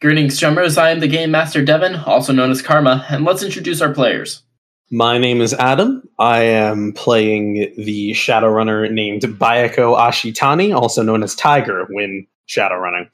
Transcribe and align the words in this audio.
Greetings, 0.00 0.40
Chummers. 0.40 0.78
I 0.78 0.92
am 0.92 1.00
the 1.00 1.08
Game 1.08 1.30
Master 1.30 1.62
Devin, 1.62 1.94
also 1.94 2.32
known 2.32 2.50
as 2.50 2.62
Karma, 2.62 3.04
and 3.10 3.22
let's 3.22 3.42
introduce 3.42 3.82
our 3.82 3.92
players. 3.92 4.42
My 4.90 5.18
name 5.18 5.42
is 5.42 5.52
Adam. 5.52 6.08
I 6.18 6.40
am 6.44 6.94
playing 6.94 7.74
the 7.76 8.12
Shadowrunner 8.12 8.90
named 8.90 9.20
Bayako 9.20 9.98
Ashitani, 9.98 10.74
also 10.74 11.02
known 11.02 11.22
as 11.22 11.34
Tiger, 11.34 11.86
when 11.90 12.26
Shadowrunning. 12.48 13.10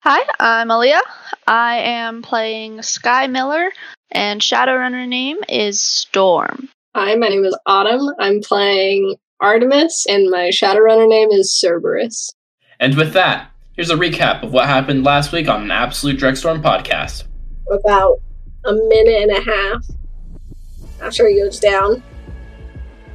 Hi, 0.00 0.20
I'm 0.38 0.68
Aaliyah. 0.68 1.00
I 1.46 1.76
am 1.76 2.20
playing 2.20 2.82
Sky 2.82 3.26
Miller, 3.26 3.70
and 4.10 4.42
Shadowrunner 4.42 5.08
name 5.08 5.38
is 5.48 5.80
Storm. 5.80 6.68
Hi, 6.94 7.14
my 7.14 7.28
name 7.28 7.46
is 7.46 7.56
Autumn. 7.64 8.06
I'm 8.18 8.42
playing 8.42 9.16
Artemis, 9.40 10.04
and 10.06 10.28
my 10.30 10.50
Shadowrunner 10.50 11.08
name 11.08 11.30
is 11.30 11.58
Cerberus. 11.58 12.30
And 12.78 12.98
with 12.98 13.14
that, 13.14 13.50
here's 13.78 13.90
a 13.90 13.94
recap 13.94 14.42
of 14.42 14.52
what 14.52 14.66
happened 14.66 15.04
last 15.04 15.30
week 15.30 15.46
on 15.46 15.62
an 15.62 15.70
Absolute 15.70 16.18
Drekstorm 16.18 16.60
podcast. 16.60 17.22
About 17.70 18.20
a 18.64 18.72
minute 18.72 19.22
and 19.22 19.30
a 19.30 19.40
half 19.40 19.86
after 21.00 21.28
he 21.28 21.38
goes 21.38 21.60
down, 21.60 22.02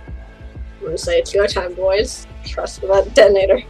I'm 0.08 0.86
gonna 0.86 0.98
say 0.98 1.20
it's 1.20 1.34
your 1.34 1.48
time, 1.48 1.74
boys. 1.74 2.26
Trust 2.46 2.82
me, 2.82 2.88
that 2.88 3.14
detonator. 3.14 3.62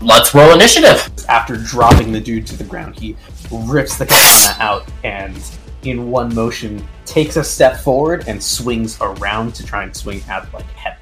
Let's 0.00 0.34
roll 0.34 0.52
initiative. 0.52 1.08
After 1.28 1.56
dropping 1.56 2.10
the 2.10 2.20
dude 2.20 2.44
to 2.48 2.56
the 2.56 2.64
ground, 2.64 2.98
he 2.98 3.16
rips 3.52 3.96
the 3.98 4.06
katana 4.06 4.56
out 4.58 4.88
and, 5.04 5.40
in 5.84 6.10
one 6.10 6.34
motion, 6.34 6.84
takes 7.04 7.36
a 7.36 7.44
step 7.44 7.76
forward 7.76 8.24
and 8.26 8.42
swings 8.42 8.98
around 9.00 9.54
to 9.54 9.64
try 9.64 9.84
and 9.84 9.96
swing 9.96 10.20
at 10.28 10.52
like 10.52 10.68
head 10.72 10.94
level. 10.94 11.01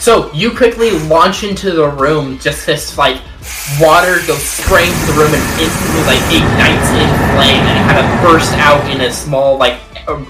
So 0.00 0.32
you 0.32 0.50
quickly 0.52 0.92
launch 1.08 1.42
into 1.42 1.72
the 1.72 1.88
room, 1.88 2.38
just 2.38 2.66
this 2.66 2.96
like 2.96 3.20
water 3.80 4.20
goes 4.26 4.42
spraying 4.42 4.92
through 4.92 5.14
the 5.14 5.20
room 5.20 5.34
and 5.34 5.60
instantly 5.60 6.02
like 6.02 6.22
ignites 6.28 6.90
in 6.90 7.08
flame 7.34 7.62
and 7.64 7.78
it 7.78 7.84
kind 7.90 7.98
of 7.98 8.22
bursts 8.22 8.52
out 8.54 8.88
in 8.90 9.00
a 9.00 9.12
small 9.12 9.58
like 9.58 9.80
a, 10.06 10.24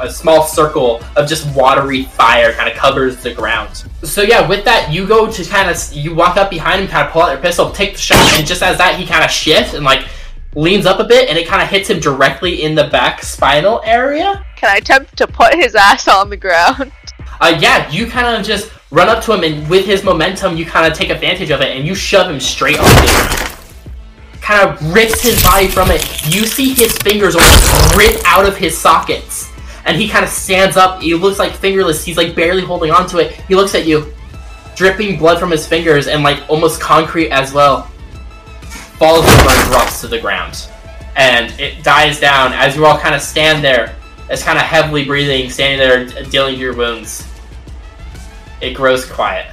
a 0.00 0.10
small 0.10 0.44
circle 0.44 1.02
of 1.16 1.28
just 1.28 1.54
watery 1.56 2.04
fire 2.04 2.52
kind 2.52 2.70
of 2.70 2.76
covers 2.76 3.22
the 3.22 3.32
ground. 3.32 3.84
So 4.02 4.22
yeah, 4.22 4.46
with 4.46 4.64
that 4.64 4.92
you 4.92 5.06
go 5.06 5.30
to 5.30 5.44
kind 5.44 5.70
of 5.70 5.92
you 5.92 6.14
walk 6.14 6.36
up 6.36 6.50
behind 6.50 6.82
him, 6.82 6.88
kind 6.88 7.06
of 7.06 7.12
pull 7.12 7.22
out 7.22 7.32
your 7.32 7.40
pistol, 7.40 7.70
take 7.70 7.92
the 7.92 7.98
shot, 7.98 8.38
and 8.38 8.46
just 8.46 8.62
as 8.62 8.78
that 8.78 8.98
he 8.98 9.06
kind 9.06 9.24
of 9.24 9.30
shifts 9.30 9.74
and 9.74 9.84
like 9.84 10.06
leans 10.54 10.84
up 10.84 11.00
a 11.00 11.04
bit 11.04 11.28
and 11.28 11.38
it 11.38 11.46
kind 11.46 11.62
of 11.62 11.68
hits 11.68 11.88
him 11.88 12.00
directly 12.00 12.62
in 12.62 12.74
the 12.74 12.84
back 12.88 13.22
spinal 13.22 13.80
area. 13.84 14.44
Can 14.56 14.70
I 14.70 14.76
attempt 14.76 15.16
to 15.18 15.26
put 15.26 15.54
his 15.54 15.74
ass 15.74 16.08
on 16.08 16.28
the 16.30 16.36
ground? 16.36 16.92
Uh, 17.40 17.56
yeah, 17.58 17.90
you 17.90 18.06
kind 18.06 18.36
of 18.36 18.44
just 18.44 18.70
run 18.90 19.08
up 19.08 19.22
to 19.24 19.32
him, 19.32 19.44
and 19.44 19.68
with 19.68 19.86
his 19.86 20.02
momentum, 20.02 20.56
you 20.56 20.66
kind 20.66 20.90
of 20.90 20.96
take 20.96 21.10
advantage 21.10 21.50
of 21.50 21.60
it, 21.60 21.76
and 21.76 21.86
you 21.86 21.94
shove 21.94 22.30
him 22.30 22.40
straight 22.40 22.78
on 22.78 22.84
the 22.84 23.50
Kind 24.40 24.68
of 24.68 24.94
rips 24.94 25.20
his 25.20 25.40
body 25.44 25.68
from 25.68 25.90
it. 25.90 26.02
You 26.26 26.44
see 26.44 26.74
his 26.74 26.96
fingers 26.98 27.36
almost 27.36 27.96
rip 27.96 28.20
out 28.24 28.46
of 28.46 28.56
his 28.56 28.76
sockets, 28.76 29.48
and 29.84 29.96
he 29.96 30.08
kind 30.08 30.24
of 30.24 30.30
stands 30.30 30.76
up. 30.76 31.00
He 31.00 31.14
looks 31.14 31.38
like 31.38 31.52
fingerless. 31.52 32.04
He's 32.04 32.16
like 32.16 32.34
barely 32.34 32.62
holding 32.62 32.90
on 32.90 33.06
to 33.10 33.18
it. 33.18 33.32
He 33.32 33.54
looks 33.54 33.74
at 33.74 33.86
you, 33.86 34.12
dripping 34.74 35.18
blood 35.18 35.38
from 35.38 35.50
his 35.50 35.66
fingers, 35.68 36.08
and 36.08 36.24
like 36.24 36.42
almost 36.48 36.80
concrete 36.80 37.30
as 37.30 37.52
well. 37.52 37.82
Falls 38.98 39.24
over 39.24 39.50
and 39.50 39.70
drops 39.70 40.00
to 40.00 40.08
the 40.08 40.18
ground, 40.18 40.68
and 41.16 41.52
it 41.60 41.84
dies 41.84 42.18
down 42.18 42.52
as 42.52 42.74
you 42.74 42.86
all 42.86 42.98
kind 42.98 43.14
of 43.14 43.20
stand 43.20 43.62
there, 43.62 43.94
as 44.30 44.42
kind 44.42 44.58
of 44.58 44.64
heavily 44.64 45.04
breathing, 45.04 45.48
standing 45.48 45.78
there 45.78 46.24
dealing 46.24 46.58
your 46.58 46.74
wounds 46.74 47.29
it 48.60 48.74
grows 48.74 49.06
quiet 49.10 49.50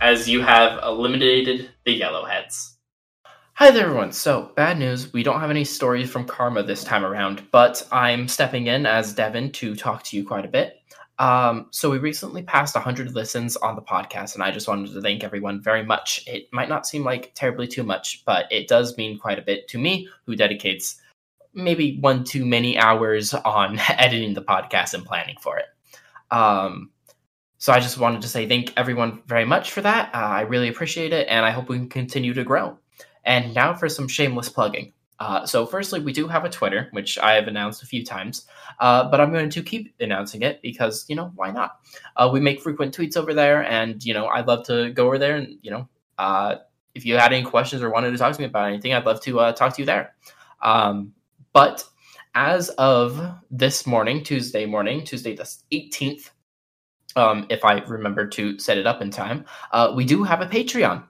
as 0.00 0.28
you 0.28 0.42
have 0.42 0.82
eliminated 0.82 1.70
the 1.84 2.00
yellowheads. 2.00 2.74
Hi 3.54 3.70
there, 3.70 3.84
everyone. 3.84 4.10
So, 4.10 4.50
bad 4.56 4.76
news. 4.76 5.12
We 5.12 5.22
don't 5.22 5.38
have 5.38 5.50
any 5.50 5.62
stories 5.62 6.10
from 6.10 6.24
Karma 6.24 6.64
this 6.64 6.82
time 6.82 7.04
around, 7.04 7.46
but 7.52 7.86
I'm 7.92 8.26
stepping 8.26 8.66
in 8.66 8.86
as 8.86 9.14
Devin 9.14 9.52
to 9.52 9.76
talk 9.76 10.02
to 10.04 10.16
you 10.16 10.26
quite 10.26 10.44
a 10.44 10.48
bit. 10.48 10.80
Um, 11.20 11.68
so, 11.70 11.90
we 11.90 11.98
recently 11.98 12.42
passed 12.42 12.74
100 12.74 13.14
listens 13.14 13.56
on 13.56 13.76
the 13.76 13.82
podcast, 13.82 14.34
and 14.34 14.42
I 14.42 14.50
just 14.50 14.66
wanted 14.66 14.92
to 14.92 15.00
thank 15.00 15.22
everyone 15.22 15.62
very 15.62 15.84
much. 15.84 16.24
It 16.26 16.48
might 16.52 16.68
not 16.68 16.88
seem 16.88 17.04
like 17.04 17.32
terribly 17.36 17.68
too 17.68 17.84
much, 17.84 18.24
but 18.24 18.50
it 18.50 18.66
does 18.66 18.96
mean 18.96 19.16
quite 19.16 19.38
a 19.38 19.42
bit 19.42 19.68
to 19.68 19.78
me, 19.78 20.08
who 20.26 20.34
dedicates 20.34 21.00
maybe 21.54 21.98
one 22.00 22.24
too 22.24 22.44
many 22.44 22.76
hours 22.76 23.32
on 23.32 23.78
editing 23.90 24.34
the 24.34 24.42
podcast 24.42 24.92
and 24.92 25.04
planning 25.04 25.36
for 25.40 25.58
it. 25.58 25.66
Um, 26.32 26.90
so 27.62 27.72
I 27.72 27.78
just 27.78 27.96
wanted 27.96 28.22
to 28.22 28.28
say 28.28 28.48
thank 28.48 28.72
everyone 28.76 29.22
very 29.28 29.44
much 29.44 29.70
for 29.70 29.82
that. 29.82 30.12
Uh, 30.12 30.18
I 30.18 30.40
really 30.40 30.66
appreciate 30.66 31.12
it, 31.12 31.28
and 31.28 31.46
I 31.46 31.50
hope 31.52 31.68
we 31.68 31.78
can 31.78 31.88
continue 31.88 32.34
to 32.34 32.42
grow. 32.42 32.76
And 33.22 33.54
now 33.54 33.72
for 33.72 33.88
some 33.88 34.08
shameless 34.08 34.48
plugging. 34.48 34.94
Uh, 35.20 35.46
so, 35.46 35.64
firstly, 35.64 36.00
we 36.00 36.12
do 36.12 36.26
have 36.26 36.44
a 36.44 36.50
Twitter, 36.50 36.88
which 36.90 37.20
I 37.20 37.34
have 37.34 37.46
announced 37.46 37.84
a 37.84 37.86
few 37.86 38.04
times, 38.04 38.48
uh, 38.80 39.08
but 39.08 39.20
I'm 39.20 39.32
going 39.32 39.48
to 39.48 39.62
keep 39.62 39.94
announcing 40.00 40.42
it 40.42 40.60
because, 40.60 41.04
you 41.06 41.14
know, 41.14 41.30
why 41.36 41.52
not? 41.52 41.78
Uh, 42.16 42.28
we 42.32 42.40
make 42.40 42.60
frequent 42.60 42.96
tweets 42.96 43.16
over 43.16 43.32
there, 43.32 43.62
and, 43.62 44.04
you 44.04 44.12
know, 44.12 44.26
I'd 44.26 44.48
love 44.48 44.66
to 44.66 44.90
go 44.90 45.06
over 45.06 45.18
there 45.18 45.36
and, 45.36 45.56
you 45.62 45.70
know, 45.70 45.88
uh, 46.18 46.56
if 46.96 47.06
you 47.06 47.16
had 47.16 47.32
any 47.32 47.44
questions 47.44 47.80
or 47.80 47.90
wanted 47.90 48.10
to 48.10 48.18
talk 48.18 48.34
to 48.34 48.40
me 48.40 48.46
about 48.46 48.70
anything, 48.70 48.92
I'd 48.92 49.06
love 49.06 49.20
to 49.20 49.38
uh, 49.38 49.52
talk 49.52 49.76
to 49.76 49.82
you 49.82 49.86
there. 49.86 50.16
Um, 50.62 51.12
but 51.52 51.84
as 52.34 52.70
of 52.70 53.24
this 53.52 53.86
morning, 53.86 54.24
Tuesday 54.24 54.66
morning, 54.66 55.04
Tuesday 55.04 55.36
the 55.36 55.44
18th, 55.72 56.30
um, 57.16 57.46
if 57.48 57.64
I 57.64 57.80
remember 57.80 58.26
to 58.28 58.58
set 58.58 58.78
it 58.78 58.86
up 58.86 59.02
in 59.02 59.10
time, 59.10 59.44
uh, 59.72 59.92
we 59.94 60.04
do 60.04 60.22
have 60.22 60.40
a 60.40 60.46
Patreon. 60.46 61.04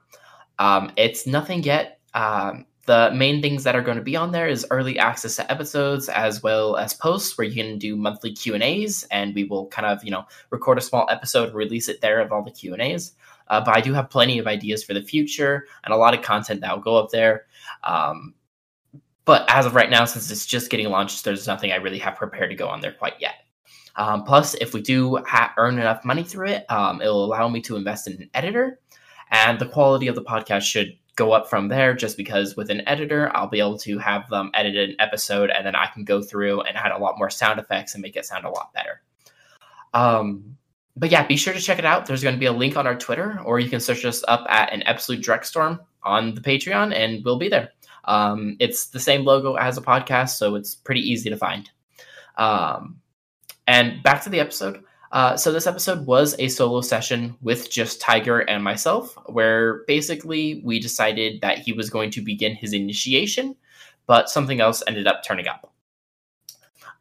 Um, 0.59 0.91
it's 0.97 1.25
nothing 1.25 1.63
yet. 1.63 1.99
Um, 2.13 2.65
the 2.85 3.11
main 3.13 3.41
things 3.41 3.63
that 3.63 3.75
are 3.75 3.81
going 3.81 3.97
to 3.97 4.03
be 4.03 4.15
on 4.15 4.31
there 4.31 4.47
is 4.47 4.67
early 4.69 4.99
access 4.99 5.37
to 5.37 5.49
episodes 5.49 6.09
as 6.09 6.43
well 6.43 6.75
as 6.75 6.93
posts 6.93 7.37
where 7.37 7.47
you 7.47 7.55
can 7.55 7.77
do 7.77 7.95
monthly 7.95 8.33
Q 8.33 8.53
and 8.53 8.63
A's, 8.63 9.03
and 9.09 9.33
we 9.33 9.45
will 9.45 9.67
kind 9.67 9.85
of 9.85 10.03
you 10.03 10.11
know 10.11 10.25
record 10.49 10.77
a 10.77 10.81
small 10.81 11.07
episode, 11.09 11.53
release 11.53 11.87
it 11.87 12.01
there 12.01 12.19
of 12.19 12.31
all 12.31 12.43
the 12.43 12.51
Q 12.51 12.73
and 12.73 12.81
A's. 12.81 13.13
Uh, 13.47 13.61
but 13.63 13.75
I 13.75 13.81
do 13.81 13.93
have 13.93 14.09
plenty 14.09 14.37
of 14.39 14.47
ideas 14.47 14.83
for 14.83 14.93
the 14.93 15.01
future 15.01 15.67
and 15.83 15.93
a 15.93 15.97
lot 15.97 16.13
of 16.13 16.21
content 16.21 16.61
that 16.61 16.73
will 16.73 16.83
go 16.83 16.97
up 16.97 17.09
there. 17.11 17.45
Um, 17.83 18.33
but 19.25 19.49
as 19.49 19.65
of 19.65 19.75
right 19.75 19.89
now, 19.89 20.05
since 20.05 20.29
it's 20.31 20.45
just 20.45 20.69
getting 20.69 20.89
launched, 20.89 21.23
there's 21.23 21.47
nothing 21.47 21.71
I 21.71 21.75
really 21.75 21.99
have 21.99 22.15
prepared 22.15 22.49
to 22.49 22.55
go 22.55 22.67
on 22.67 22.81
there 22.81 22.93
quite 22.93 23.15
yet. 23.19 23.35
Um, 23.95 24.23
plus, 24.23 24.55
if 24.55 24.73
we 24.73 24.81
do 24.81 25.17
ha- 25.17 25.53
earn 25.57 25.77
enough 25.77 26.03
money 26.03 26.23
through 26.23 26.47
it, 26.47 26.65
um, 26.71 27.01
it'll 27.01 27.25
allow 27.25 27.47
me 27.47 27.61
to 27.61 27.75
invest 27.75 28.07
in 28.07 28.13
an 28.13 28.29
editor, 28.33 28.79
and 29.29 29.59
the 29.59 29.67
quality 29.67 30.07
of 30.07 30.15
the 30.15 30.23
podcast 30.23 30.63
should 30.63 30.97
go 31.15 31.31
up 31.31 31.49
from 31.49 31.67
there. 31.67 31.93
Just 31.93 32.17
because 32.17 32.55
with 32.55 32.71
an 32.71 32.87
editor, 32.87 33.29
I'll 33.35 33.47
be 33.47 33.59
able 33.59 33.77
to 33.79 33.99
have 33.99 34.27
them 34.29 34.49
edit 34.53 34.75
an 34.75 34.95
episode, 34.99 35.51
and 35.51 35.65
then 35.65 35.75
I 35.75 35.87
can 35.87 36.03
go 36.03 36.21
through 36.21 36.61
and 36.61 36.75
add 36.75 36.91
a 36.91 36.97
lot 36.97 37.17
more 37.17 37.29
sound 37.29 37.59
effects 37.59 37.93
and 37.93 38.01
make 38.01 38.15
it 38.15 38.25
sound 38.25 38.45
a 38.45 38.49
lot 38.49 38.73
better. 38.73 39.01
Um, 39.93 40.57
but 40.95 41.11
yeah, 41.11 41.25
be 41.25 41.37
sure 41.37 41.53
to 41.53 41.59
check 41.59 41.79
it 41.79 41.85
out. 41.85 42.05
There's 42.05 42.23
going 42.23 42.35
to 42.35 42.39
be 42.39 42.45
a 42.45 42.51
link 42.51 42.77
on 42.77 42.87
our 42.87 42.95
Twitter, 42.95 43.39
or 43.45 43.59
you 43.59 43.69
can 43.69 43.79
search 43.79 44.05
us 44.05 44.23
up 44.27 44.45
at 44.49 44.73
an 44.73 44.83
absolute 44.83 45.23
Drekstorm 45.23 45.79
on 46.03 46.35
the 46.35 46.41
Patreon, 46.41 46.95
and 46.95 47.23
we'll 47.23 47.37
be 47.37 47.49
there. 47.49 47.69
Um, 48.05 48.57
it's 48.59 48.87
the 48.87 48.99
same 48.99 49.23
logo 49.23 49.55
as 49.55 49.77
a 49.77 49.81
podcast, 49.81 50.31
so 50.31 50.55
it's 50.55 50.75
pretty 50.75 51.01
easy 51.01 51.29
to 51.29 51.37
find. 51.37 51.69
Um, 52.37 52.99
and 53.67 54.01
back 54.03 54.23
to 54.23 54.29
the 54.29 54.39
episode. 54.39 54.83
Uh, 55.11 55.37
so 55.37 55.51
this 55.51 55.67
episode 55.67 56.05
was 56.07 56.35
a 56.39 56.47
solo 56.47 56.81
session 56.81 57.35
with 57.41 57.69
just 57.69 58.01
Tiger 58.01 58.39
and 58.39 58.63
myself, 58.63 59.15
where 59.27 59.83
basically 59.85 60.61
we 60.65 60.79
decided 60.79 61.39
that 61.41 61.59
he 61.59 61.71
was 61.71 61.91
going 61.91 62.09
to 62.11 62.21
begin 62.21 62.55
his 62.55 62.73
initiation, 62.73 63.55
but 64.07 64.29
something 64.29 64.59
else 64.59 64.81
ended 64.87 65.05
up 65.05 65.23
turning 65.23 65.47
up. 65.47 65.71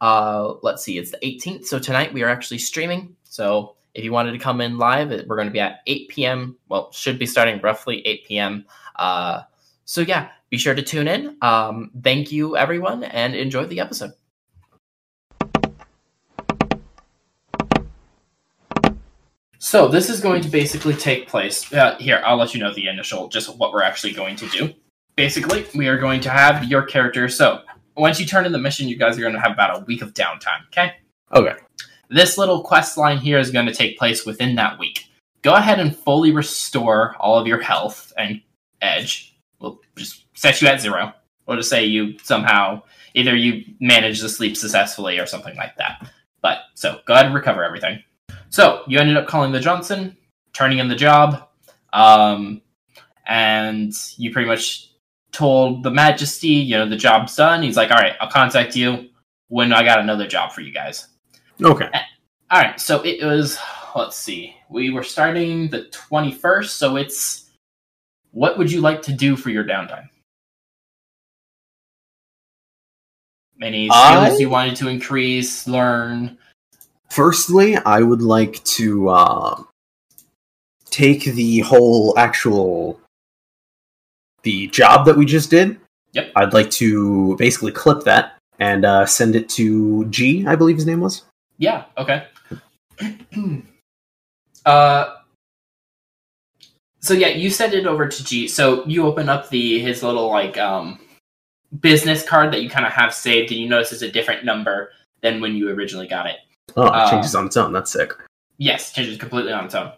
Uh, 0.02 0.54
let's 0.62 0.82
see, 0.82 0.98
it's 0.98 1.10
the 1.10 1.18
18th, 1.18 1.64
so 1.64 1.78
tonight 1.78 2.12
we 2.12 2.22
are 2.22 2.28
actually 2.28 2.58
streaming. 2.58 3.16
So 3.24 3.76
if 3.94 4.04
you 4.04 4.12
wanted 4.12 4.32
to 4.32 4.38
come 4.38 4.60
in 4.60 4.76
live, 4.76 5.10
we're 5.26 5.36
going 5.36 5.48
to 5.48 5.52
be 5.52 5.60
at 5.60 5.80
8 5.86 6.08
p.m. 6.08 6.56
Well, 6.68 6.92
should 6.92 7.18
be 7.18 7.26
starting 7.26 7.60
roughly 7.62 8.06
8 8.06 8.26
p.m. 8.26 8.66
Uh, 8.96 9.42
so 9.86 10.02
yeah, 10.02 10.28
be 10.50 10.58
sure 10.58 10.74
to 10.74 10.82
tune 10.82 11.08
in. 11.08 11.36
Um, 11.40 11.90
thank 12.02 12.30
you, 12.30 12.58
everyone, 12.58 13.04
and 13.04 13.34
enjoy 13.34 13.64
the 13.64 13.80
episode. 13.80 14.12
So 19.62 19.86
this 19.86 20.10
is 20.10 20.20
going 20.20 20.42
to 20.42 20.48
basically 20.48 20.92
take 20.92 21.28
place. 21.28 21.72
Uh, 21.72 21.96
here, 22.00 22.20
I'll 22.26 22.36
let 22.36 22.52
you 22.52 22.58
know 22.58 22.74
the 22.74 22.88
initial, 22.88 23.28
just 23.28 23.56
what 23.58 23.72
we're 23.72 23.84
actually 23.84 24.12
going 24.12 24.34
to 24.34 24.48
do. 24.48 24.74
Basically, 25.14 25.64
we 25.72 25.86
are 25.86 25.98
going 25.98 26.20
to 26.22 26.30
have 26.30 26.64
your 26.64 26.82
character. 26.82 27.28
So 27.28 27.62
once 27.96 28.18
you 28.18 28.26
turn 28.26 28.44
in 28.44 28.50
the 28.50 28.58
mission, 28.58 28.88
you 28.88 28.96
guys 28.96 29.16
are 29.16 29.20
going 29.20 29.34
to 29.34 29.40
have 29.40 29.52
about 29.52 29.80
a 29.80 29.84
week 29.84 30.02
of 30.02 30.14
downtime. 30.14 30.66
Okay. 30.66 30.94
Okay. 31.32 31.54
This 32.10 32.36
little 32.36 32.64
quest 32.64 32.98
line 32.98 33.18
here 33.18 33.38
is 33.38 33.52
going 33.52 33.66
to 33.66 33.72
take 33.72 33.96
place 33.96 34.26
within 34.26 34.56
that 34.56 34.80
week. 34.80 35.06
Go 35.42 35.54
ahead 35.54 35.78
and 35.78 35.96
fully 35.96 36.32
restore 36.32 37.14
all 37.20 37.38
of 37.38 37.46
your 37.46 37.60
health 37.60 38.12
and 38.18 38.42
edge. 38.80 39.36
We'll 39.60 39.80
just 39.94 40.24
set 40.34 40.60
you 40.60 40.66
at 40.66 40.80
zero. 40.80 41.12
Or 41.46 41.54
to 41.54 41.62
say 41.62 41.84
you 41.84 42.18
somehow 42.18 42.82
either 43.14 43.36
you 43.36 43.64
manage 43.78 44.20
to 44.22 44.28
sleep 44.28 44.56
successfully 44.56 45.20
or 45.20 45.26
something 45.26 45.54
like 45.54 45.76
that. 45.76 46.10
But 46.40 46.62
so 46.74 46.98
go 47.06 47.14
ahead 47.14 47.26
and 47.26 47.34
recover 47.34 47.62
everything. 47.62 48.02
So 48.52 48.82
you 48.86 48.98
ended 48.98 49.16
up 49.16 49.26
calling 49.26 49.50
the 49.50 49.58
Johnson, 49.60 50.14
turning 50.52 50.78
in 50.78 50.86
the 50.86 50.94
job. 50.94 51.48
Um, 51.94 52.60
and 53.26 53.94
you 54.18 54.30
pretty 54.30 54.46
much 54.46 54.90
told 55.32 55.82
the 55.82 55.90
Majesty, 55.90 56.48
you 56.48 56.76
know, 56.76 56.86
the 56.86 56.96
job's 56.96 57.34
done. 57.34 57.62
He's 57.62 57.78
like, 57.78 57.90
all 57.90 57.96
right, 57.96 58.12
I'll 58.20 58.30
contact 58.30 58.76
you 58.76 59.08
when 59.48 59.72
I 59.72 59.82
got 59.82 60.00
another 60.00 60.26
job 60.26 60.52
for 60.52 60.60
you 60.60 60.70
guys. 60.70 61.08
Okay. 61.62 61.88
All 62.50 62.60
right, 62.60 62.78
so 62.78 63.00
it 63.02 63.24
was, 63.24 63.58
let's 63.96 64.18
see, 64.18 64.54
we 64.68 64.90
were 64.90 65.02
starting 65.02 65.70
the 65.70 65.84
21st, 65.84 66.68
so 66.68 66.96
it's, 66.96 67.50
what 68.32 68.58
would 68.58 68.70
you 68.70 68.82
like 68.82 69.00
to 69.02 69.12
do 69.14 69.34
for 69.34 69.48
your 69.48 69.64
downtime? 69.64 70.08
Any 73.62 73.86
skills 73.86 73.96
I- 73.96 74.36
you 74.38 74.50
wanted 74.50 74.76
to 74.76 74.88
increase, 74.88 75.66
learn? 75.66 76.36
Firstly, 77.12 77.76
I 77.76 78.00
would 78.00 78.22
like 78.22 78.64
to 78.64 79.10
uh, 79.10 79.62
take 80.86 81.24
the 81.24 81.60
whole 81.60 82.18
actual 82.18 82.98
the 84.44 84.68
job 84.68 85.04
that 85.04 85.18
we 85.18 85.26
just 85.26 85.50
did. 85.50 85.78
Yep. 86.12 86.32
I'd 86.36 86.54
like 86.54 86.70
to 86.70 87.36
basically 87.36 87.70
clip 87.70 88.04
that 88.04 88.38
and 88.58 88.86
uh, 88.86 89.04
send 89.04 89.36
it 89.36 89.50
to 89.50 90.06
G, 90.06 90.46
I 90.46 90.56
believe 90.56 90.76
his 90.76 90.86
name 90.86 91.02
was. 91.02 91.24
Yeah, 91.58 91.84
okay. 91.98 92.28
uh 94.64 95.16
so 97.00 97.12
yeah, 97.12 97.28
you 97.28 97.50
send 97.50 97.74
it 97.74 97.86
over 97.86 98.08
to 98.08 98.24
G. 98.24 98.48
So 98.48 98.86
you 98.86 99.04
open 99.04 99.28
up 99.28 99.50
the 99.50 99.80
his 99.80 100.02
little 100.02 100.30
like 100.30 100.56
um 100.56 100.98
business 101.78 102.26
card 102.26 102.54
that 102.54 102.62
you 102.62 102.70
kind 102.70 102.86
of 102.86 102.92
have 102.92 103.12
saved 103.12 103.52
and 103.52 103.60
you 103.60 103.68
notice 103.68 103.92
it's 103.92 104.00
a 104.00 104.10
different 104.10 104.46
number 104.46 104.92
than 105.20 105.42
when 105.42 105.54
you 105.54 105.68
originally 105.68 106.08
got 106.08 106.26
it. 106.26 106.38
Oh, 106.76 106.86
it 106.86 106.92
Uh, 106.92 107.10
changes 107.10 107.34
on 107.34 107.46
its 107.46 107.56
own. 107.56 107.72
That's 107.72 107.90
sick. 107.90 108.12
Yes, 108.58 108.92
changes 108.92 109.18
completely 109.18 109.52
on 109.52 109.64
its 109.66 109.74
own. 109.74 109.92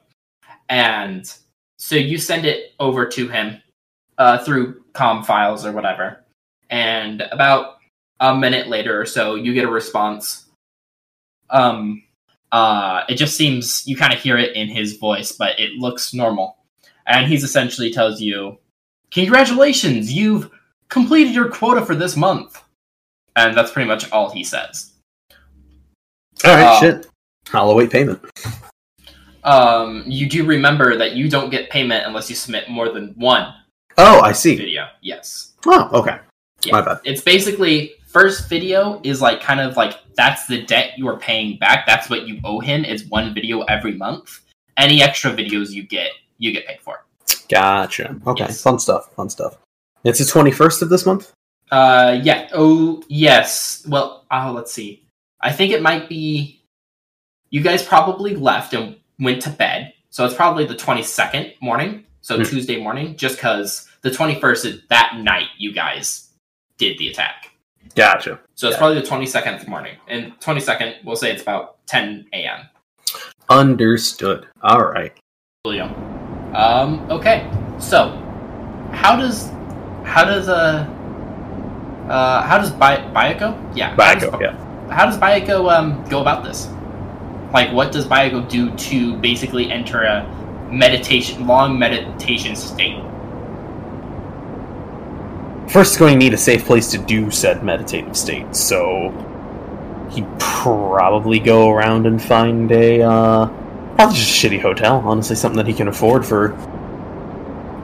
And 0.68 1.32
so 1.78 1.96
you 1.96 2.18
send 2.18 2.46
it 2.46 2.72
over 2.80 3.06
to 3.06 3.28
him 3.28 3.62
uh, 4.18 4.38
through 4.38 4.82
com 4.92 5.22
files 5.24 5.66
or 5.66 5.72
whatever. 5.72 6.24
And 6.70 7.22
about 7.30 7.78
a 8.20 8.34
minute 8.34 8.68
later 8.68 8.98
or 8.98 9.06
so, 9.06 9.34
you 9.34 9.52
get 9.52 9.64
a 9.64 9.70
response. 9.70 10.46
Um, 11.50 12.02
uh, 12.52 13.04
it 13.08 13.16
just 13.16 13.36
seems 13.36 13.86
you 13.86 13.96
kind 13.96 14.14
of 14.14 14.20
hear 14.20 14.38
it 14.38 14.56
in 14.56 14.68
his 14.68 14.96
voice, 14.96 15.32
but 15.32 15.58
it 15.60 15.72
looks 15.72 16.14
normal. 16.14 16.56
And 17.06 17.26
he's 17.26 17.44
essentially 17.44 17.92
tells 17.92 18.20
you, 18.20 18.58
"Congratulations, 19.10 20.12
you've 20.12 20.50
completed 20.88 21.34
your 21.34 21.50
quota 21.50 21.84
for 21.84 21.94
this 21.94 22.16
month." 22.16 22.62
And 23.36 23.56
that's 23.56 23.72
pretty 23.72 23.88
much 23.88 24.10
all 24.10 24.30
he 24.30 24.42
says. 24.44 24.92
All 26.44 26.54
right, 26.54 26.62
uh, 26.64 26.80
shit. 26.80 27.06
I'll 27.52 27.70
await 27.70 27.90
payment. 27.90 28.20
um, 29.44 30.04
you 30.06 30.28
do 30.28 30.44
remember 30.44 30.96
that 30.96 31.12
you 31.12 31.28
don't 31.30 31.50
get 31.50 31.70
payment 31.70 32.06
unless 32.06 32.28
you 32.30 32.36
submit 32.36 32.68
more 32.68 32.90
than 32.90 33.14
one 33.16 33.54
Oh, 33.98 34.20
I 34.20 34.32
see. 34.32 34.56
video. 34.56 34.88
Yes. 35.02 35.52
Oh, 35.66 35.88
okay. 36.00 36.18
Yeah. 36.64 36.72
My 36.72 36.80
bad. 36.82 36.98
It's 37.04 37.20
basically 37.22 37.92
first 38.06 38.48
video 38.48 39.00
is 39.04 39.20
like 39.20 39.40
kind 39.40 39.60
of 39.60 39.76
like 39.76 39.98
that's 40.16 40.46
the 40.46 40.62
debt 40.62 40.92
you 40.96 41.06
are 41.08 41.16
paying 41.18 41.58
back. 41.58 41.86
That's 41.86 42.08
what 42.10 42.26
you 42.26 42.40
owe 42.44 42.60
him 42.60 42.84
It's 42.84 43.04
one 43.04 43.34
video 43.34 43.60
every 43.62 43.92
month. 43.94 44.40
Any 44.76 45.02
extra 45.02 45.30
videos 45.32 45.70
you 45.70 45.84
get, 45.84 46.10
you 46.38 46.52
get 46.52 46.66
paid 46.66 46.80
for. 46.80 47.04
Gotcha. 47.48 48.16
Okay, 48.26 48.44
Yes. 48.44 48.62
fun 48.62 48.78
stuff. 48.78 49.14
Fun 49.14 49.28
stuff. 49.30 49.58
It's 50.02 50.18
the 50.18 50.24
twenty 50.24 50.50
first 50.50 50.82
of 50.82 50.88
this 50.88 51.06
month. 51.06 51.32
Uh, 51.70 52.18
yeah. 52.22 52.48
Oh, 52.52 53.02
yes. 53.08 53.84
Well, 53.88 54.24
uh, 54.30 54.50
let's 54.52 54.72
see. 54.72 55.03
I 55.44 55.52
think 55.52 55.72
it 55.72 55.82
might 55.82 56.08
be. 56.08 56.60
You 57.50 57.60
guys 57.60 57.84
probably 57.86 58.34
left 58.34 58.74
and 58.74 58.96
went 59.20 59.42
to 59.42 59.50
bed, 59.50 59.92
so 60.10 60.24
it's 60.24 60.34
probably 60.34 60.64
the 60.66 60.74
twenty 60.74 61.02
second 61.04 61.52
morning. 61.60 62.04
So 62.22 62.36
Hmm. 62.38 62.42
Tuesday 62.44 62.80
morning, 62.82 63.16
just 63.16 63.36
because 63.36 63.86
the 64.00 64.10
twenty 64.10 64.40
first 64.40 64.64
is 64.64 64.80
that 64.88 65.18
night 65.18 65.48
you 65.58 65.72
guys 65.72 66.30
did 66.78 66.98
the 66.98 67.08
attack. 67.08 67.50
Gotcha. 67.94 68.40
So 68.54 68.68
it's 68.68 68.78
probably 68.78 68.98
the 69.00 69.06
twenty 69.06 69.26
second 69.26 69.68
morning, 69.68 69.96
and 70.08 70.32
twenty 70.40 70.60
second, 70.60 70.96
we'll 71.04 71.14
say 71.16 71.30
it's 71.30 71.42
about 71.42 71.76
ten 71.86 72.26
a.m. 72.32 72.60
Understood. 73.50 74.46
All 74.62 74.82
right. 74.82 75.12
Julio. 75.64 75.84
Um. 76.54 77.06
Okay. 77.10 77.48
So, 77.78 78.08
how 78.92 79.16
does 79.16 79.50
how 80.04 80.24
does 80.24 80.48
uh 80.48 80.86
uh 82.08 82.42
how 82.42 82.56
does 82.58 82.70
Bi- 82.72 83.04
Bayako? 83.12 83.76
Yeah. 83.76 83.94
Baco. 83.96 84.40
Yeah. 84.40 84.56
How 84.90 85.06
does 85.06 85.18
Bayako 85.18 85.72
um, 85.72 86.04
go 86.08 86.20
about 86.20 86.44
this? 86.44 86.68
Like, 87.52 87.72
what 87.72 87.92
does 87.92 88.06
Bayako 88.06 88.48
do 88.48 88.74
to 88.76 89.16
basically 89.18 89.70
enter 89.70 90.02
a 90.02 90.24
meditation, 90.70 91.46
long 91.46 91.78
meditation 91.78 92.56
state? 92.56 93.02
First, 95.70 95.98
going 95.98 96.14
to 96.14 96.18
need 96.18 96.34
a 96.34 96.38
safe 96.38 96.64
place 96.64 96.90
to 96.90 96.98
do 96.98 97.30
said 97.30 97.64
meditative 97.64 98.16
state. 98.16 98.54
So 98.54 99.10
he'd 100.12 100.28
probably 100.38 101.38
go 101.38 101.70
around 101.70 102.06
and 102.06 102.22
find 102.22 102.70
a 102.70 103.02
uh, 103.02 103.46
probably 103.94 104.16
just 104.16 104.44
a 104.44 104.48
shitty 104.48 104.60
hotel. 104.60 105.02
Honestly, 105.04 105.36
something 105.36 105.56
that 105.56 105.66
he 105.66 105.74
can 105.74 105.88
afford 105.88 106.26
for 106.26 106.52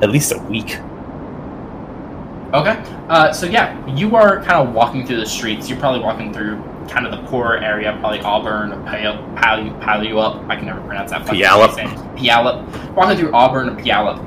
at 0.02 0.10
least 0.10 0.32
a 0.32 0.38
week. 0.38 0.78
Okay. 2.52 2.82
Uh, 3.08 3.32
so 3.32 3.46
yeah, 3.46 3.86
you 3.94 4.16
are 4.16 4.42
kind 4.42 4.68
of 4.68 4.74
walking 4.74 5.06
through 5.06 5.18
the 5.18 5.26
streets. 5.26 5.68
You're 5.68 5.78
probably 5.78 6.00
walking 6.00 6.32
through 6.32 6.62
kind 6.88 7.06
of 7.06 7.12
the 7.12 7.26
poorer 7.28 7.58
area, 7.58 7.96
probably 8.00 8.20
Auburn 8.20 8.72
or 8.72 8.82
Pal- 8.84 9.22
Pal- 9.36 9.64
Puyallup. 9.80 10.48
I 10.48 10.56
can 10.56 10.66
never 10.66 10.80
pronounce 10.82 11.10
that. 11.10 11.26
Puyallup. 11.26 11.74
Puyallup. 12.16 12.94
Walking 12.94 13.18
through 13.18 13.32
Auburn 13.32 13.68
or 13.68 13.76
Puyallup, 13.76 14.18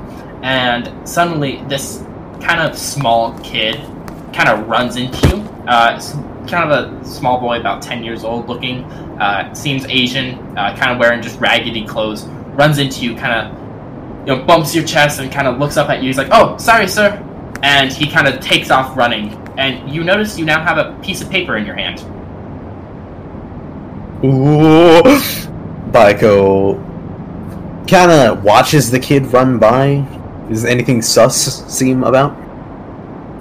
and 0.42 1.08
suddenly 1.08 1.62
this 1.68 2.02
kind 2.40 2.60
of 2.60 2.76
small 2.78 3.38
kid 3.40 3.76
kind 4.32 4.48
of 4.48 4.66
runs 4.68 4.96
into 4.96 5.28
you. 5.28 5.36
Uh, 5.66 6.00
kind 6.48 6.70
of 6.70 7.02
a 7.02 7.04
small 7.04 7.40
boy, 7.40 7.58
about 7.60 7.82
ten 7.82 8.04
years 8.04 8.24
old, 8.24 8.48
looking. 8.48 8.84
Uh, 9.20 9.52
seems 9.54 9.84
Asian. 9.86 10.38
Uh, 10.58 10.76
kind 10.76 10.90
of 10.92 10.98
wearing 10.98 11.22
just 11.22 11.38
raggedy 11.40 11.84
clothes. 11.86 12.24
Runs 12.54 12.78
into 12.78 13.04
you, 13.04 13.14
kind 13.16 13.32
of 13.52 13.60
you 14.28 14.34
know, 14.36 14.44
bumps 14.44 14.74
your 14.74 14.84
chest 14.84 15.20
and 15.20 15.30
kind 15.30 15.46
of 15.46 15.58
looks 15.58 15.76
up 15.76 15.88
at 15.90 16.00
you. 16.02 16.08
He's 16.08 16.18
like, 16.18 16.28
"Oh, 16.30 16.56
sorry, 16.56 16.88
sir," 16.88 17.22
and 17.62 17.92
he 17.92 18.06
kind 18.10 18.26
of 18.26 18.40
takes 18.40 18.70
off 18.70 18.96
running. 18.96 19.32
And 19.56 19.90
you 19.90 20.02
notice 20.02 20.38
you 20.38 20.44
now 20.44 20.62
have 20.62 20.78
a 20.78 20.98
piece 21.02 21.22
of 21.22 21.30
paper 21.30 21.56
in 21.56 21.64
your 21.64 21.76
hand. 21.76 22.04
Ooh. 24.24 25.02
Baiko 25.90 26.76
kind 27.86 28.10
of 28.10 28.42
watches 28.42 28.90
the 28.90 28.98
kid 28.98 29.26
run 29.26 29.58
by. 29.58 30.06
Is 30.50 30.64
anything 30.64 31.02
sus 31.02 31.64
seem 31.72 32.04
about? 32.04 32.32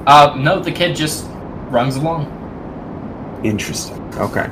Uh, 0.06 0.36
no, 0.38 0.60
the 0.60 0.72
kid 0.72 0.96
just 0.96 1.26
runs 1.70 1.96
along. 1.96 2.28
Interesting. 3.44 4.02
Okay. 4.16 4.50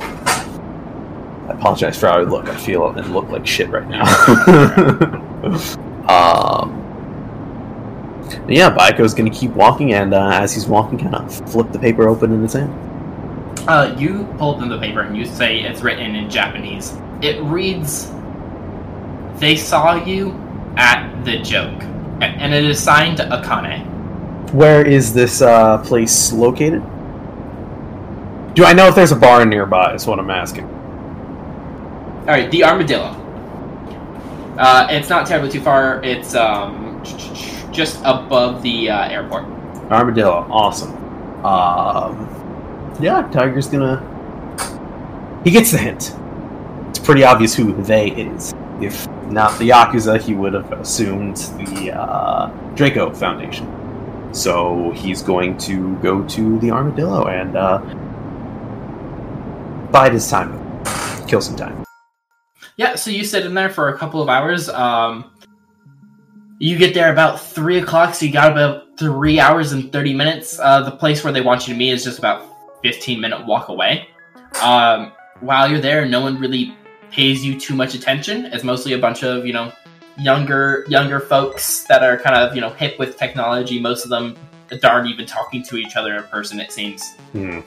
I 0.00 1.50
apologize 1.50 1.98
for 1.98 2.06
how 2.06 2.18
I 2.18 2.22
look. 2.22 2.48
I 2.48 2.56
feel 2.56 2.88
and 2.88 3.12
look 3.12 3.28
like 3.28 3.46
shit 3.46 3.68
right 3.68 3.88
now. 3.88 4.02
um. 6.08 6.78
Yeah, 8.48 8.74
Baiko's 8.74 9.14
gonna 9.14 9.30
keep 9.30 9.50
walking, 9.50 9.92
and 9.92 10.14
uh, 10.14 10.30
as 10.32 10.54
he's 10.54 10.66
walking, 10.66 10.98
kind 10.98 11.14
of 11.14 11.50
flip 11.50 11.70
the 11.72 11.78
paper 11.78 12.08
open 12.08 12.32
in 12.32 12.42
his 12.42 12.54
hand. 12.54 12.72
Uh, 13.68 13.94
you 13.98 14.24
pull 14.38 14.54
open 14.54 14.68
the 14.68 14.78
paper 14.78 15.02
and 15.02 15.16
you 15.16 15.24
say 15.24 15.60
it's 15.60 15.82
written 15.82 16.14
in 16.16 16.28
Japanese. 16.28 16.96
It 17.20 17.40
reads, 17.42 18.10
"They 19.36 19.56
saw 19.56 19.94
you 20.04 20.32
at 20.76 21.24
the 21.24 21.38
joke," 21.38 21.82
and 22.20 22.52
it 22.52 22.64
is 22.64 22.82
signed 22.82 23.18
Akane. 23.18 23.86
Where 24.52 24.84
is 24.84 25.14
this 25.14 25.40
uh, 25.42 25.78
place 25.78 26.32
located? 26.32 26.82
Do 28.54 28.64
I 28.64 28.72
know 28.72 28.88
if 28.88 28.94
there's 28.94 29.12
a 29.12 29.16
bar 29.16 29.46
nearby? 29.46 29.94
Is 29.94 30.06
what 30.06 30.18
I'm 30.18 30.30
asking. 30.30 30.64
All 32.22 32.28
right, 32.28 32.50
the 32.50 32.64
Armadillo. 32.64 33.18
Uh, 34.58 34.86
it's 34.90 35.08
not 35.08 35.26
terribly 35.26 35.50
too 35.50 35.60
far. 35.60 36.02
It's 36.02 36.34
um 36.34 37.02
just 37.72 38.00
above 38.04 38.62
the 38.62 38.90
uh, 38.90 39.08
airport. 39.08 39.44
Armadillo, 39.90 40.46
awesome. 40.50 40.92
Um, 41.44 42.28
yeah, 43.00 43.28
Tiger's 43.32 43.68
gonna. 43.68 44.00
He 45.44 45.50
gets 45.50 45.70
the 45.72 45.78
hint. 45.78 46.14
It's 46.90 46.98
pretty 46.98 47.24
obvious 47.24 47.54
who 47.54 47.72
they 47.82 48.10
is. 48.10 48.54
If 48.80 49.08
not 49.24 49.58
the 49.58 49.70
Yakuza, 49.70 50.20
he 50.20 50.34
would 50.34 50.54
have 50.54 50.70
assumed 50.72 51.36
the 51.36 51.92
uh, 51.92 52.48
Draco 52.74 53.12
Foundation. 53.12 53.66
So 54.32 54.92
he's 54.92 55.22
going 55.22 55.58
to 55.58 55.96
go 55.96 56.26
to 56.28 56.58
the 56.58 56.70
Armadillo 56.70 57.26
and 57.26 57.56
uh, 57.56 57.78
bide 59.90 60.12
his 60.12 60.28
time, 60.28 60.84
kill 61.26 61.40
some 61.40 61.56
time. 61.56 61.84
Yeah, 62.76 62.94
so 62.94 63.10
you 63.10 63.24
sit 63.24 63.44
in 63.44 63.54
there 63.54 63.68
for 63.68 63.90
a 63.90 63.98
couple 63.98 64.22
of 64.22 64.28
hours. 64.28 64.68
Um, 64.68 65.30
you 66.58 66.78
get 66.78 66.94
there 66.94 67.12
about 67.12 67.40
three 67.40 67.78
o'clock, 67.78 68.14
so 68.14 68.24
you 68.24 68.32
got 68.32 68.52
about 68.52 68.98
three 68.98 69.38
hours 69.38 69.72
and 69.72 69.92
thirty 69.92 70.14
minutes. 70.14 70.58
Uh, 70.58 70.82
the 70.82 70.92
place 70.92 71.22
where 71.22 71.32
they 71.32 71.40
want 71.40 71.66
you 71.66 71.74
to 71.74 71.78
meet 71.78 71.90
is 71.90 72.04
just 72.04 72.18
about 72.18 72.51
fifteen 72.82 73.20
minute 73.20 73.46
walk 73.46 73.68
away. 73.68 74.08
Um, 74.62 75.12
while 75.40 75.70
you're 75.70 75.80
there, 75.80 76.06
no 76.06 76.20
one 76.20 76.38
really 76.38 76.74
pays 77.10 77.44
you 77.44 77.58
too 77.58 77.74
much 77.74 77.94
attention. 77.94 78.46
It's 78.46 78.64
mostly 78.64 78.94
a 78.94 78.98
bunch 78.98 79.22
of 79.22 79.46
you 79.46 79.52
know 79.52 79.72
younger 80.18 80.84
younger 80.88 81.20
folks 81.20 81.84
that 81.84 82.02
are 82.02 82.18
kind 82.18 82.36
of 82.36 82.54
you 82.54 82.60
know 82.60 82.70
hip 82.70 82.98
with 82.98 83.16
technology. 83.16 83.80
Most 83.80 84.04
of 84.04 84.10
them 84.10 84.36
aren't 84.82 85.08
even 85.08 85.26
talking 85.26 85.62
to 85.64 85.76
each 85.76 85.96
other 85.96 86.16
in 86.16 86.22
person. 86.24 86.60
It 86.60 86.72
seems. 86.72 87.02
Hmm. 87.32 87.60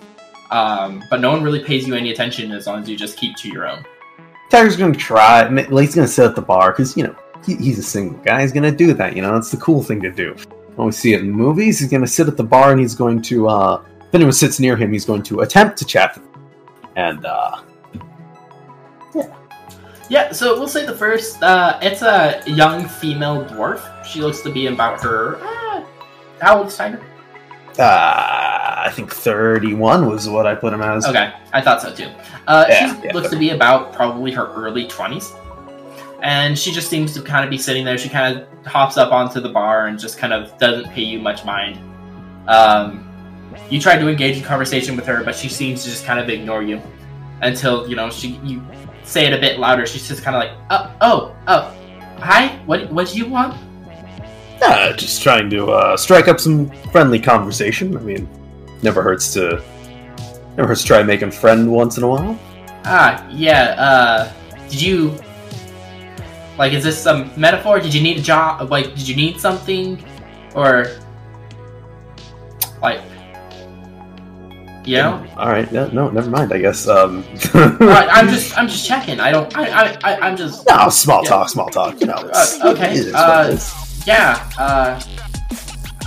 Um, 0.52 1.04
but 1.10 1.22
no 1.22 1.32
one 1.32 1.44
really 1.44 1.64
pays 1.64 1.88
you 1.88 1.96
any 1.96 2.12
attention 2.12 2.52
as 2.52 2.68
long 2.68 2.82
as 2.82 2.90
you 2.90 2.96
just 2.96 3.18
keep 3.18 3.36
to 3.38 3.50
your 3.50 3.68
own. 3.68 3.84
Tiger's 4.52 4.78
gonna 4.78 4.94
try. 4.94 5.50
He's 5.82 5.96
gonna 5.96 6.08
sit 6.08 6.26
at 6.26 6.36
the 6.36 6.42
bar 6.42 6.72
because 6.72 6.96
you 6.96 7.04
know 7.04 7.16
he, 7.46 7.56
he's 7.56 7.80
a 7.80 7.84
single 7.84 8.18
guy. 8.20 8.42
He's 8.42 8.52
gonna 8.52 8.72
do 8.72 8.94
that. 8.94 9.16
You 9.16 9.22
know, 9.22 9.36
it's 9.36 9.52
the 9.52 9.58
cool 9.58 9.84
thing 9.84 10.02
to 10.02 10.12
do. 10.12 10.36
When 10.76 10.88
we 10.88 10.92
see 10.92 11.14
it 11.14 11.22
in 11.22 11.32
movies, 11.32 11.80
he's 11.80 11.90
gonna 11.90 12.08
sit 12.08 12.28
at 12.28 12.38
the 12.38 12.44
bar 12.44 12.72
and 12.72 12.80
he's 12.80 12.96
going 12.96 13.22
to. 13.24 13.50
uh 13.50 13.84
If 14.16 14.20
anyone 14.20 14.32
sits 14.32 14.62
near 14.62 14.78
him, 14.78 14.94
he's 14.94 15.04
going 15.04 15.24
to 15.24 15.42
attempt 15.42 15.78
to 15.80 15.84
chat. 15.84 16.18
And 16.96 17.26
uh 17.26 17.58
Yeah, 20.08 20.32
so 20.32 20.58
we'll 20.58 20.70
say 20.70 20.86
the 20.86 20.96
first. 20.96 21.44
Uh, 21.44 21.78
it's 21.82 22.02
a 22.02 22.42
young 22.48 22.88
female 22.88 23.44
dwarf. 23.44 23.82
She 24.06 24.22
looks 24.22 24.40
to 24.44 24.50
be 24.50 24.68
about 24.68 25.02
her. 25.04 25.36
Uh, 25.42 25.84
how 26.40 26.60
old 26.60 26.68
is 26.68 26.78
Tiger? 26.78 27.02
uh 27.78 27.82
I 28.88 28.90
think 28.94 29.12
thirty-one 29.12 30.08
was 30.08 30.30
what 30.30 30.48
I 30.48 30.56
put 30.56 30.72
him 30.72 30.82
as. 30.82 31.06
Okay, 31.06 31.34
I 31.52 31.60
thought 31.60 31.82
so 31.82 31.94
too. 31.94 32.08
Uh, 32.48 32.68
Yeah, 32.70 32.96
she 32.96 33.08
yeah, 33.08 33.14
looks 33.14 33.30
to 33.32 33.36
be 33.36 33.50
about 33.50 33.92
probably 33.92 34.32
her 34.32 34.46
early 34.54 34.88
twenties, 34.88 35.34
and 36.24 36.58
she 36.58 36.72
just 36.72 36.90
seems 36.90 37.14
to 37.16 37.22
kind 37.22 37.44
of 37.44 37.50
be 37.50 37.58
sitting 37.58 37.84
there. 37.84 37.98
She 37.98 38.08
kind 38.08 38.38
of 38.38 38.66
hops 38.66 38.96
up 38.96 39.12
onto 39.12 39.42
the 39.42 39.50
bar 39.50 39.88
and 39.88 40.00
just 40.00 40.18
kind 40.18 40.32
of 40.32 40.58
doesn't 40.58 40.90
pay 40.94 41.02
you 41.04 41.20
much 41.20 41.44
mind. 41.44 41.80
Um, 42.48 43.12
you 43.70 43.80
try 43.80 43.98
to 43.98 44.08
engage 44.08 44.38
in 44.38 44.44
conversation 44.44 44.96
with 44.96 45.06
her, 45.06 45.24
but 45.24 45.36
she 45.36 45.50
seems 45.50 45.84
to 45.84 45.90
just 45.90 46.06
kind 46.06 46.20
of 46.20 46.30
ignore 46.30 46.64
you 46.64 46.82
until 47.42 47.88
you 47.88 47.96
know 47.96 48.10
she 48.10 48.40
you 48.44 48.62
say 49.04 49.26
it 49.26 49.34
a 49.34 49.40
bit 49.40 49.60
louder. 49.60 49.86
She's 49.86 50.08
just 50.08 50.24
kind 50.24 50.36
of 50.36 50.42
like, 50.42 50.52
oh, 50.70 50.92
oh, 51.02 51.36
oh, 51.48 51.76
hi. 52.20 52.58
What 52.66 52.92
what 52.92 53.08
do 53.08 53.18
you 53.18 53.28
want? 53.28 53.58
Uh, 54.62 54.94
just 54.94 55.22
trying 55.22 55.50
to 55.50 55.68
uh, 55.68 55.98
strike 55.98 56.28
up 56.28 56.40
some 56.40 56.70
friendly 56.92 57.20
conversation. 57.20 57.96
I 57.98 58.00
mean, 58.00 58.28
never 58.82 59.02
hurts 59.02 59.34
to 59.34 59.62
never 60.56 60.68
hurts 60.68 60.82
to 60.82 60.88
try 60.88 61.04
making 61.04 61.32
friend 61.32 61.72
once 61.72 61.98
in 61.98 62.04
a 62.04 62.08
while. 62.08 62.40
Ah, 62.86 63.28
yeah. 63.30 63.76
Uh, 63.78 64.32
did 64.70 64.82
you 64.82 65.16
like? 66.58 66.74
Is 66.74 66.84
this 66.84 67.02
some 67.02 67.32
metaphor? 67.36 67.80
Did 67.80 67.94
you 67.94 68.02
need 68.02 68.18
a 68.18 68.22
job? 68.22 68.70
Like, 68.72 68.96
did 68.96 69.08
you 69.08 69.16
need 69.16 69.40
something, 69.40 70.04
or 70.56 70.88
like, 72.82 73.02
know? 74.94 75.26
All 75.38 75.50
right. 75.50 75.70
Yeah, 75.72 75.90
no, 75.92 76.10
never 76.10 76.30
mind. 76.30 76.54
I 76.54 76.60
guess. 76.60 76.88
Um, 76.88 77.24
I, 77.54 78.08
I'm 78.12 78.28
just, 78.34 78.58
I'm 78.58 78.68
just 78.68 78.88
checking. 78.88 79.20
I 79.20 79.32
don't. 79.32 79.56
I, 79.58 79.68
I, 79.68 79.98
I 80.04 80.20
I'm 80.20 80.38
just. 80.38 80.68
no 80.68 80.90
small 80.90 81.24
Yeah. 81.24 81.30
talk. 81.30 81.50
Small 81.50 81.70
talk. 81.70 82.00
You 82.00 82.08
know. 82.08 82.14
Uh, 82.34 82.46
okay, 82.74 82.92
it 82.92 82.98
is 83.08 83.14
what 83.14 83.16
uh. 83.16 83.58
Yeah. 84.06 84.50
Uh. 84.58 85.02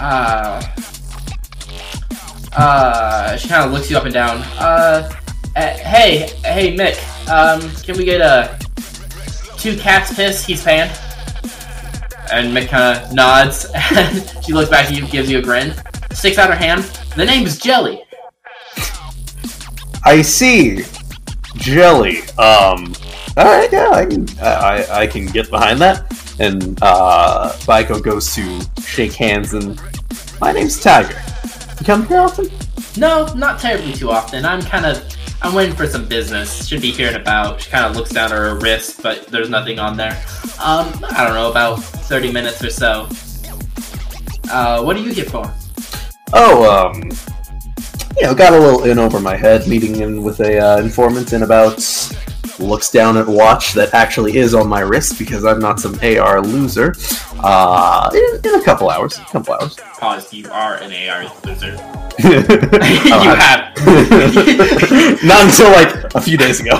Uh. 0.00 0.62
Uh. 2.56 3.36
She 3.36 3.48
kind 3.48 3.64
of 3.66 3.72
looks 3.72 3.90
you 3.90 3.96
up 3.96 4.04
and 4.04 4.14
down. 4.14 4.38
Uh. 4.58 5.10
uh, 5.56 5.60
hey, 5.78 6.30
hey, 6.44 6.76
Mick. 6.76 6.96
Um. 7.28 7.60
Can 7.82 7.96
we 7.96 8.04
get 8.04 8.20
a 8.20 8.58
two 9.58 9.76
cats 9.76 10.14
piss? 10.14 10.44
He's 10.46 10.62
paying. 10.62 10.90
And 12.30 12.54
Mick 12.54 12.68
kind 12.68 12.98
of 12.98 13.12
nods, 13.14 13.64
and 13.74 14.44
she 14.44 14.52
looks 14.52 14.68
back 14.68 14.86
at 14.86 14.92
you, 14.94 15.06
gives 15.06 15.30
you 15.30 15.38
a 15.38 15.42
grin, 15.42 15.72
sticks 16.12 16.36
out 16.36 16.50
her 16.50 16.56
hand. 16.56 16.82
The 17.16 17.24
name 17.24 17.46
is 17.46 17.58
Jelly. 17.58 18.02
I 20.08 20.22
see. 20.22 20.84
Jelly. 21.56 22.22
Um. 22.38 22.94
All 23.36 23.44
right. 23.44 23.68
Yeah, 23.70 23.90
I 23.90 24.06
can. 24.06 24.26
I, 24.40 24.86
I 25.02 25.06
can 25.06 25.26
get 25.26 25.50
behind 25.50 25.82
that. 25.82 26.10
And 26.40 26.78
uh, 26.80 27.52
Baiko 27.66 28.02
goes 28.02 28.34
to 28.34 28.60
shake 28.80 29.12
hands, 29.12 29.52
and 29.52 29.78
my 30.40 30.52
name's 30.52 30.80
Tiger. 30.80 31.20
You 31.78 31.84
come 31.84 32.06
here 32.06 32.20
often? 32.20 32.48
No, 32.96 33.30
not 33.34 33.60
terribly 33.60 33.92
too 33.92 34.10
often. 34.10 34.46
I'm 34.46 34.62
kind 34.62 34.86
of. 34.86 35.06
I'm 35.42 35.52
waiting 35.52 35.76
for 35.76 35.86
some 35.86 36.08
business. 36.08 36.66
Should 36.66 36.80
be 36.80 36.90
here 36.90 37.10
in 37.10 37.16
about. 37.16 37.60
She 37.60 37.70
kind 37.70 37.84
of 37.84 37.94
looks 37.94 38.08
down 38.08 38.32
at 38.32 38.38
her 38.38 38.58
wrist, 38.58 39.02
but 39.02 39.26
there's 39.26 39.50
nothing 39.50 39.78
on 39.78 39.98
there. 39.98 40.16
Um, 40.58 40.88
I 41.10 41.22
don't 41.26 41.34
know, 41.34 41.50
about 41.50 41.82
30 41.82 42.32
minutes 42.32 42.64
or 42.64 42.70
so. 42.70 43.08
Uh, 44.50 44.82
what 44.82 44.96
are 44.96 45.00
you 45.00 45.12
here 45.12 45.26
for? 45.26 45.52
Oh, 46.32 46.64
um, 46.64 47.10
you 48.20 48.26
know, 48.26 48.34
got 48.34 48.52
a 48.52 48.58
little 48.58 48.84
in 48.84 48.98
over 48.98 49.20
my 49.20 49.36
head, 49.36 49.68
meeting 49.68 50.00
in 50.00 50.22
with 50.22 50.40
a 50.40 50.58
uh, 50.58 50.78
informant 50.78 51.32
in 51.32 51.42
about. 51.44 51.78
Looks 52.58 52.90
down 52.90 53.16
at 53.16 53.26
watch 53.26 53.74
that 53.74 53.94
actually 53.94 54.36
is 54.36 54.54
on 54.54 54.68
my 54.68 54.80
wrist 54.80 55.18
because 55.18 55.44
I'm 55.44 55.60
not 55.60 55.78
some 55.78 55.98
AR 56.02 56.40
loser. 56.42 56.94
Uh, 57.40 58.10
in, 58.12 58.40
in 58.44 58.60
a 58.60 58.64
couple 58.64 58.90
hours, 58.90 59.16
a 59.18 59.24
couple 59.26 59.54
hours. 59.54 59.76
Pause. 59.76 60.32
You 60.32 60.50
are 60.50 60.74
an 60.76 60.92
AR 60.92 61.32
loser. 61.44 61.76
you 62.24 62.30
you 62.30 63.30
have. 63.30 63.76
Not 65.24 65.44
until 65.44 65.70
like 65.70 66.14
a 66.16 66.20
few 66.20 66.36
days 66.36 66.58
ago. 66.58 66.76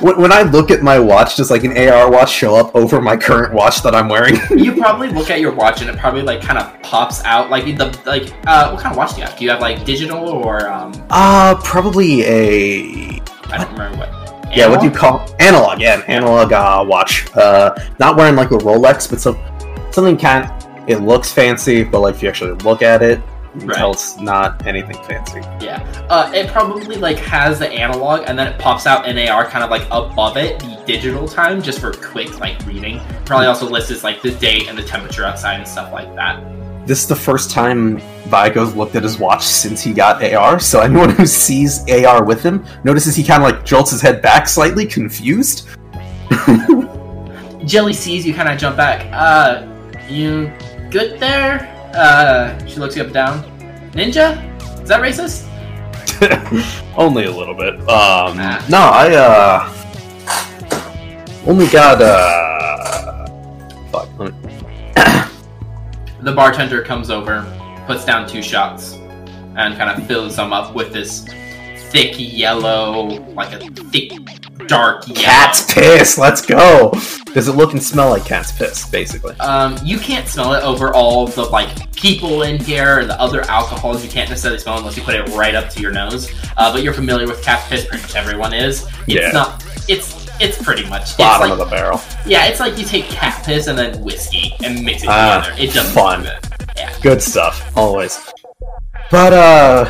when 0.00 0.20
when 0.20 0.32
I 0.32 0.42
look 0.42 0.70
at 0.70 0.82
my 0.82 1.00
watch, 1.00 1.36
does 1.36 1.50
like 1.50 1.64
an 1.64 1.76
AR 1.76 2.08
watch 2.12 2.30
show 2.30 2.54
up 2.54 2.76
over 2.76 3.02
my 3.02 3.16
current 3.16 3.52
watch 3.52 3.82
that 3.82 3.92
I'm 3.92 4.08
wearing? 4.08 4.36
you 4.56 4.76
probably 4.76 5.08
look 5.08 5.30
at 5.30 5.40
your 5.40 5.52
watch 5.52 5.80
and 5.80 5.90
it 5.90 5.96
probably 5.96 6.22
like 6.22 6.42
kind 6.42 6.60
of 6.60 6.80
pops 6.82 7.24
out. 7.24 7.50
Like 7.50 7.64
the 7.64 7.86
like. 8.06 8.32
Uh, 8.46 8.70
what 8.70 8.80
kind 8.80 8.92
of 8.92 8.96
watch 8.96 9.14
do 9.14 9.20
you 9.20 9.26
have? 9.26 9.36
Do 9.36 9.44
you 9.44 9.50
have 9.50 9.60
like 9.60 9.84
digital 9.84 10.28
or 10.28 10.68
um? 10.68 10.92
Uh, 11.10 11.56
probably 11.64 12.22
a 12.22 13.20
I 13.52 13.58
don't 13.64 13.72
remember 13.72 13.98
what. 13.98 14.56
yeah. 14.56 14.68
What 14.68 14.80
do 14.80 14.86
you 14.86 14.92
call 14.92 15.26
analog? 15.40 15.80
Yeah, 15.80 15.96
an 15.96 16.02
analog 16.04 16.52
uh, 16.52 16.84
watch. 16.86 17.26
Uh, 17.34 17.74
not 17.98 18.16
wearing 18.16 18.36
like 18.36 18.50
a 18.50 18.58
Rolex, 18.58 19.08
but 19.08 19.20
some 19.20 19.38
something 19.92 20.16
kind. 20.16 20.50
It 20.88 20.98
looks 20.98 21.32
fancy, 21.32 21.82
but 21.84 22.00
like 22.00 22.16
if 22.16 22.22
you 22.22 22.28
actually 22.28 22.52
look 22.62 22.82
at 22.82 23.02
it, 23.02 23.20
you 23.58 23.66
Right. 23.68 23.76
tell 23.76 23.92
it's 23.92 24.18
not 24.18 24.66
anything 24.66 24.96
fancy. 25.04 25.40
Yeah. 25.64 25.80
Uh, 26.10 26.30
it 26.34 26.48
probably 26.50 26.96
like 26.96 27.18
has 27.18 27.60
the 27.60 27.68
analog 27.70 28.24
and 28.26 28.36
then 28.38 28.48
it 28.48 28.58
pops 28.58 28.84
out 28.86 29.06
NAR 29.06 29.46
kind 29.46 29.62
of 29.62 29.70
like 29.70 29.86
above 29.92 30.36
it, 30.36 30.58
the 30.58 30.82
digital 30.86 31.28
time, 31.28 31.62
just 31.62 31.78
for 31.78 31.92
quick 31.92 32.40
like 32.40 32.58
reading. 32.66 33.00
Probably 33.24 33.46
also 33.46 33.68
lists 33.68 34.02
like 34.02 34.20
the 34.22 34.32
date 34.32 34.68
and 34.68 34.76
the 34.76 34.82
temperature 34.82 35.24
outside 35.24 35.54
and 35.54 35.68
stuff 35.68 35.92
like 35.92 36.12
that. 36.16 36.42
This 36.86 37.00
is 37.00 37.06
the 37.08 37.16
first 37.16 37.50
time 37.50 37.98
Vigo's 38.28 38.74
looked 38.74 38.94
at 38.94 39.02
his 39.02 39.18
watch 39.18 39.42
since 39.42 39.80
he 39.82 39.92
got 39.94 40.22
AR, 40.22 40.60
so 40.60 40.80
anyone 40.80 41.10
who 41.10 41.24
sees 41.26 41.88
AR 41.90 42.24
with 42.24 42.42
him 42.42 42.64
notices 42.84 43.16
he 43.16 43.24
kind 43.24 43.42
of 43.42 43.50
like 43.50 43.64
jolts 43.64 43.90
his 43.90 44.02
head 44.02 44.20
back 44.20 44.46
slightly, 44.48 44.84
confused. 44.84 45.68
Jelly 47.64 47.94
sees 47.94 48.26
you 48.26 48.34
kind 48.34 48.48
of 48.50 48.58
jump 48.58 48.76
back. 48.76 49.06
Uh, 49.12 49.66
you 50.08 50.52
good 50.90 51.18
there? 51.18 51.70
Uh, 51.94 52.58
she 52.66 52.76
looks 52.76 52.96
you 52.96 53.02
up 53.02 53.06
and 53.06 53.14
down. 53.14 53.42
Ninja? 53.92 54.36
Is 54.82 54.88
that 54.88 55.00
racist? 55.00 55.48
only 56.96 57.24
a 57.24 57.30
little 57.30 57.54
bit. 57.54 57.74
Um, 57.80 58.36
Ah. 58.38 58.64
no, 58.68 58.78
I 58.78 59.14
uh, 59.14 59.68
only 61.46 61.66
got 61.68 62.02
uh, 62.02 63.26
fuck. 63.90 64.08
The 66.24 66.32
bartender 66.34 66.82
comes 66.82 67.10
over, 67.10 67.44
puts 67.86 68.04
down 68.04 68.26
two 68.28 68.42
shots, 68.42 68.94
and 69.56 69.76
kind 69.76 69.90
of 69.90 70.06
fills 70.06 70.36
them 70.36 70.52
up 70.52 70.74
with 70.74 70.92
this 70.92 71.24
thick 71.90 72.14
yellow, 72.16 73.04
like 73.34 73.52
a 73.52 73.58
thick, 73.90 74.12
dark 74.66 75.06
yellow. 75.06 75.20
Cat's 75.20 75.72
piss. 75.72 76.16
Let's 76.18 76.40
go. 76.44 76.92
Does 77.34 77.48
it 77.48 77.52
look 77.52 77.72
and 77.72 77.82
smell 77.82 78.10
like 78.10 78.24
cat's 78.24 78.52
piss? 78.52 78.88
Basically. 78.88 79.34
Um, 79.38 79.76
you 79.84 79.98
can't 79.98 80.26
smell 80.26 80.54
it 80.54 80.62
over 80.64 80.94
all 80.94 81.26
the 81.26 81.42
like 81.44 81.92
people 81.94 82.42
in 82.42 82.58
here 82.58 83.00
and 83.00 83.10
the 83.10 83.20
other 83.20 83.42
alcohols. 83.42 84.02
You 84.04 84.10
can't 84.10 84.30
necessarily 84.30 84.58
smell 84.60 84.78
unless 84.78 84.96
you 84.96 85.02
put 85.02 85.14
it 85.14 85.28
right 85.36 85.54
up 85.54 85.68
to 85.70 85.80
your 85.80 85.92
nose. 85.92 86.32
Uh, 86.56 86.72
but 86.72 86.82
you're 86.82 86.94
familiar 86.94 87.26
with 87.26 87.42
cat's 87.42 87.68
piss. 87.68 87.84
Pretty 87.86 88.02
much 88.02 88.14
everyone 88.16 88.54
is. 88.54 88.82
It's 89.06 89.14
Yeah. 89.14 89.30
not. 89.32 89.62
It's 89.88 90.23
it's 90.40 90.60
pretty 90.62 90.88
much. 90.88 91.02
It's 91.02 91.14
Bottom 91.16 91.50
like, 91.50 91.58
of 91.58 91.58
the 91.58 91.74
barrel. 91.76 92.00
yeah, 92.26 92.46
it's 92.46 92.60
like 92.60 92.76
you 92.78 92.84
take 92.84 93.04
cat 93.06 93.44
piss 93.44 93.66
and 93.66 93.78
then 93.78 94.02
whiskey 94.02 94.54
and 94.64 94.84
mix 94.84 95.02
it 95.02 95.08
Ah, 95.08 95.42
together. 95.44 95.62
It 95.62 95.72
doesn't 95.74 95.92
fun. 95.94 96.24
Yeah. 96.76 96.92
Good 97.02 97.22
stuff, 97.22 97.76
always. 97.76 98.18
But 99.10 99.32
uh 99.32 99.84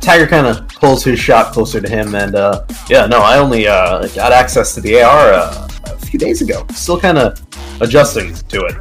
Tiger 0.00 0.26
kind 0.26 0.46
of 0.46 0.66
pulls 0.68 1.04
his 1.04 1.18
shot 1.18 1.52
closer 1.52 1.80
to 1.80 1.88
him, 1.88 2.14
and 2.14 2.34
uh 2.34 2.64
yeah, 2.88 3.06
no, 3.06 3.20
I 3.20 3.38
only 3.38 3.66
uh 3.66 4.06
got 4.08 4.32
access 4.32 4.74
to 4.74 4.80
the 4.80 5.02
AR 5.02 5.32
uh, 5.32 5.68
a 5.86 5.96
few 6.06 6.18
days 6.18 6.40
ago. 6.42 6.64
Still 6.72 6.98
kind 7.00 7.18
of 7.18 7.40
adjusting 7.80 8.34
to 8.34 8.64
it. 8.66 8.76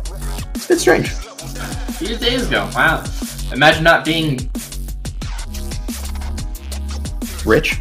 It's 0.56 0.66
a 0.66 0.68
bit 0.70 0.80
strange. 0.80 1.08
A 1.12 1.92
few 1.94 2.16
days 2.18 2.48
ago. 2.48 2.70
Wow. 2.76 3.04
Imagine 3.52 3.84
not 3.84 4.06
being. 4.06 4.50
Rich. 7.46 7.80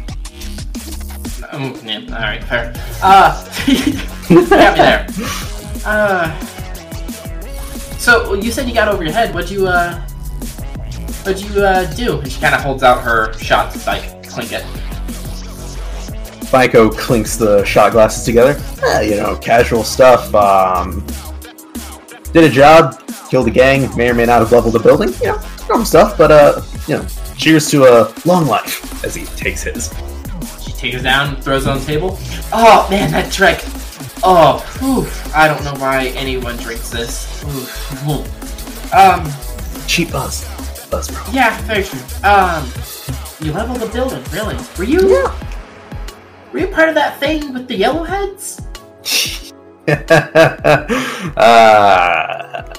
Um, 1.51 1.75
yeah, 1.83 1.99
all 2.11 2.19
right, 2.19 2.43
fair. 2.43 2.73
Uh, 3.01 3.43
got 4.29 4.29
me 4.29 4.45
there. 4.45 5.07
Uh, 5.83 6.39
so 7.97 8.33
you 8.35 8.51
said 8.51 8.67
you 8.67 8.73
got 8.73 8.87
over 8.87 9.03
your 9.03 9.13
head. 9.13 9.33
What'd 9.33 9.49
you 9.49 9.67
uh, 9.67 9.99
what'd 11.23 11.41
you 11.41 11.63
uh 11.63 11.91
do? 11.95 12.19
And 12.19 12.31
she 12.31 12.39
kind 12.39 12.53
of 12.53 12.61
holds 12.61 12.83
out 12.83 13.01
her 13.03 13.33
shot 13.33 13.73
to 13.73 13.85
like 13.87 14.27
clink 14.27 14.51
it. 14.51 14.63
Baiko 16.51 16.95
clinks 16.95 17.35
the 17.35 17.63
shot 17.63 17.93
glasses 17.93 18.23
together. 18.23 18.59
Eh, 18.83 19.01
you 19.01 19.15
know, 19.15 19.35
casual 19.35 19.83
stuff. 19.83 20.33
Um, 20.35 21.05
did 22.31 22.43
a 22.43 22.49
job, 22.49 23.01
killed 23.29 23.47
a 23.47 23.51
gang, 23.51 23.95
may 23.95 24.09
or 24.09 24.13
may 24.13 24.25
not 24.25 24.39
have 24.39 24.51
leveled 24.51 24.75
a 24.75 24.79
building. 24.79 25.13
You 25.21 25.33
know, 25.33 25.41
normal 25.67 25.85
stuff. 25.85 26.15
But 26.15 26.31
uh, 26.31 26.61
you 26.87 26.97
know, 26.97 27.07
cheers 27.37 27.71
to 27.71 27.85
a 27.85 28.13
long 28.25 28.45
life 28.45 29.03
as 29.03 29.15
he 29.15 29.25
takes 29.25 29.63
his. 29.63 29.91
Takes 30.79 30.95
it 30.95 31.03
down, 31.03 31.35
throws 31.41 31.67
it 31.67 31.69
on 31.69 31.79
the 31.79 31.85
table. 31.85 32.17
Oh 32.53 32.87
man, 32.89 33.11
that 33.11 33.29
trick. 33.33 33.59
Oh, 34.23 34.59
whew. 34.79 35.05
I 35.35 35.49
don't 35.49 35.61
know 35.65 35.73
why 35.75 36.07
anyone 36.15 36.55
drinks 36.55 36.89
this. 36.89 37.43
Oof. 37.43 38.93
Um, 38.93 39.29
Cheap 39.87 40.09
buzz, 40.13 40.45
buzz 40.89 41.09
bro. 41.11 41.21
yeah, 41.33 41.59
very 41.63 41.83
true. 41.83 41.99
Um, 42.23 42.63
you 43.41 43.51
leveled 43.51 43.81
the 43.81 43.89
building, 43.91 44.23
really? 44.31 44.55
Were 44.77 44.85
you? 44.85 45.05
Yeah. 45.09 45.35
Were 46.53 46.59
you 46.59 46.67
part 46.67 46.87
of 46.87 46.95
that 46.95 47.19
thing 47.19 47.53
with 47.53 47.67
the 47.67 47.77
yellowheads? 47.77 48.63
uh, 51.37 52.73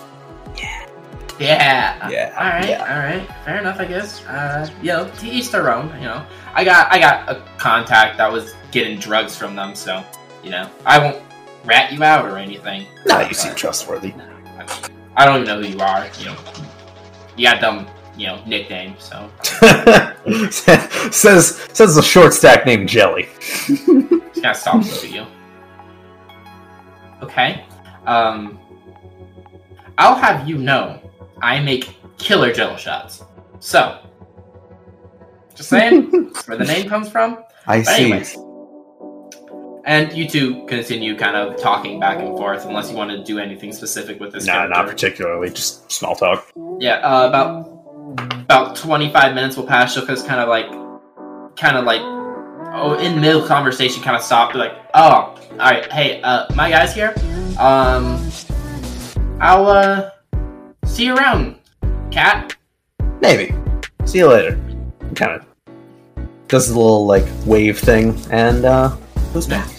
Yeah. 1.40 2.08
Yeah, 2.10 2.34
All 2.38 2.44
right. 2.48 2.68
yeah. 2.68 2.80
All 2.82 2.98
right. 3.02 3.44
Fair 3.44 3.58
enough, 3.58 3.80
I 3.80 3.86
guess. 3.86 4.24
Uh, 4.26 4.68
you 4.82 4.88
know, 4.88 5.08
to 5.08 5.26
each 5.26 5.50
their 5.50 5.72
own. 5.74 5.88
You 5.96 6.02
know, 6.08 6.26
I 6.54 6.64
got 6.64 6.92
I 6.92 6.98
got 6.98 7.28
a 7.30 7.42
contact 7.56 8.18
that 8.18 8.30
was 8.30 8.54
getting 8.70 8.98
drugs 8.98 9.36
from 9.36 9.56
them, 9.56 9.74
so 9.74 10.04
you 10.44 10.50
know, 10.50 10.68
I 10.84 10.98
won't 10.98 11.22
rat 11.64 11.92
you 11.92 12.02
out 12.04 12.26
or 12.26 12.36
anything. 12.38 12.86
nah, 13.06 13.20
you 13.20 13.34
seem 13.34 13.54
trustworthy. 13.54 14.12
I 15.16 15.24
don't 15.24 15.42
even 15.42 15.46
know 15.48 15.62
who 15.62 15.68
you 15.74 15.80
are. 15.80 16.06
You 16.18 16.26
know, 16.26 16.36
you 17.36 17.46
got 17.46 17.60
dumb, 17.60 17.86
you 18.16 18.26
know, 18.26 18.42
nickname. 18.46 18.94
So 18.98 19.30
says 21.10 21.56
says 21.72 21.96
a 21.96 22.02
short 22.02 22.34
stack 22.34 22.66
named 22.66 22.88
Jelly. 22.88 23.28
of 24.44 24.56
stalks 24.56 25.00
to 25.00 25.08
you. 25.08 25.26
Okay. 27.22 27.64
Um, 28.06 28.58
I'll 29.98 30.14
have 30.14 30.48
you 30.48 30.56
know, 30.56 31.00
I 31.42 31.60
make 31.60 31.94
killer 32.18 32.52
Jello 32.52 32.76
shots. 32.76 33.22
So, 33.60 33.98
just 35.54 35.68
saying, 35.68 36.10
that's 36.32 36.46
where 36.48 36.56
the 36.56 36.64
name 36.64 36.88
comes 36.88 37.08
from. 37.08 37.44
I 37.66 37.78
But 37.78 37.86
see. 37.86 38.02
anyways. 38.04 38.36
And 39.86 40.12
you 40.12 40.28
two 40.28 40.66
continue 40.66 41.16
kind 41.16 41.36
of 41.36 41.56
talking 41.56 41.98
back 41.98 42.18
and 42.18 42.36
forth, 42.36 42.66
unless 42.66 42.90
you 42.90 42.96
want 42.96 43.10
to 43.10 43.24
do 43.24 43.38
anything 43.38 43.72
specific 43.72 44.20
with 44.20 44.32
this 44.32 44.44
Nah, 44.44 44.66
not 44.66 44.86
particularly. 44.86 45.48
Just 45.50 45.90
small 45.90 46.14
talk. 46.14 46.46
Yeah, 46.78 46.96
uh, 46.96 47.26
about 47.28 47.66
about 48.40 48.76
twenty 48.76 49.10
five 49.10 49.34
minutes 49.34 49.56
will 49.56 49.66
pass. 49.66 49.94
Shoka's 49.96 50.22
kind 50.22 50.38
of 50.38 50.48
like, 50.48 50.66
kind 51.56 51.78
of 51.78 51.84
like, 51.86 52.02
oh, 52.74 52.98
in 53.00 53.14
the 53.14 53.20
middle 53.20 53.40
of 53.42 53.48
conversation, 53.48 54.02
kind 54.02 54.16
of 54.16 54.22
stopped. 54.22 54.54
Like, 54.54 54.74
oh, 54.94 55.34
all 55.52 55.56
right, 55.56 55.90
hey, 55.90 56.20
uh, 56.22 56.46
my 56.54 56.70
guy's 56.70 56.94
here. 56.94 57.14
Um, 57.58 58.30
I'll 59.40 59.66
uh, 59.66 60.10
see 61.00 61.06
you 61.06 61.16
around, 61.16 61.56
cat. 62.10 62.54
Maybe. 63.22 63.54
See 64.04 64.18
you 64.18 64.28
later. 64.28 64.60
Kind 65.14 65.32
of 65.32 65.46
does 66.48 66.68
the 66.68 66.74
little 66.74 67.06
like 67.06 67.24
wave 67.46 67.78
thing 67.78 68.20
and 68.30 68.66
uh 68.66 68.94
goes 69.32 69.46
back. 69.46 69.70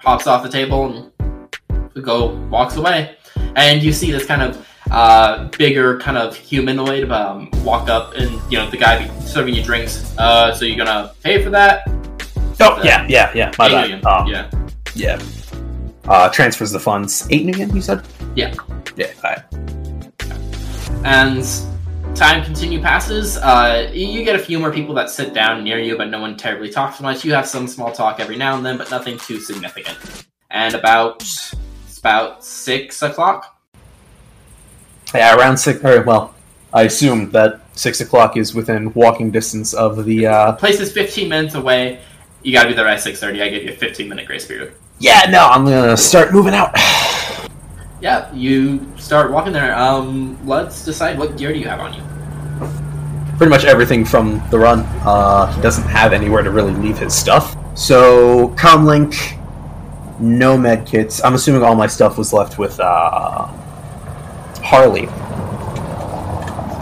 hops 0.00 0.28
off 0.28 0.44
the 0.44 0.48
table 0.48 1.10
and 1.18 1.90
we 1.94 2.02
go 2.02 2.36
walks 2.50 2.76
away 2.76 3.16
and 3.56 3.82
you 3.82 3.92
see 3.92 4.12
this 4.12 4.24
kind 4.26 4.42
of 4.42 4.68
uh, 4.92 5.48
bigger 5.58 5.98
kind 5.98 6.16
of 6.18 6.36
humanoid 6.36 7.10
um, 7.10 7.50
walk 7.64 7.88
up 7.88 8.14
and 8.14 8.30
you 8.50 8.58
know 8.58 8.68
the 8.70 8.76
guy 8.76 9.08
serving 9.20 9.54
you 9.54 9.62
drinks 9.64 10.16
uh, 10.18 10.54
so 10.54 10.64
you're 10.64 10.76
gonna 10.76 11.12
pay 11.22 11.42
for 11.42 11.50
that 11.50 11.82
Oh 12.62 12.80
yeah, 12.84 13.06
yeah, 13.08 13.32
yeah. 13.34 13.50
My 13.58 13.68
bad. 13.68 14.04
Um, 14.04 14.28
yeah 14.28 14.50
yeah. 14.94 15.20
Uh, 16.04 16.28
transfers 16.28 16.70
the 16.70 16.80
funds. 16.80 17.26
Eight 17.30 17.46
million, 17.46 17.74
you 17.74 17.80
said? 17.80 18.06
Yeah. 18.34 18.54
Yeah. 18.96 19.12
alright. 19.24 19.79
And 21.04 21.44
time 22.14 22.44
continue 22.44 22.80
passes 22.80 23.36
uh, 23.38 23.90
you- 23.92 24.24
get 24.24 24.36
a 24.36 24.38
few 24.38 24.58
more 24.58 24.72
people 24.72 24.94
that 24.94 25.08
sit 25.08 25.32
down 25.32 25.64
near 25.64 25.78
you 25.78 25.96
but 25.96 26.08
no 26.08 26.20
one 26.20 26.36
terribly 26.36 26.68
talks 26.70 27.00
much 27.00 27.24
you 27.24 27.32
have 27.32 27.46
some 27.46 27.66
small 27.66 27.90
talk 27.92 28.20
every 28.20 28.36
now 28.36 28.56
and 28.56 28.64
then 28.66 28.76
but 28.76 28.90
nothing 28.90 29.16
too 29.18 29.40
significant 29.40 29.96
and 30.50 30.74
about 30.74 31.24
about 32.00 32.44
six 32.44 33.02
o'clock 33.02 33.56
Yeah, 35.14 35.34
around 35.36 35.56
six. 35.58 35.82
Or 35.84 36.02
well, 36.02 36.34
I 36.72 36.82
assume 36.84 37.30
that 37.32 37.60
six 37.76 38.00
o'clock 38.00 38.36
is 38.36 38.54
within 38.54 38.92
walking 38.94 39.30
distance 39.32 39.74
of 39.74 40.04
the. 40.04 40.26
uh 40.26 40.52
place 40.52 40.78
is 40.80 40.92
15 40.92 41.28
minutes 41.28 41.54
away. 41.56 41.98
You 42.42 42.52
gotta 42.52 42.68
be 42.68 42.74
there 42.74 42.86
at 42.86 43.00
6:30. 43.00 43.42
I 43.42 43.48
give 43.50 43.64
you 43.64 43.70
a 43.72 43.76
15 43.76 44.08
minute 44.08 44.26
grace 44.26 44.46
period. 44.46 44.72
Yeah, 44.98 45.28
no, 45.30 45.46
I'm 45.46 45.64
gonna 45.64 45.96
start 45.96 46.32
moving 46.32 46.54
out. 46.54 46.70
Yeah, 48.00 48.32
you 48.32 48.90
start 48.96 49.30
walking 49.30 49.52
there. 49.52 49.76
Um, 49.76 50.38
let's 50.46 50.84
decide 50.84 51.18
what 51.18 51.36
gear 51.36 51.52
do 51.52 51.58
you 51.58 51.68
have 51.68 51.80
on 51.80 51.92
you. 51.92 52.02
Pretty 53.36 53.50
much 53.50 53.64
everything 53.64 54.04
from 54.04 54.42
the 54.50 54.58
run. 54.58 54.80
Uh, 55.04 55.46
he 55.52 55.60
doesn't 55.60 55.86
have 55.88 56.12
anywhere 56.12 56.42
to 56.42 56.50
really 56.50 56.72
leave 56.74 56.98
his 56.98 57.14
stuff. 57.14 57.56
So, 57.76 58.48
comlink, 58.56 59.38
no 60.18 60.56
med 60.56 60.86
kits. 60.86 61.22
I'm 61.24 61.34
assuming 61.34 61.62
all 61.62 61.74
my 61.74 61.86
stuff 61.86 62.16
was 62.18 62.32
left 62.32 62.58
with 62.58 62.78
uh, 62.80 63.46
Harley. 64.62 65.06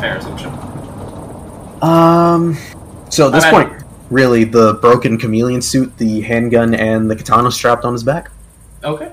Fair 0.00 0.16
assumption. 0.18 0.50
Um, 1.82 2.56
so 3.10 3.26
at 3.26 3.32
this 3.32 3.44
Okay. 3.44 3.50
point, 3.50 3.72
really, 4.10 4.44
the 4.44 4.74
broken 4.74 5.18
chameleon 5.18 5.62
suit, 5.62 5.96
the 5.98 6.20
handgun, 6.22 6.74
and 6.74 7.10
the 7.10 7.16
katana 7.16 7.50
strapped 7.50 7.84
on 7.84 7.92
his 7.92 8.02
back. 8.04 8.30
Okay. 8.84 9.10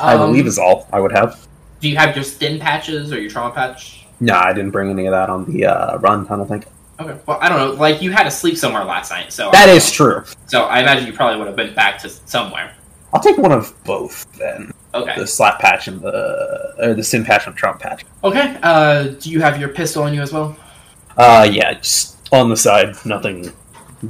I 0.00 0.14
Um, 0.14 0.20
believe 0.30 0.46
is 0.46 0.58
all 0.58 0.86
I 0.92 1.00
would 1.00 1.12
have. 1.12 1.47
Do 1.80 1.88
you 1.88 1.96
have 1.96 2.14
your 2.14 2.24
stim 2.24 2.58
patches 2.58 3.12
or 3.12 3.20
your 3.20 3.30
trauma 3.30 3.54
patch? 3.54 4.06
No, 4.20 4.34
I 4.34 4.52
didn't 4.52 4.70
bring 4.72 4.90
any 4.90 5.06
of 5.06 5.12
that 5.12 5.30
on 5.30 5.44
the 5.44 5.66
uh, 5.66 5.98
run. 5.98 6.26
I 6.26 6.36
don't 6.36 6.48
think 6.48 6.66
Okay. 7.00 7.16
Well, 7.26 7.38
I 7.40 7.48
don't 7.48 7.58
know. 7.58 7.72
Like 7.80 8.02
you 8.02 8.10
had 8.10 8.24
to 8.24 8.30
sleep 8.30 8.56
somewhere 8.56 8.84
last 8.84 9.10
night, 9.10 9.32
so 9.32 9.50
that 9.52 9.68
is 9.68 9.90
true. 9.90 10.24
So 10.46 10.64
I 10.64 10.80
imagine 10.80 11.06
you 11.06 11.12
probably 11.12 11.38
would 11.38 11.46
have 11.46 11.56
been 11.56 11.74
back 11.74 11.98
to 12.00 12.08
somewhere. 12.08 12.74
I'll 13.14 13.20
take 13.20 13.38
one 13.38 13.52
of 13.52 13.72
both 13.84 14.30
then. 14.36 14.72
Okay. 14.94 15.14
The 15.16 15.26
slap 15.26 15.60
patch 15.60 15.86
and 15.86 16.00
the 16.00 16.74
or 16.78 16.94
the 16.94 17.04
stim 17.04 17.24
patch 17.24 17.46
and 17.46 17.54
trump 17.56 17.80
patch. 17.80 18.04
Okay. 18.24 18.58
Uh, 18.62 19.08
do 19.08 19.30
you 19.30 19.40
have 19.40 19.60
your 19.60 19.68
pistol 19.68 20.02
on 20.02 20.12
you 20.12 20.22
as 20.22 20.32
well? 20.32 20.56
Uh, 21.16 21.48
yeah, 21.50 21.74
just 21.74 22.16
on 22.32 22.48
the 22.50 22.56
side, 22.56 22.94
nothing 23.04 23.52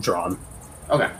drawn. 0.01 0.39
Okay. 0.89 1.11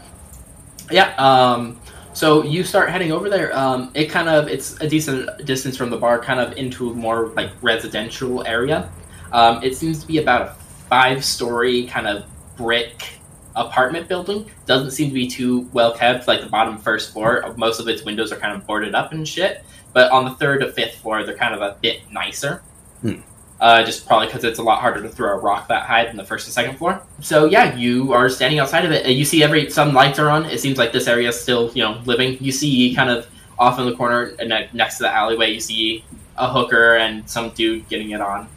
Yeah. 0.91 1.15
Um. 1.19 1.79
So 2.19 2.43
you 2.43 2.65
start 2.65 2.91
heading 2.91 3.13
over 3.13 3.31
there. 3.31 3.57
Um. 3.57 3.93
It 3.95 4.07
kind 4.07 4.29
of 4.29 4.49
it's 4.49 4.77
a 4.81 4.89
decent 4.89 5.47
distance 5.47 5.77
from 5.77 5.89
the 5.89 5.97
bar, 5.97 6.19
kind 6.19 6.41
of 6.41 6.59
into 6.59 6.91
a 6.91 6.93
more 6.93 7.29
like 7.37 7.53
residential 7.63 8.45
area. 8.45 8.91
Um. 9.31 9.63
It 9.63 9.77
seems 9.77 10.01
to 10.01 10.07
be 10.09 10.19
about 10.19 10.43
a 10.43 10.55
five-story 10.91 11.87
kind 11.87 12.09
of 12.09 12.25
brick 12.57 13.21
apartment 13.55 14.09
building. 14.09 14.51
Doesn't 14.67 14.91
seem 14.91 15.11
to 15.11 15.15
be 15.15 15.29
too 15.29 15.71
well 15.73 15.95
kept. 15.95 16.27
Like 16.27 16.41
the 16.41 16.49
bottom 16.49 16.77
first 16.77 17.13
floor, 17.13 17.55
most 17.57 17.79
of 17.79 17.87
its 17.87 18.03
windows 18.05 18.33
are 18.33 18.37
kind 18.37 18.53
of 18.57 18.67
boarded 18.67 18.97
up 18.97 19.13
and 19.13 19.27
shit. 19.27 19.65
But 19.93 20.11
on 20.11 20.25
the 20.25 20.33
third 20.33 20.65
or 20.65 20.73
fifth 20.73 20.97
floor, 20.97 21.23
they're 21.23 21.37
kind 21.37 21.55
of 21.55 21.63
a 21.63 21.77
bit 21.81 22.01
nicer. 22.11 22.65
Hmm. 23.01 23.21
Uh, 23.61 23.83
just 23.83 24.07
probably 24.07 24.27
because 24.29 24.45
it's 24.45 24.61
a 24.61 24.63
lot 24.63 24.81
harder 24.81 25.03
to 25.03 25.09
throw 25.09 25.33
a 25.33 25.37
rock 25.37 25.67
that 25.67 25.83
high 25.85 26.05
than 26.07 26.17
the 26.17 26.23
first 26.23 26.47
and 26.47 26.55
second 26.55 26.77
floor. 26.77 27.03
So 27.21 27.47
yeah, 27.47 27.75
you 27.75 28.13
are 28.13 28.29
standing 28.29 28.61
outside 28.61 28.85
of 28.85 28.93
it. 28.93 29.05
and 29.05 29.15
You 29.15 29.25
see 29.25 29.43
every 29.43 29.69
some 29.69 29.93
lights 29.93 30.21
are 30.21 30.31
on. 30.31 30.45
It 30.47 30.61
seems 30.61 30.79
like 30.79 30.93
this 30.93 31.09
area 31.09 31.29
is 31.31 31.41
still 31.41 31.73
you 31.75 31.83
know 31.83 32.01
living. 32.05 32.37
You 32.41 32.53
see 32.53 32.95
kind 32.95 33.11
of 33.11 33.27
off 33.59 33.81
in 33.81 33.87
the 33.87 33.97
corner 33.97 34.33
and 34.39 34.49
next 34.73 34.99
to 34.99 35.03
the 35.03 35.13
alleyway, 35.13 35.53
you 35.53 35.59
see 35.59 36.05
a 36.37 36.49
hooker 36.49 36.97
and 36.99 37.29
some 37.29 37.51
dude 37.51 37.89
getting 37.89 38.11
it 38.11 38.21
on. 38.21 38.49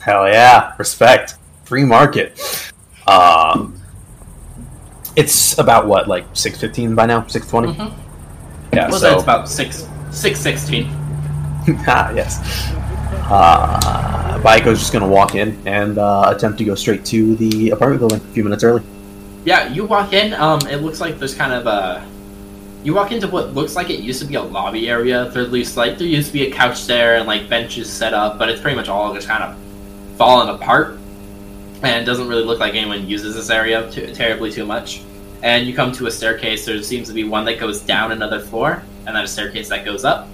Hell 0.00 0.26
yeah, 0.26 0.74
respect. 0.78 1.34
Free 1.64 1.84
market. 1.84 2.40
Um, 3.06 3.80
it's 5.14 5.58
about 5.58 5.86
what, 5.86 6.08
like 6.08 6.24
six 6.32 6.58
fifteen 6.58 6.94
by 6.94 7.04
now, 7.04 7.26
six 7.26 7.46
twenty. 7.48 7.74
Mhm. 7.74 7.92
Yeah, 8.72 8.88
Well, 8.88 8.98
so 8.98 9.14
it's 9.14 9.22
about 9.22 9.46
six 9.48 9.86
six 10.10 10.40
sixteen. 10.40 10.88
ah, 11.86 12.10
yes. 12.12 12.38
Uh, 13.12 14.40
Baiko's 14.42 14.78
just 14.78 14.92
gonna 14.92 15.08
walk 15.08 15.34
in 15.34 15.60
and 15.66 15.98
uh, 15.98 16.32
attempt 16.34 16.58
to 16.58 16.64
go 16.64 16.74
straight 16.74 17.04
to 17.06 17.36
the 17.36 17.70
apartment 17.70 18.00
building 18.00 18.18
a 18.18 18.32
few 18.32 18.44
minutes 18.44 18.64
early. 18.64 18.82
Yeah, 19.44 19.72
you 19.72 19.84
walk 19.84 20.12
in. 20.12 20.34
Um, 20.34 20.60
it 20.68 20.76
looks 20.76 21.00
like 21.00 21.18
there's 21.18 21.34
kind 21.34 21.52
of 21.52 21.66
a. 21.66 22.06
You 22.82 22.94
walk 22.94 23.12
into 23.12 23.28
what 23.28 23.52
looks 23.54 23.76
like 23.76 23.90
it 23.90 24.00
used 24.00 24.20
to 24.20 24.26
be 24.26 24.34
a 24.34 24.42
lobby 24.42 24.88
area. 24.88 25.28
There 25.30 25.42
at 25.42 25.50
least 25.50 25.76
like 25.76 25.98
there 25.98 26.06
used 26.06 26.28
to 26.28 26.32
be 26.32 26.46
a 26.46 26.50
couch 26.50 26.86
there 26.86 27.16
and 27.16 27.26
like 27.26 27.48
benches 27.48 27.90
set 27.90 28.14
up, 28.14 28.38
but 28.38 28.48
it's 28.48 28.60
pretty 28.60 28.76
much 28.76 28.88
all 28.88 29.12
just 29.14 29.28
kind 29.28 29.42
of 29.44 29.56
fallen 30.16 30.48
apart, 30.48 30.98
and 31.82 32.02
it 32.02 32.04
doesn't 32.04 32.28
really 32.28 32.44
look 32.44 32.60
like 32.60 32.74
anyone 32.74 33.06
uses 33.06 33.34
this 33.34 33.50
area 33.50 33.90
too, 33.90 34.14
terribly 34.14 34.50
too 34.50 34.66
much. 34.66 35.02
And 35.42 35.66
you 35.66 35.74
come 35.74 35.92
to 35.92 36.06
a 36.06 36.10
staircase. 36.10 36.66
There 36.66 36.82
seems 36.82 37.08
to 37.08 37.14
be 37.14 37.24
one 37.24 37.44
that 37.46 37.58
goes 37.58 37.80
down 37.80 38.12
another 38.12 38.40
floor, 38.40 38.82
and 39.06 39.16
then 39.16 39.24
a 39.24 39.28
staircase 39.28 39.68
that 39.70 39.84
goes 39.84 40.04
up. 40.04 40.28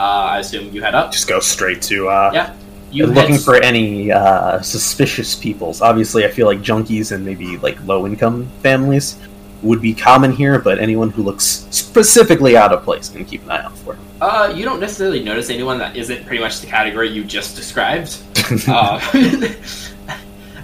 Uh, 0.00 0.30
I 0.32 0.38
assume 0.38 0.72
you 0.74 0.80
head 0.82 0.94
up. 0.94 1.12
Just 1.12 1.28
go 1.28 1.40
straight 1.40 1.82
to 1.82 2.08
uh, 2.08 2.30
Yeah. 2.32 2.54
You 2.90 3.06
looking 3.06 3.38
for 3.38 3.56
any 3.56 4.10
uh, 4.10 4.60
suspicious 4.62 5.34
peoples. 5.36 5.80
Obviously, 5.82 6.24
I 6.24 6.28
feel 6.28 6.46
like 6.46 6.60
junkies 6.60 7.12
and 7.12 7.24
maybe 7.24 7.58
like 7.58 7.78
low 7.84 8.06
income 8.06 8.48
families. 8.62 9.16
would 9.62 9.82
be 9.82 9.92
common 9.92 10.32
here, 10.32 10.58
but 10.58 10.78
anyone 10.78 11.10
who 11.10 11.22
looks 11.22 11.44
specifically 11.70 12.56
out 12.56 12.72
of 12.72 12.82
place 12.82 13.10
can 13.10 13.26
keep 13.26 13.44
an 13.44 13.50
eye 13.50 13.62
out 13.62 13.76
for. 13.78 13.98
Uh, 14.22 14.52
you 14.56 14.64
don't 14.64 14.80
necessarily 14.80 15.22
notice 15.22 15.50
anyone 15.50 15.78
that 15.78 15.94
isn't 15.96 16.26
pretty 16.26 16.42
much 16.42 16.60
the 16.60 16.66
category 16.66 17.10
you 17.10 17.22
just 17.22 17.54
described. 17.56 18.18
uh, 18.68 18.98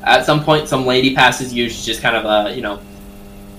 at 0.02 0.24
some 0.24 0.42
point, 0.42 0.66
some 0.66 0.86
lady 0.86 1.14
passes 1.14 1.52
you. 1.52 1.68
She's 1.68 1.84
just 1.84 2.00
kind 2.00 2.16
of 2.16 2.24
a, 2.24 2.56
you 2.56 2.62
know, 2.62 2.80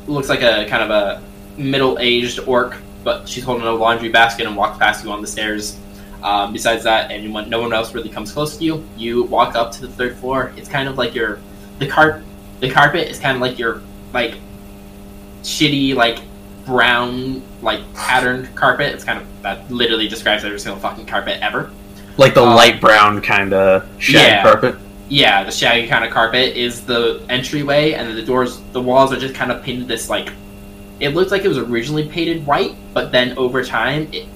looks 0.08 0.28
like 0.28 0.42
a 0.42 0.66
kind 0.68 0.84
of 0.84 0.90
a 0.90 1.22
middle-aged 1.62 2.40
orc, 2.48 2.78
but 3.08 3.26
she's 3.26 3.46
holding 3.46 3.65
a 3.65 3.72
laundry 3.72 4.10
basket 4.10 4.46
and 4.46 4.58
walks 4.58 4.78
past 4.78 5.02
you 5.02 5.10
on 5.12 5.22
the 5.22 5.28
stairs. 5.28 5.78
Um, 6.22 6.52
besides 6.52 6.84
that, 6.84 7.10
anyone, 7.10 7.50
no 7.50 7.62
one 7.62 7.72
else 7.72 7.93
really 7.93 8.10
comes 8.10 8.34
close 8.34 8.58
to 8.58 8.65
you. 8.65 8.86
You 8.98 9.24
walk 9.24 9.56
up 9.56 9.72
to 9.76 9.82
the 9.82 9.88
third 9.88 10.17
floor. 10.17 10.52
It's 10.58 10.67
kind 10.67 10.89
of 10.89 10.98
like 10.98 11.15
your 11.15 11.39
the 11.80 11.88
car, 11.88 12.22
the 12.60 12.70
carpet 12.70 13.08
is 13.08 13.17
kind 13.17 13.34
of 13.34 13.41
like 13.41 13.58
your 13.58 13.82
like 14.12 14.36
shitty 15.41 15.96
like 15.96 16.20
brown 16.65 17.41
like 17.62 17.82
patterned 17.93 18.54
carpet. 18.56 18.93
It's 18.93 19.06
kind 19.06 19.22
of 19.22 19.41
that 19.41 19.72
literally 19.72 20.10
describes 20.10 20.43
every 20.43 20.60
single 20.60 20.82
fucking 20.82 21.06
carpet 21.06 21.39
ever. 21.41 21.72
Like 22.17 22.34
the 22.34 22.43
Uh, 22.43 22.56
light 22.56 22.82
brown 22.82 23.22
kind 23.22 23.54
of 23.54 23.88
shaggy 24.00 24.28
yeah. 24.28 24.43
carpet. 24.43 24.76
Yeah, 25.08 25.46
the 25.46 25.52
shaggy 25.52 25.88
kind 25.88 26.04
of 26.04 26.12
carpet 26.12 26.58
is 26.58 26.82
the 26.82 27.24
entryway, 27.30 27.93
and 27.93 28.10
then 28.10 28.17
the 28.17 28.26
doors, 28.34 28.60
the 28.74 28.82
walls 28.82 29.13
are 29.13 29.20
just 29.26 29.34
kind 29.34 29.50
of 29.50 29.63
painted 29.63 29.88
this 29.88 30.10
like. 30.10 30.34
It 31.00 31.10
looked 31.10 31.32
like 31.32 31.46
it 31.46 31.48
was 31.48 31.58
originally 31.58 32.08
painted 32.08 32.46
white, 32.46 32.76
but 32.94 33.12
then 33.12 33.38
over 33.38 33.64
time 33.64 34.08
it 34.12 34.28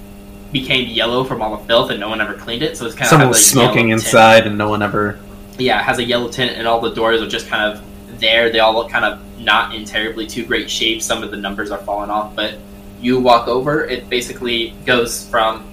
became 0.52 0.88
yellow 0.88 1.24
from 1.24 1.40
all 1.42 1.56
the 1.56 1.64
filth, 1.66 1.90
and 1.90 1.98
no 1.98 2.08
one 2.08 2.20
ever 2.20 2.34
cleaned 2.34 2.62
it. 2.62 2.76
So 2.76 2.86
it's 2.86 2.94
kind 2.94 3.08
Someone 3.08 3.28
of 3.28 3.30
was 3.30 3.44
smoking 3.44 3.88
inside, 3.88 4.46
and 4.46 4.56
no 4.58 4.68
one 4.68 4.82
ever. 4.82 5.18
yeah, 5.58 5.80
it 5.80 5.84
has 5.84 5.98
a 5.98 6.04
yellow 6.04 6.30
tint, 6.30 6.56
and 6.56 6.68
all 6.68 6.80
the 6.80 6.94
doors 6.94 7.20
are 7.20 7.28
just 7.28 7.48
kind 7.48 7.72
of 7.72 8.20
there. 8.20 8.50
They 8.50 8.60
all 8.60 8.74
look 8.74 8.90
kind 8.90 9.04
of 9.04 9.20
not 9.40 9.74
in 9.74 9.84
terribly 9.84 10.26
too 10.26 10.44
great 10.44 10.70
shape. 10.70 11.02
Some 11.02 11.22
of 11.22 11.30
the 11.30 11.36
numbers 11.36 11.70
are 11.70 11.78
falling 11.78 12.10
off, 12.10 12.36
but 12.36 12.54
you 13.00 13.18
walk 13.18 13.48
over, 13.48 13.84
it 13.84 14.08
basically 14.08 14.74
goes 14.86 15.26
from 15.28 15.64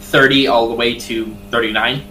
30 0.00 0.48
all 0.48 0.68
the 0.68 0.74
way 0.74 0.98
to 0.98 1.36
39. 1.50 2.02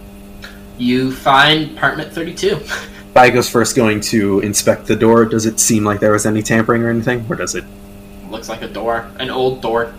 You 0.78 1.12
find 1.12 1.76
apartment 1.78 2.14
32. 2.14 2.60
Vigo's 3.16 3.50
first 3.50 3.78
going 3.78 4.02
to 4.02 4.42
inspect 4.42 4.88
the 4.88 4.96
door. 4.96 5.24
Does 5.24 5.46
it 5.46 5.58
seem 5.58 5.86
like 5.86 6.02
there 6.02 6.12
was 6.12 6.26
any 6.26 6.44
tampering 6.44 6.84
or 6.84 6.90
anything, 6.90 7.26
or 7.30 7.38
does 7.38 7.56
it? 7.56 7.64
Looks 8.30 8.50
like 8.50 8.62
a 8.62 8.68
door, 8.68 9.10
an 9.20 9.30
old 9.30 9.62
door. 9.62 9.94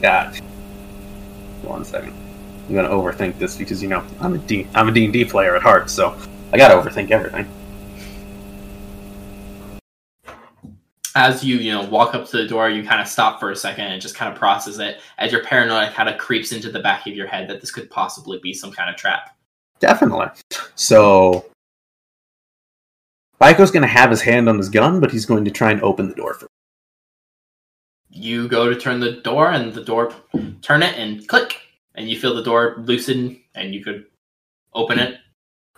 God. 0.00 0.34
One 1.60 1.84
second. 1.84 2.14
I'm 2.66 2.74
gonna 2.74 2.88
overthink 2.88 3.38
this 3.38 3.58
because 3.58 3.82
you 3.82 3.90
know 3.90 4.02
I'm 4.20 4.32
a 4.32 4.38
D. 4.38 4.66
I'm 4.74 4.88
a 4.88 4.92
D 4.92 5.04
and 5.04 5.12
D 5.12 5.22
player 5.22 5.54
at 5.54 5.60
heart, 5.60 5.90
so 5.90 6.16
I 6.50 6.56
gotta 6.56 6.74
overthink 6.74 7.10
everything. 7.10 7.46
As 11.14 11.44
you, 11.44 11.56
you 11.56 11.72
know, 11.72 11.84
walk 11.90 12.14
up 12.14 12.26
to 12.30 12.38
the 12.38 12.46
door, 12.46 12.70
you 12.70 12.82
kind 12.84 13.02
of 13.02 13.06
stop 13.08 13.38
for 13.38 13.50
a 13.50 13.56
second 13.56 13.84
and 13.86 14.00
just 14.00 14.14
kind 14.14 14.32
of 14.32 14.38
process 14.38 14.78
it 14.78 15.00
as 15.18 15.30
your 15.30 15.44
paranoia 15.44 15.90
kind 15.90 16.08
of 16.08 16.16
creeps 16.16 16.52
into 16.52 16.70
the 16.70 16.80
back 16.80 17.06
of 17.06 17.14
your 17.14 17.26
head 17.26 17.50
that 17.50 17.60
this 17.60 17.70
could 17.70 17.90
possibly 17.90 18.38
be 18.38 18.54
some 18.54 18.72
kind 18.72 18.88
of 18.88 18.96
trap. 18.96 19.36
Definitely. 19.80 20.28
So, 20.74 21.49
Vigo's 23.42 23.70
gonna 23.70 23.86
have 23.86 24.10
his 24.10 24.20
hand 24.20 24.48
on 24.48 24.58
his 24.58 24.68
gun, 24.68 25.00
but 25.00 25.10
he's 25.10 25.26
going 25.26 25.44
to 25.44 25.50
try 25.50 25.70
and 25.72 25.82
open 25.82 26.08
the 26.08 26.14
door. 26.14 26.34
For 26.34 26.46
you 28.10 28.48
go 28.48 28.68
to 28.68 28.78
turn 28.78 29.00
the 29.00 29.12
door 29.12 29.50
and 29.50 29.72
the 29.72 29.84
door 29.84 30.12
turn 30.62 30.82
it 30.82 30.96
and 30.98 31.26
click. 31.28 31.56
And 31.94 32.08
you 32.08 32.18
feel 32.18 32.34
the 32.34 32.42
door 32.42 32.76
loosen 32.78 33.40
and 33.54 33.74
you 33.74 33.82
could 33.82 34.06
open 34.74 34.98
it. 34.98 35.18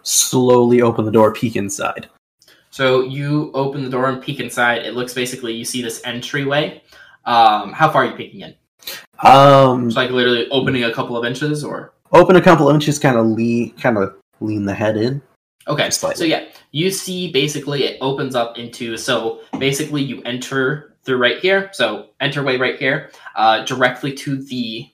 Slowly 0.02 0.82
open 0.82 1.04
the 1.04 1.10
door, 1.10 1.32
peek 1.32 1.56
inside. 1.56 2.08
so 2.70 3.02
you 3.02 3.50
open 3.54 3.82
the 3.84 3.90
door 3.90 4.08
and 4.08 4.22
peek 4.22 4.40
inside. 4.40 4.84
It 4.84 4.94
looks 4.94 5.14
basically 5.14 5.54
you 5.54 5.64
see 5.64 5.82
this 5.82 6.02
entryway. 6.04 6.82
Um, 7.24 7.72
how 7.72 7.90
far 7.90 8.04
are 8.04 8.10
you 8.10 8.16
peeking 8.16 8.40
in? 8.40 8.54
Um, 9.22 9.86
it's 9.86 9.96
like 9.96 10.10
literally 10.10 10.48
opening 10.50 10.84
a 10.84 10.92
couple 10.92 11.16
of 11.16 11.24
inches 11.24 11.62
or? 11.64 11.92
open 12.12 12.36
a 12.36 12.42
couple 12.42 12.68
of 12.68 12.74
inches, 12.74 12.98
kind 12.98 13.16
of 13.16 13.26
lean, 13.26 13.74
kind 13.76 13.96
of 13.96 14.14
lean 14.40 14.64
the 14.64 14.74
head 14.74 14.96
in. 14.96 15.22
okay 15.68 15.88
so 15.90 16.24
yeah 16.24 16.44
you 16.72 16.90
see 16.90 17.30
basically 17.30 17.84
it 17.84 17.98
opens 18.00 18.34
up 18.34 18.58
into 18.58 18.96
so 18.96 19.40
basically 19.58 20.02
you 20.02 20.22
enter 20.22 20.96
through 21.04 21.18
right 21.18 21.38
here. 21.38 21.70
So 21.72 22.08
enterway 22.20 22.58
right 22.58 22.78
here 22.78 23.10
uh, 23.36 23.64
directly 23.64 24.12
to 24.14 24.42
the 24.42 24.88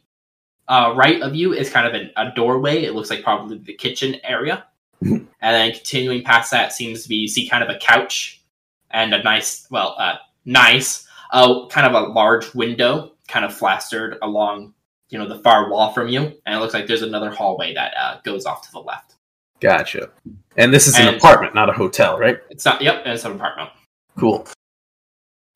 uh, 0.69 0.93
right 0.97 1.23
of 1.23 1.35
you 1.35 1.55
is 1.55 1.71
kind 1.71 1.87
of 1.87 1.95
an, 1.95 2.11
a 2.17 2.35
doorway. 2.35 2.85
It 2.85 2.95
looks 2.95 3.11
like 3.11 3.23
probably 3.23 3.59
the 3.59 3.75
kitchen 3.75 4.17
area. 4.25 4.65
Mhm. 5.01 5.29
and 5.41 5.55
then 5.55 5.71
continuing 5.71 6.25
past 6.25 6.51
that 6.51 6.73
seems 6.73 7.05
to 7.05 7.09
be 7.09 7.15
you 7.15 7.29
see 7.29 7.49
kind 7.49 7.63
of 7.63 7.71
a 7.71 7.79
couch 7.79 8.43
and 8.91 9.15
a 9.15 9.23
nice 9.23 9.65
well 9.71 9.95
uh, 9.97 10.17
nice 10.45 11.07
uh, 11.31 11.67
kind 11.69 11.87
of 11.87 11.93
a 11.95 12.09
large 12.09 12.53
window 12.53 13.13
kind 13.29 13.45
of 13.45 13.55
flastered 13.55 14.19
along 14.23 14.75
you 15.11 15.19
know 15.19 15.29
the 15.29 15.39
far 15.39 15.71
wall 15.71 15.93
from 15.93 16.09
you. 16.09 16.23
And 16.45 16.55
it 16.55 16.59
looks 16.59 16.75
like 16.75 16.87
there's 16.87 17.03
another 17.03 17.31
hallway 17.31 17.75
that 17.75 17.93
uh, 17.97 18.21
goes 18.25 18.45
off 18.45 18.63
to 18.67 18.73
the 18.73 18.81
left. 18.81 19.15
Gotcha. 19.61 20.11
And 20.59 20.75
this 20.75 20.87
is 20.87 20.99
an 20.99 21.15
apartment, 21.15 21.55
not 21.55 21.71
a 21.71 21.73
hotel, 21.73 22.19
right? 22.19 22.39
it's 22.51 22.65
not 22.65 22.83
yep 22.83 23.03
it's 23.07 23.25
an 23.25 23.33
apartment 23.33 23.71
Cool. 24.19 24.47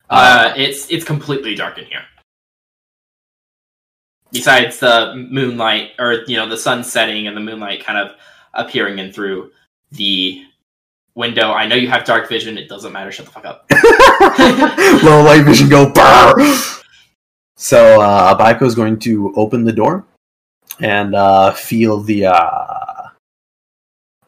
Uh, 0.09 0.53
it's 0.55 0.89
it's 0.89 1.03
completely 1.03 1.53
dark 1.53 1.77
in 1.77 1.85
here. 1.85 2.03
Besides 4.31 4.79
the 4.79 5.27
moonlight, 5.29 5.91
or 5.99 6.23
you 6.27 6.37
know, 6.37 6.47
the 6.47 6.57
sun 6.57 6.83
setting 6.83 7.27
and 7.27 7.35
the 7.35 7.41
moonlight 7.41 7.83
kind 7.83 7.97
of 7.99 8.15
appearing 8.53 8.99
in 8.99 9.11
through 9.11 9.51
the 9.91 10.43
window. 11.15 11.51
I 11.51 11.67
know 11.67 11.75
you 11.75 11.89
have 11.89 12.05
dark 12.05 12.29
vision. 12.29 12.57
It 12.57 12.69
doesn't 12.69 12.93
matter. 12.93 13.11
Shut 13.11 13.25
the 13.25 13.31
fuck 13.31 13.45
up. 13.45 13.65
Low 15.03 15.23
light 15.23 15.43
vision 15.43 15.67
go 15.69 15.91
brr. 15.91 16.55
So 17.55 18.01
uh, 18.01 18.35
Abaiko's 18.35 18.75
going 18.75 18.99
to 18.99 19.33
open 19.35 19.63
the 19.63 19.73
door 19.73 20.05
and 20.79 21.15
uh, 21.15 21.51
feel 21.51 21.99
the 21.99 22.27
uh, 22.27 22.92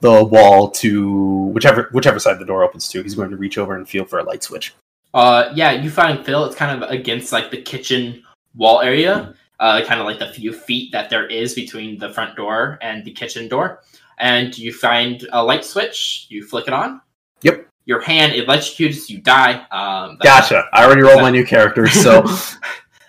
the 0.05 0.23
wall 0.23 0.69
to 0.69 1.47
whichever 1.53 1.89
whichever 1.91 2.19
side 2.19 2.39
the 2.39 2.45
door 2.45 2.63
opens 2.63 2.87
to. 2.89 3.01
He's 3.01 3.15
going 3.15 3.31
to 3.31 3.37
reach 3.37 3.57
over 3.57 3.75
and 3.75 3.87
feel 3.87 4.05
for 4.05 4.19
a 4.19 4.23
light 4.23 4.43
switch. 4.43 4.73
Uh, 5.13 5.51
yeah, 5.55 5.71
you 5.71 5.89
find 5.89 6.23
Phil. 6.25 6.45
It's 6.45 6.55
kind 6.55 6.83
of 6.83 6.89
against 6.89 7.31
like 7.31 7.49
the 7.49 7.61
kitchen 7.61 8.23
wall 8.55 8.81
area. 8.81 9.33
Uh, 9.59 9.83
kind 9.85 10.01
of 10.01 10.05
like 10.05 10.19
the 10.19 10.27
few 10.27 10.51
feet 10.51 10.91
that 10.91 11.09
there 11.09 11.25
is 11.27 11.55
between 11.55 11.97
the 11.97 12.09
front 12.09 12.35
door 12.35 12.77
and 12.81 13.05
the 13.05 13.11
kitchen 13.11 13.47
door. 13.47 13.81
And 14.19 14.55
you 14.57 14.73
find 14.73 15.25
a 15.31 15.43
light 15.43 15.65
switch. 15.65 16.27
You 16.29 16.45
flick 16.45 16.67
it 16.67 16.73
on. 16.73 17.01
Yep. 17.41 17.67
Your 17.85 18.01
hand 18.01 18.33
electrocutes. 18.33 19.09
You 19.09 19.21
die. 19.21 19.65
Um, 19.71 20.17
Gotcha. 20.21 20.65
I 20.73 20.85
already 20.85 21.01
rolled 21.01 21.21
my 21.21 21.31
new 21.31 21.45
character, 21.45 21.87
so 22.05 22.25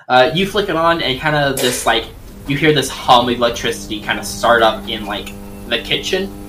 uh, 0.08 0.30
you 0.34 0.46
flick 0.46 0.68
it 0.68 0.76
on 0.76 1.02
and 1.02 1.20
kind 1.20 1.36
of 1.36 1.56
this 1.56 1.84
like 1.84 2.06
you 2.46 2.56
hear 2.56 2.72
this 2.72 2.88
hum 2.88 3.28
of 3.28 3.34
electricity 3.34 4.00
kind 4.00 4.18
of 4.18 4.24
start 4.24 4.62
up 4.62 4.88
in 4.88 5.04
like 5.04 5.32
the 5.68 5.82
kitchen 5.82 6.45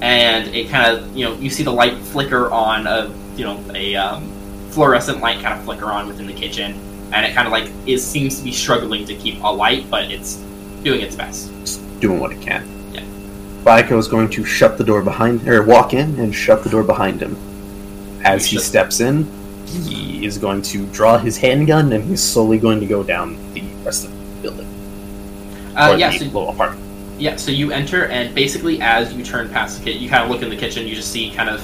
and 0.00 0.48
it 0.54 0.68
kind 0.68 0.96
of 0.96 1.16
you 1.16 1.24
know 1.24 1.34
you 1.36 1.50
see 1.50 1.62
the 1.62 1.72
light 1.72 1.96
flicker 1.98 2.50
on 2.50 2.86
a 2.86 3.12
you 3.36 3.44
know 3.44 3.62
a 3.74 3.94
um, 3.96 4.28
fluorescent 4.70 5.20
light 5.20 5.40
kind 5.40 5.58
of 5.58 5.64
flicker 5.64 5.86
on 5.86 6.06
within 6.06 6.26
the 6.26 6.32
kitchen 6.32 6.78
and 7.12 7.24
it 7.24 7.34
kind 7.34 7.46
of 7.46 7.52
like 7.52 7.70
it 7.86 7.98
seems 7.98 8.38
to 8.38 8.44
be 8.44 8.52
struggling 8.52 9.04
to 9.04 9.14
keep 9.14 9.42
alight 9.42 9.88
but 9.90 10.10
it's 10.10 10.36
doing 10.82 11.00
its 11.00 11.14
best 11.16 11.50
just 11.60 11.80
doing 12.04 12.20
what 12.20 12.32
it 12.32 12.40
can. 12.40 12.62
Yeah. 12.92 13.00
Baiko 13.64 13.98
is 13.98 14.08
going 14.08 14.28
to 14.30 14.44
shut 14.44 14.76
the 14.76 14.84
door 14.84 15.02
behind, 15.02 15.48
or 15.48 15.62
walk 15.62 15.94
in 15.94 16.18
and 16.20 16.34
shut 16.34 16.62
the 16.62 16.70
door 16.70 16.84
behind 16.84 17.20
him. 17.20 17.36
As 18.24 18.46
he 18.46 18.58
steps 18.58 19.00
in, 19.00 19.26
he 19.66 20.24
is 20.24 20.38
going 20.38 20.62
to 20.62 20.86
draw 20.86 21.18
his 21.18 21.36
handgun 21.36 21.92
and 21.92 22.04
he's 22.04 22.22
slowly 22.22 22.58
going 22.58 22.80
to 22.80 22.86
go 22.86 23.02
down 23.02 23.36
the 23.54 23.62
rest 23.84 24.04
of 24.04 24.10
the 24.12 24.42
building. 24.42 24.68
uh, 25.76 25.90
or 25.92 25.96
yeah 25.96 26.10
the 26.10 26.18
so, 26.18 26.24
little 26.26 26.50
apartment. 26.50 26.83
Yeah 27.18 27.36
so 27.36 27.50
you 27.50 27.70
enter 27.70 28.06
and 28.06 28.34
basically 28.34 28.80
as 28.80 29.12
you 29.12 29.24
turn 29.24 29.48
past 29.48 29.78
the 29.78 29.84
kitchen 29.84 30.02
you 30.02 30.08
kind 30.08 30.24
of 30.24 30.30
look 30.30 30.42
in 30.42 30.48
the 30.48 30.56
kitchen 30.56 30.86
you 30.86 30.94
just 30.94 31.12
see 31.12 31.30
kind 31.30 31.48
of 31.48 31.60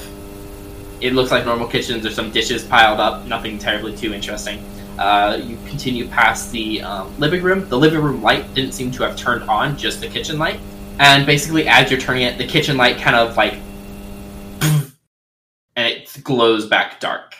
it 1.01 1.13
looks 1.13 1.31
like 1.31 1.45
normal 1.45 1.67
kitchens 1.67 2.03
there's 2.03 2.15
some 2.15 2.31
dishes 2.31 2.63
piled 2.63 2.99
up 2.99 3.25
nothing 3.25 3.57
terribly 3.57 3.95
too 3.95 4.13
interesting. 4.13 4.63
Uh, 4.99 5.39
you 5.41 5.57
continue 5.67 6.07
past 6.07 6.51
the 6.51 6.81
um, 6.83 7.17
living 7.19 7.41
room. 7.41 7.67
The 7.69 7.77
living 7.77 8.01
room 8.01 8.21
light 8.21 8.53
didn't 8.53 8.73
seem 8.73 8.91
to 8.91 9.03
have 9.03 9.15
turned 9.15 9.49
on 9.49 9.75
just 9.75 9.99
the 9.99 10.07
kitchen 10.07 10.37
light. 10.37 10.59
And 10.99 11.25
basically 11.25 11.67
as 11.67 11.89
you're 11.89 11.99
turning 11.99 12.23
it 12.23 12.37
the 12.37 12.45
kitchen 12.45 12.77
light 12.77 12.97
kind 12.97 13.15
of 13.15 13.35
like 13.35 13.53
and 14.61 15.87
it 15.87 16.15
glows 16.23 16.67
back 16.67 16.99
dark 16.99 17.33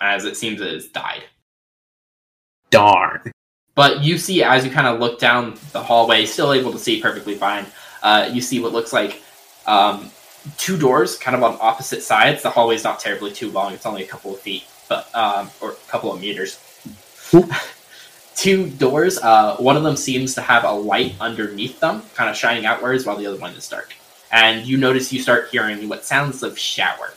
as 0.00 0.24
it 0.24 0.36
seems 0.36 0.60
it 0.60 0.72
has 0.72 0.86
died. 0.86 1.24
Darn. 2.70 3.32
But 3.78 4.02
you 4.02 4.18
see, 4.18 4.42
as 4.42 4.64
you 4.64 4.72
kind 4.72 4.88
of 4.88 4.98
look 4.98 5.20
down 5.20 5.56
the 5.70 5.80
hallway, 5.80 6.26
still 6.26 6.52
able 6.52 6.72
to 6.72 6.80
see 6.80 7.00
perfectly 7.00 7.36
fine. 7.36 7.64
Uh, 8.02 8.28
you 8.32 8.40
see 8.40 8.58
what 8.58 8.72
looks 8.72 8.92
like 8.92 9.22
um, 9.68 10.10
two 10.56 10.76
doors, 10.76 11.16
kind 11.16 11.36
of 11.36 11.44
on 11.44 11.56
opposite 11.60 12.02
sides. 12.02 12.42
The 12.42 12.50
hallway's 12.50 12.82
not 12.82 12.98
terribly 12.98 13.30
too 13.30 13.52
long; 13.52 13.72
it's 13.72 13.86
only 13.86 14.02
a 14.02 14.06
couple 14.08 14.34
of 14.34 14.40
feet, 14.40 14.64
but 14.88 15.08
um, 15.14 15.48
or 15.60 15.70
a 15.70 15.74
couple 15.86 16.12
of 16.12 16.20
meters. 16.20 16.58
Two 18.34 18.68
doors. 18.68 19.16
Uh, 19.18 19.54
one 19.58 19.76
of 19.76 19.84
them 19.84 19.94
seems 19.94 20.34
to 20.34 20.40
have 20.40 20.64
a 20.64 20.72
light 20.72 21.14
underneath 21.20 21.78
them, 21.78 22.02
kind 22.14 22.28
of 22.28 22.34
shining 22.36 22.66
outwards, 22.66 23.06
while 23.06 23.16
the 23.16 23.26
other 23.26 23.38
one 23.38 23.52
is 23.52 23.68
dark. 23.68 23.94
And 24.32 24.66
you 24.66 24.76
notice 24.76 25.12
you 25.12 25.22
start 25.22 25.50
hearing 25.52 25.88
what 25.88 26.04
sounds 26.04 26.42
of 26.42 26.58
shower, 26.58 27.14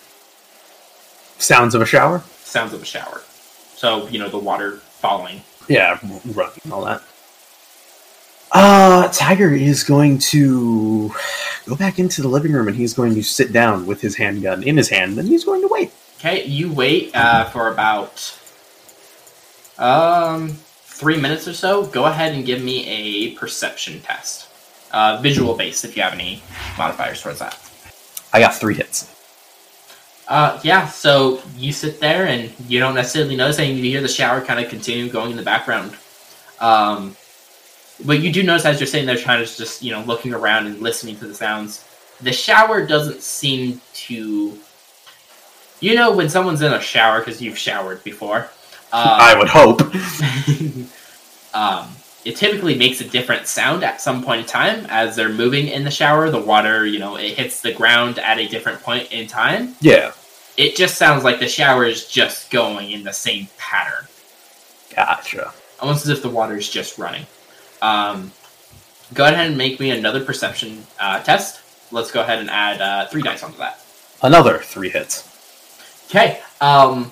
Sounds 1.39 1.73
of 1.73 1.81
a 1.81 1.87
shower? 1.87 2.23
sounds 2.43 2.71
of 2.73 2.83
a 2.83 2.85
shower. 2.85 3.21
So 3.75 4.07
you 4.09 4.19
know 4.19 4.29
the 4.29 4.37
water 4.37 4.77
following. 4.77 5.41
Yeah, 5.67 5.99
running 6.25 6.59
and 6.63 6.73
all 6.73 6.83
that. 6.85 7.01
Uh, 8.51 9.07
Tiger 9.13 9.53
is 9.53 9.83
going 9.83 10.17
to 10.17 11.13
go 11.65 11.75
back 11.75 11.99
into 11.99 12.21
the 12.21 12.27
living 12.27 12.51
room 12.51 12.67
and 12.67 12.75
he's 12.75 12.93
going 12.93 13.15
to 13.15 13.23
sit 13.23 13.53
down 13.53 13.85
with 13.85 14.01
his 14.01 14.17
handgun 14.17 14.61
in 14.63 14.75
his 14.75 14.89
hand 14.89 15.17
and 15.17 15.27
he's 15.27 15.45
going 15.45 15.61
to 15.61 15.69
wait. 15.69 15.91
Okay, 16.19 16.43
you 16.45 16.71
wait 16.71 17.15
uh, 17.15 17.45
for 17.45 17.71
about 17.71 18.37
um 19.77 20.49
three 20.83 21.19
minutes 21.19 21.47
or 21.47 21.53
so. 21.53 21.85
Go 21.85 22.05
ahead 22.05 22.33
and 22.33 22.45
give 22.45 22.61
me 22.61 22.87
a 22.87 23.31
perception 23.35 24.01
test, 24.01 24.49
uh, 24.91 25.19
visual 25.21 25.55
based 25.55 25.85
if 25.85 25.95
you 25.95 26.03
have 26.03 26.13
any 26.13 26.43
modifiers 26.77 27.21
towards 27.21 27.39
that. 27.39 27.57
I 28.33 28.39
got 28.39 28.53
three 28.53 28.75
hits. 28.75 29.09
Uh, 30.27 30.59
yeah, 30.63 30.87
so 30.87 31.41
you 31.57 31.73
sit 31.73 31.99
there 31.99 32.27
and 32.27 32.51
you 32.67 32.79
don't 32.79 32.95
necessarily 32.95 33.35
notice 33.35 33.59
anything. 33.59 33.83
You 33.83 33.91
hear 33.91 34.01
the 34.01 34.07
shower 34.07 34.41
kind 34.41 34.63
of 34.63 34.69
continue 34.69 35.09
going 35.09 35.31
in 35.31 35.37
the 35.37 35.43
background. 35.43 35.95
Um, 36.59 37.15
but 38.05 38.21
you 38.21 38.31
do 38.31 38.43
notice 38.43 38.65
as 38.65 38.79
you're 38.79 38.87
sitting 38.87 39.05
there 39.05 39.17
trying 39.17 39.45
to 39.45 39.57
just, 39.57 39.83
you 39.83 39.91
know, 39.91 40.01
looking 40.03 40.33
around 40.33 40.67
and 40.67 40.79
listening 40.79 41.17
to 41.17 41.27
the 41.27 41.35
sounds, 41.35 41.85
the 42.21 42.31
shower 42.31 42.85
doesn't 42.85 43.21
seem 43.21 43.81
to. 43.93 44.57
You 45.79 45.95
know, 45.95 46.11
when 46.11 46.29
someone's 46.29 46.61
in 46.61 46.71
a 46.73 46.79
shower 46.79 47.19
because 47.19 47.41
you've 47.41 47.57
showered 47.57 48.03
before. 48.03 48.49
Uh, 48.93 49.17
I 49.21 49.37
would 49.37 49.47
hope. 49.47 49.79
um, 51.53 51.87
it 52.25 52.35
typically 52.35 52.75
makes 52.75 53.01
a 53.01 53.03
different 53.09 53.47
sound 53.47 53.83
at 53.83 53.99
some 54.01 54.23
point 54.23 54.41
in 54.41 54.47
time 54.47 54.85
as 54.89 55.15
they're 55.15 55.29
moving 55.29 55.67
in 55.67 55.83
the 55.83 55.91
shower. 55.91 56.29
The 56.29 56.39
water, 56.39 56.85
you 56.85 56.99
know, 56.99 57.15
it 57.17 57.37
hits 57.37 57.61
the 57.61 57.73
ground 57.73 58.19
at 58.19 58.37
a 58.39 58.47
different 58.47 58.81
point 58.81 59.11
in 59.11 59.27
time. 59.27 59.75
Yeah, 59.81 60.11
It 60.57 60.75
just 60.75 60.97
sounds 60.97 61.23
like 61.23 61.39
the 61.39 61.47
shower 61.47 61.85
is 61.85 62.07
just 62.07 62.51
going 62.51 62.91
in 62.91 63.03
the 63.03 63.13
same 63.13 63.47
pattern, 63.57 64.05
gotcha. 64.95 65.51
almost 65.79 66.05
as 66.05 66.09
if 66.09 66.21
the 66.21 66.29
water 66.29 66.55
is 66.55 66.69
just 66.69 66.97
running. 66.97 67.25
Um, 67.81 68.31
go 69.13 69.25
ahead 69.25 69.47
and 69.47 69.57
make 69.57 69.79
me 69.79 69.89
another 69.91 70.23
perception 70.23 70.85
uh, 70.99 71.21
test. 71.23 71.61
Let's 71.91 72.11
go 72.11 72.21
ahead 72.21 72.39
and 72.39 72.49
add 72.49 72.81
uh, 72.81 73.07
three 73.07 73.21
dice 73.21 73.43
onto 73.43 73.57
that. 73.57 73.83
Another 74.21 74.59
three 74.59 74.89
hits. 74.89 75.27
Okay. 76.09 76.41
Um, 76.61 77.11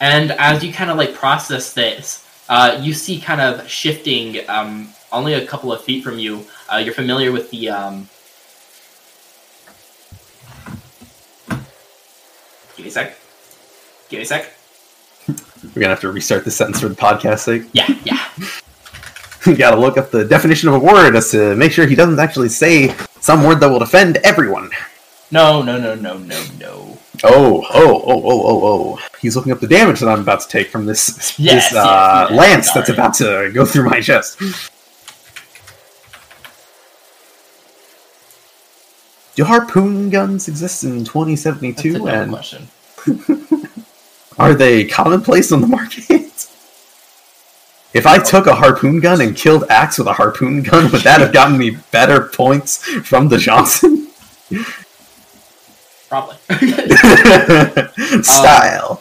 and 0.00 0.32
as 0.32 0.64
you 0.64 0.72
kind 0.72 0.90
of 0.90 0.96
like 0.96 1.14
process 1.14 1.72
this, 1.72 2.26
uh, 2.50 2.76
you 2.82 2.92
see 2.92 3.20
kind 3.20 3.40
of 3.40 3.66
shifting 3.70 4.40
um, 4.48 4.92
only 5.12 5.34
a 5.34 5.46
couple 5.46 5.72
of 5.72 5.80
feet 5.82 6.02
from 6.02 6.18
you. 6.18 6.44
Uh, 6.70 6.78
you're 6.78 6.92
familiar 6.92 7.30
with 7.30 7.48
the. 7.50 7.70
Um... 7.70 8.08
Give 12.76 12.84
me 12.84 12.88
a 12.88 12.90
sec. 12.90 13.16
Give 14.08 14.18
me 14.18 14.22
a 14.22 14.26
sec. 14.26 14.52
We're 15.28 15.80
gonna 15.80 15.88
have 15.90 16.00
to 16.00 16.10
restart 16.10 16.44
the 16.44 16.50
sentence 16.50 16.80
for 16.80 16.88
the 16.88 16.96
podcast 16.96 17.40
sake. 17.40 17.62
Yeah, 17.72 17.86
yeah. 18.04 18.28
we 19.46 19.54
gotta 19.54 19.78
look 19.78 19.96
up 19.96 20.10
the 20.10 20.24
definition 20.24 20.68
of 20.68 20.74
a 20.74 20.78
word 20.80 21.14
as 21.14 21.30
to 21.30 21.54
make 21.54 21.70
sure 21.70 21.86
he 21.86 21.94
doesn't 21.94 22.18
actually 22.18 22.48
say 22.48 22.96
some 23.20 23.44
word 23.44 23.60
that 23.60 23.68
will 23.68 23.82
offend 23.82 24.16
everyone. 24.18 24.70
No, 25.30 25.62
no, 25.62 25.78
no, 25.78 25.94
no, 25.94 26.18
no, 26.18 26.44
no. 26.58 26.89
Oh, 27.22 27.66
oh, 27.70 28.02
oh, 28.06 28.22
oh, 28.24 28.42
oh, 28.46 28.66
oh. 28.94 28.98
He's 29.20 29.36
looking 29.36 29.52
up 29.52 29.60
the 29.60 29.66
damage 29.66 30.00
that 30.00 30.08
I'm 30.08 30.20
about 30.20 30.40
to 30.40 30.48
take 30.48 30.68
from 30.68 30.86
this, 30.86 31.38
Yes, 31.38 31.70
this 31.70 31.78
uh, 31.78 32.28
yes, 32.30 32.30
yes, 32.30 32.38
lance 32.38 32.66
sorry. 32.68 32.80
that's 32.80 32.90
about 32.90 33.14
to 33.14 33.50
go 33.52 33.64
through 33.66 33.90
my 33.90 34.00
chest. 34.00 34.40
Do 39.36 39.44
harpoon 39.44 40.10
guns 40.10 40.48
exist 40.48 40.84
in 40.84 40.98
That's 40.98 41.08
a 41.10 41.12
2072? 41.12 41.92
dumb 41.98 42.08
And 42.08 42.30
question. 42.32 42.68
are 44.38 44.54
they 44.54 44.84
commonplace 44.84 45.52
on 45.52 45.60
the 45.60 45.66
market? 45.66 46.06
If 47.92 48.06
I 48.06 48.18
took 48.18 48.46
a 48.46 48.54
harpoon 48.54 49.00
gun 49.00 49.20
and 49.20 49.34
killed 49.34 49.64
Axe 49.68 49.98
with 49.98 50.06
a 50.06 50.12
harpoon 50.12 50.62
gun, 50.62 50.92
would 50.92 51.00
that 51.00 51.20
have 51.20 51.32
gotten 51.32 51.58
me 51.58 51.76
better 51.90 52.20
points 52.28 52.76
from 52.84 53.28
the 53.28 53.36
Johnson? 53.36 54.06
Probably. 56.10 56.36
Style. 58.22 58.96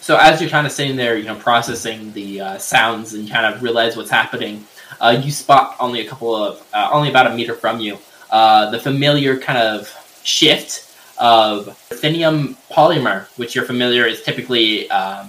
So 0.00 0.16
as 0.16 0.40
you're 0.40 0.48
kind 0.48 0.66
of 0.66 0.72
sitting 0.72 0.96
there, 0.96 1.18
you 1.18 1.26
know, 1.26 1.36
processing 1.36 2.12
the 2.14 2.40
uh, 2.40 2.58
sounds 2.58 3.12
and 3.12 3.30
kind 3.30 3.54
of 3.54 3.62
realize 3.62 3.94
what's 3.94 4.10
happening, 4.10 4.66
uh, 5.00 5.20
you 5.22 5.30
spot 5.30 5.76
only 5.78 6.00
a 6.00 6.08
couple 6.08 6.34
of, 6.34 6.66
uh, 6.72 6.88
only 6.92 7.10
about 7.10 7.26
a 7.26 7.34
meter 7.34 7.54
from 7.54 7.78
you, 7.78 7.98
uh, 8.30 8.70
the 8.70 8.80
familiar 8.80 9.36
kind 9.36 9.58
of 9.58 9.88
shift 10.24 10.96
of 11.18 11.66
ruthenium 11.90 12.56
polymer, 12.72 13.26
which 13.36 13.54
you're 13.54 13.66
familiar 13.66 14.06
is 14.06 14.22
typically 14.22 14.90
um, 14.90 15.28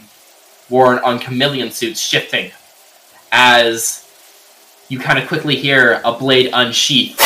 worn 0.69 0.97
on 0.99 1.19
chameleon 1.19 1.71
suits, 1.71 1.99
shifting 1.99 2.51
as 3.33 4.09
you 4.87 4.97
kind 4.97 5.19
of 5.19 5.27
quickly 5.27 5.57
hear 5.57 6.01
a 6.05 6.13
blade 6.13 6.49
unsheath. 6.53 7.19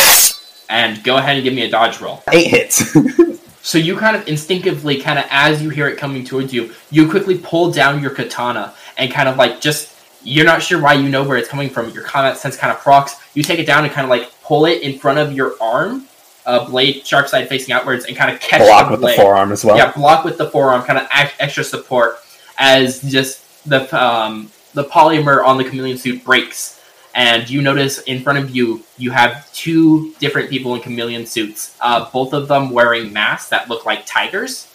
And 0.68 1.04
go 1.04 1.18
ahead 1.18 1.36
and 1.36 1.44
give 1.44 1.54
me 1.54 1.62
a 1.62 1.70
dodge 1.70 2.02
roll. 2.02 2.24
Eight 2.32 2.48
hits. 2.48 2.96
So 3.66 3.80
you 3.80 3.98
kind 3.98 4.16
of 4.16 4.28
instinctively, 4.28 5.02
kind 5.02 5.18
of 5.18 5.26
as 5.32 5.60
you 5.60 5.72
hear 5.72 5.88
it 5.88 5.98
coming 5.98 6.24
towards 6.24 6.54
you, 6.54 6.72
you 6.92 7.10
quickly 7.10 7.40
pull 7.40 7.72
down 7.72 8.00
your 8.00 8.12
katana 8.12 8.76
and 8.96 9.12
kind 9.12 9.28
of 9.28 9.38
like 9.38 9.60
just 9.60 9.92
you're 10.22 10.46
not 10.46 10.62
sure 10.62 10.80
why 10.80 10.94
you 10.94 11.10
know 11.10 11.24
where 11.24 11.36
it's 11.36 11.50
coming 11.50 11.72
from. 11.72 11.90
Your 11.90 12.04
combat 12.04 12.38
sense 12.38 12.56
kind 12.56 12.72
of 12.72 12.80
procs. 12.80 13.16
You 13.34 13.42
take 13.42 13.58
it 13.58 13.66
down 13.66 13.84
and 13.84 13.92
kind 13.92 14.06
of 14.06 14.12
like 14.12 14.32
pull 14.44 14.68
it 14.68 14.84
in 14.84 15.00
front 15.00 15.18
of 15.18 15.34
your 15.34 15.56
arm, 15.60 16.06
uh, 16.46 16.70
blade 16.70 17.08
sharp 17.08 17.28
side 17.28 17.50
facing 17.50 17.74
outwards, 17.74 18.06
and 18.06 18.16
kind 18.16 18.32
of 18.32 18.40
catch 18.40 18.62
Block 18.62 18.86
the 18.86 18.92
with 18.92 19.02
the 19.02 19.14
forearm 19.16 19.52
as 19.52 19.66
well. 19.66 19.76
Yeah, 19.76 19.92
block 19.92 20.26
with 20.26 20.38
the 20.38 20.48
forearm, 20.52 20.84
kind 20.84 21.00
of 21.00 21.08
act 21.10 21.34
extra 21.40 21.64
support 21.64 22.18
as 22.60 23.02
just 23.02 23.68
the 23.68 23.82
um, 24.00 24.52
the 24.76 24.84
polymer 24.84 25.44
on 25.44 25.58
the 25.58 25.64
chameleon 25.64 25.98
suit 25.98 26.24
breaks, 26.24 26.80
and 27.16 27.50
you 27.50 27.62
notice 27.62 28.00
in 28.04 28.22
front 28.22 28.38
of 28.38 28.54
you 28.54 28.84
you 28.98 29.10
have 29.10 29.52
two 29.54 30.14
different 30.20 30.50
people 30.50 30.76
in 30.76 30.82
chameleon 30.82 31.26
suits, 31.26 31.78
uh, 31.82 32.10
both 32.12 32.34
of 32.34 32.48
them 32.50 32.70
wearing 32.70 33.12
masks 33.14 33.50
that 33.50 33.70
look 33.70 33.86
like 33.86 34.06
tigers, 34.06 34.68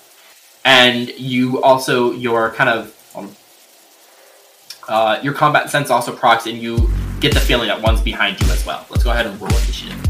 and 0.64 1.10
you 1.10 1.62
also 1.62 2.12
your 2.12 2.50
kind 2.52 2.70
of 2.70 3.12
um, 3.14 3.36
uh, 4.88 5.20
your 5.22 5.34
combat 5.34 5.70
sense 5.70 5.90
also 5.90 6.16
procs, 6.16 6.46
and 6.46 6.58
you 6.58 6.90
get 7.20 7.34
the 7.34 7.40
feeling 7.40 7.68
that 7.68 7.80
one's 7.80 8.00
behind 8.00 8.40
you 8.40 8.50
as 8.50 8.64
well. 8.64 8.86
Let's 8.90 9.04
go 9.04 9.10
ahead 9.10 9.26
and 9.26 9.38
roll 9.40 9.50
initiative. 9.50 10.00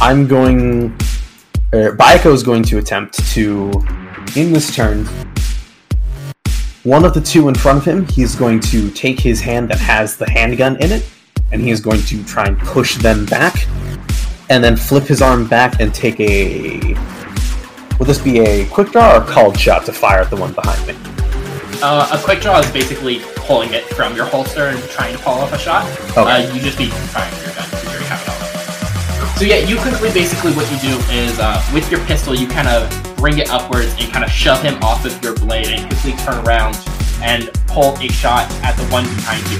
I'm 0.00 0.26
going. 0.28 0.96
Er, 1.74 1.96
Bayako 1.96 2.34
is 2.34 2.42
going 2.42 2.64
to 2.64 2.76
attempt 2.76 3.14
to, 3.32 3.72
in 4.36 4.52
this 4.52 4.76
turn, 4.76 5.06
one 6.84 7.06
of 7.06 7.14
the 7.14 7.20
two 7.22 7.48
in 7.48 7.54
front 7.54 7.78
of 7.78 7.84
him, 7.86 8.06
he's 8.08 8.34
going 8.34 8.60
to 8.60 8.90
take 8.90 9.18
his 9.18 9.40
hand 9.40 9.70
that 9.70 9.78
has 9.78 10.18
the 10.18 10.28
handgun 10.28 10.76
in 10.82 10.92
it, 10.92 11.08
and 11.52 11.60
he 11.60 11.70
is 11.70 11.80
going 11.80 12.02
to 12.02 12.24
try 12.24 12.46
and 12.46 12.58
push 12.58 12.96
them 12.96 13.24
back, 13.26 13.66
and 14.50 14.62
then 14.62 14.76
flip 14.76 15.04
his 15.04 15.22
arm 15.22 15.46
back 15.46 15.80
and 15.80 15.94
take 15.94 16.18
a. 16.20 16.94
Will 17.98 18.06
this 18.06 18.18
be 18.18 18.40
a 18.40 18.66
quick 18.66 18.90
draw 18.90 19.18
or 19.18 19.20
called 19.20 19.58
shot 19.58 19.86
to 19.86 19.92
fire 19.92 20.20
at 20.20 20.30
the 20.30 20.36
one 20.36 20.52
behind 20.52 20.86
me? 20.86 20.94
Uh, 21.82 22.08
a 22.12 22.22
quick 22.22 22.40
draw 22.40 22.58
is 22.58 22.70
basically 22.70 23.20
pulling 23.36 23.72
it 23.74 23.84
from 23.84 24.14
your 24.14 24.24
holster 24.24 24.66
and 24.66 24.82
trying 24.90 25.16
to 25.16 25.22
pull 25.22 25.34
off 25.34 25.52
a 25.52 25.58
shot. 25.58 25.84
Okay. 26.10 26.20
Uh, 26.20 26.54
you 26.54 26.60
just 26.60 26.78
be 26.78 26.86
firing 26.86 27.34
your 27.42 27.54
gun 27.54 27.68
because 27.70 27.82
you 27.82 27.90
already 27.90 28.06
have 28.06 28.22
it 28.22 28.28
all. 28.28 29.36
So 29.36 29.44
yeah, 29.44 29.56
you 29.56 29.76
quickly 29.80 30.12
basically 30.12 30.52
what 30.52 30.70
you 30.70 30.78
do 30.78 30.96
is 31.10 31.40
uh, 31.40 31.60
with 31.74 31.90
your 31.90 31.98
pistol 32.06 32.34
you 32.34 32.46
kind 32.46 32.68
of 32.68 33.16
bring 33.16 33.38
it 33.38 33.50
upwards 33.50 33.94
and 33.98 34.12
kind 34.12 34.24
of 34.24 34.30
shove 34.30 34.62
him 34.62 34.80
off 34.82 35.04
of 35.04 35.22
your 35.24 35.34
blade 35.34 35.68
and 35.68 35.90
quickly 35.90 36.12
turn 36.24 36.44
around 36.46 36.76
and 37.22 37.50
pull 37.66 37.96
a 37.98 38.08
shot 38.08 38.48
at 38.62 38.76
the 38.76 38.84
one 38.86 39.04
behind 39.16 39.42
you. 39.50 39.58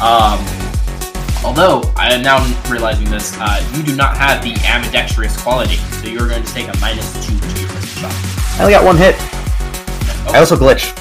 Um, 0.00 0.38
although 1.44 1.82
I 1.96 2.12
am 2.12 2.22
now 2.22 2.42
realizing 2.70 3.10
this, 3.10 3.36
uh, 3.38 3.62
you 3.74 3.82
do 3.82 3.94
not 3.94 4.16
have 4.16 4.42
the 4.42 4.54
ambidextrous 4.66 5.40
quality, 5.40 5.76
so 5.76 6.08
you're 6.08 6.28
going 6.28 6.42
to 6.42 6.52
take 6.52 6.68
a 6.68 6.76
minus 6.78 7.12
two 7.24 7.38
to 7.38 7.60
your 7.60 7.68
shot. 7.82 8.12
I 8.56 8.60
only 8.60 8.72
got 8.72 8.84
one 8.84 8.96
hit. 8.96 9.14
I 10.32 10.38
also 10.38 10.56
glitch. 10.56 10.98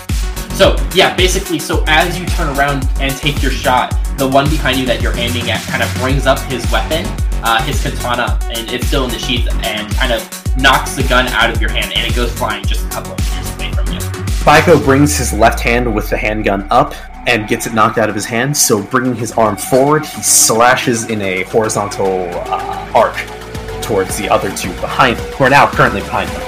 So 0.55 0.75
yeah, 0.93 1.15
basically, 1.15 1.57
so 1.57 1.83
as 1.87 2.19
you 2.19 2.25
turn 2.27 2.55
around 2.57 2.87
and 2.99 3.15
take 3.15 3.41
your 3.41 3.51
shot, 3.51 3.97
the 4.17 4.27
one 4.27 4.49
behind 4.49 4.77
you 4.77 4.85
that 4.85 5.01
you're 5.01 5.17
aiming 5.17 5.49
at 5.49 5.61
kind 5.63 5.81
of 5.81 5.93
brings 5.95 6.27
up 6.27 6.39
his 6.41 6.69
weapon, 6.71 7.05
uh, 7.43 7.63
his 7.63 7.81
katana, 7.81 8.37
and 8.43 8.69
it's 8.69 8.85
still 8.85 9.05
in 9.05 9.09
the 9.09 9.19
sheath, 9.19 9.47
and 9.63 9.91
kind 9.95 10.13
of 10.13 10.57
knocks 10.57 10.95
the 10.95 11.03
gun 11.03 11.27
out 11.29 11.49
of 11.49 11.59
your 11.59 11.71
hand, 11.71 11.91
and 11.95 12.05
it 12.05 12.15
goes 12.15 12.31
flying 12.37 12.63
just 12.65 12.85
a 12.85 12.89
couple 12.89 13.13
of 13.13 13.19
meters 13.31 13.55
away 13.55 13.71
from 13.71 13.87
you. 13.91 14.12
Baiko 14.43 14.83
brings 14.83 15.17
his 15.17 15.31
left 15.31 15.61
hand 15.61 15.95
with 15.95 16.09
the 16.09 16.17
handgun 16.17 16.67
up 16.69 16.93
and 17.27 17.47
gets 17.47 17.65
it 17.65 17.73
knocked 17.73 17.97
out 17.97 18.09
of 18.09 18.15
his 18.15 18.25
hand. 18.25 18.55
So, 18.57 18.83
bringing 18.83 19.15
his 19.15 19.31
arm 19.31 19.55
forward, 19.55 20.05
he 20.05 20.21
slashes 20.21 21.09
in 21.09 21.21
a 21.21 21.43
horizontal 21.43 22.29
uh, 22.33 22.91
arc 22.93 23.15
towards 23.81 24.17
the 24.17 24.27
other 24.27 24.53
two 24.53 24.69
behind, 24.81 25.17
who 25.17 25.45
are 25.45 25.49
now 25.49 25.69
currently 25.69 26.01
behind 26.01 26.29
him. 26.29 26.41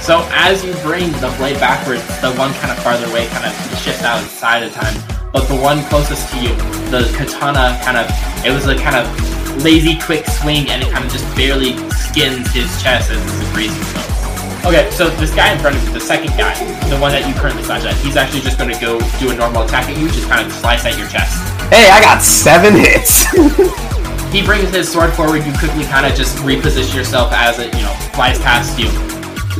So 0.00 0.26
as 0.32 0.64
you 0.64 0.72
bring 0.82 1.12
the 1.20 1.32
blade 1.36 1.60
backwards, 1.60 2.02
the 2.22 2.32
one 2.36 2.54
kind 2.54 2.72
of 2.72 2.78
farther 2.82 3.06
away 3.06 3.26
kind 3.28 3.44
of 3.44 3.52
shifts 3.78 4.02
out 4.02 4.22
of 4.22 4.28
side 4.30 4.62
a 4.62 4.70
time, 4.70 4.94
but 5.30 5.46
the 5.46 5.54
one 5.54 5.82
closest 5.84 6.32
to 6.32 6.40
you, 6.40 6.54
the 6.90 7.12
katana 7.16 7.78
kind 7.84 7.98
of, 7.98 8.06
it 8.46 8.50
was 8.50 8.66
a 8.66 8.76
kind 8.76 8.96
of 8.96 9.62
lazy, 9.62 9.98
quick 10.00 10.26
swing, 10.26 10.70
and 10.70 10.82
it 10.82 10.90
kind 10.90 11.04
of 11.04 11.12
just 11.12 11.24
barely 11.36 11.76
skins 11.90 12.50
his 12.50 12.82
chest 12.82 13.10
as 13.10 13.52
grazing 13.52 13.82
blow. 13.92 14.21
Okay, 14.64 14.90
so 14.90 15.10
this 15.10 15.34
guy 15.34 15.52
in 15.52 15.58
front 15.58 15.76
of 15.76 15.84
you, 15.84 15.92
the 15.92 16.00
second 16.00 16.30
guy, 16.38 16.54
the 16.88 16.98
one 16.98 17.10
that 17.10 17.26
you 17.26 17.34
currently 17.34 17.62
slash 17.62 17.84
at, 17.84 17.96
he's 17.96 18.16
actually 18.16 18.42
just 18.42 18.58
going 18.58 18.72
to 18.72 18.80
go 18.80 19.00
do 19.18 19.30
a 19.30 19.34
normal 19.34 19.62
attack 19.62 19.88
at 19.90 19.98
you, 19.98 20.06
just 20.08 20.28
kind 20.28 20.46
of 20.46 20.52
slice 20.52 20.84
at 20.84 20.96
your 20.96 21.08
chest. 21.08 21.34
Hey, 21.68 21.90
I 21.90 22.00
got 22.00 22.22
seven 22.22 22.74
hits. 22.74 23.26
He 24.32 24.40
brings 24.40 24.70
his 24.70 24.90
sword 24.90 25.12
forward. 25.12 25.44
You 25.44 25.52
quickly 25.52 25.84
kind 25.84 26.06
of 26.06 26.14
just 26.16 26.38
reposition 26.38 26.94
yourself 26.94 27.32
as 27.34 27.58
it, 27.58 27.68
you 27.74 27.82
know, 27.82 27.92
flies 28.16 28.38
past 28.38 28.78
you. 28.78 28.88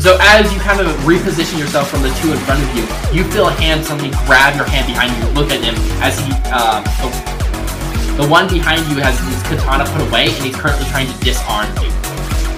So 0.01 0.17
as 0.19 0.51
you 0.51 0.59
kind 0.61 0.81
of 0.81 0.89
reposition 1.05 1.59
yourself 1.59 1.91
from 1.91 2.01
the 2.01 2.09
two 2.23 2.33
in 2.33 2.39
front 2.39 2.63
of 2.65 2.75
you, 2.75 2.81
you 3.13 3.31
feel 3.31 3.49
a 3.49 3.53
hand 3.53 3.85
suddenly 3.85 4.09
grab 4.25 4.57
your 4.57 4.65
hand 4.65 4.87
behind 4.87 5.13
you. 5.13 5.29
Look 5.39 5.51
at 5.53 5.61
him 5.61 5.75
as 6.01 6.19
he, 6.19 6.33
uh, 6.47 6.81
the, 7.05 8.23
the 8.23 8.29
one 8.29 8.49
behind 8.49 8.81
you 8.89 8.97
has 9.05 9.21
his 9.21 9.43
katana 9.43 9.85
put 9.85 10.09
away, 10.09 10.33
and 10.33 10.43
he's 10.43 10.57
currently 10.57 10.87
trying 10.87 11.13
to 11.13 11.19
disarm 11.21 11.69
you. 11.85 12.02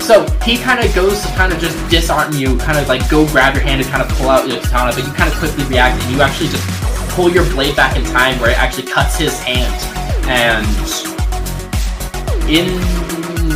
So 0.04 0.28
he 0.44 0.58
kind 0.58 0.84
of 0.84 0.94
goes 0.94 1.22
to 1.22 1.28
kind 1.28 1.50
of 1.50 1.58
just 1.58 1.78
disarm 1.88 2.34
you, 2.34 2.58
kind 2.58 2.76
of 2.76 2.88
like 2.88 3.08
go 3.08 3.26
grab 3.28 3.54
your 3.54 3.62
hand 3.62 3.80
and 3.80 3.88
kind 3.88 4.02
of 4.02 4.08
pull 4.18 4.28
out 4.28 4.46
your 4.46 4.60
katana, 4.60 4.92
but 4.92 5.02
you 5.02 5.10
kind 5.14 5.32
of 5.32 5.38
quickly 5.38 5.64
react 5.64 5.98
and 6.02 6.12
you 6.14 6.20
actually 6.20 6.48
just 6.48 6.68
pull 7.12 7.30
your 7.30 7.44
blade 7.52 7.74
back 7.74 7.96
in 7.96 8.04
time 8.04 8.38
where 8.38 8.50
it 8.50 8.58
actually 8.58 8.86
cuts 8.86 9.16
his 9.16 9.40
hand. 9.40 9.72
And 10.28 10.66
in 12.50 12.78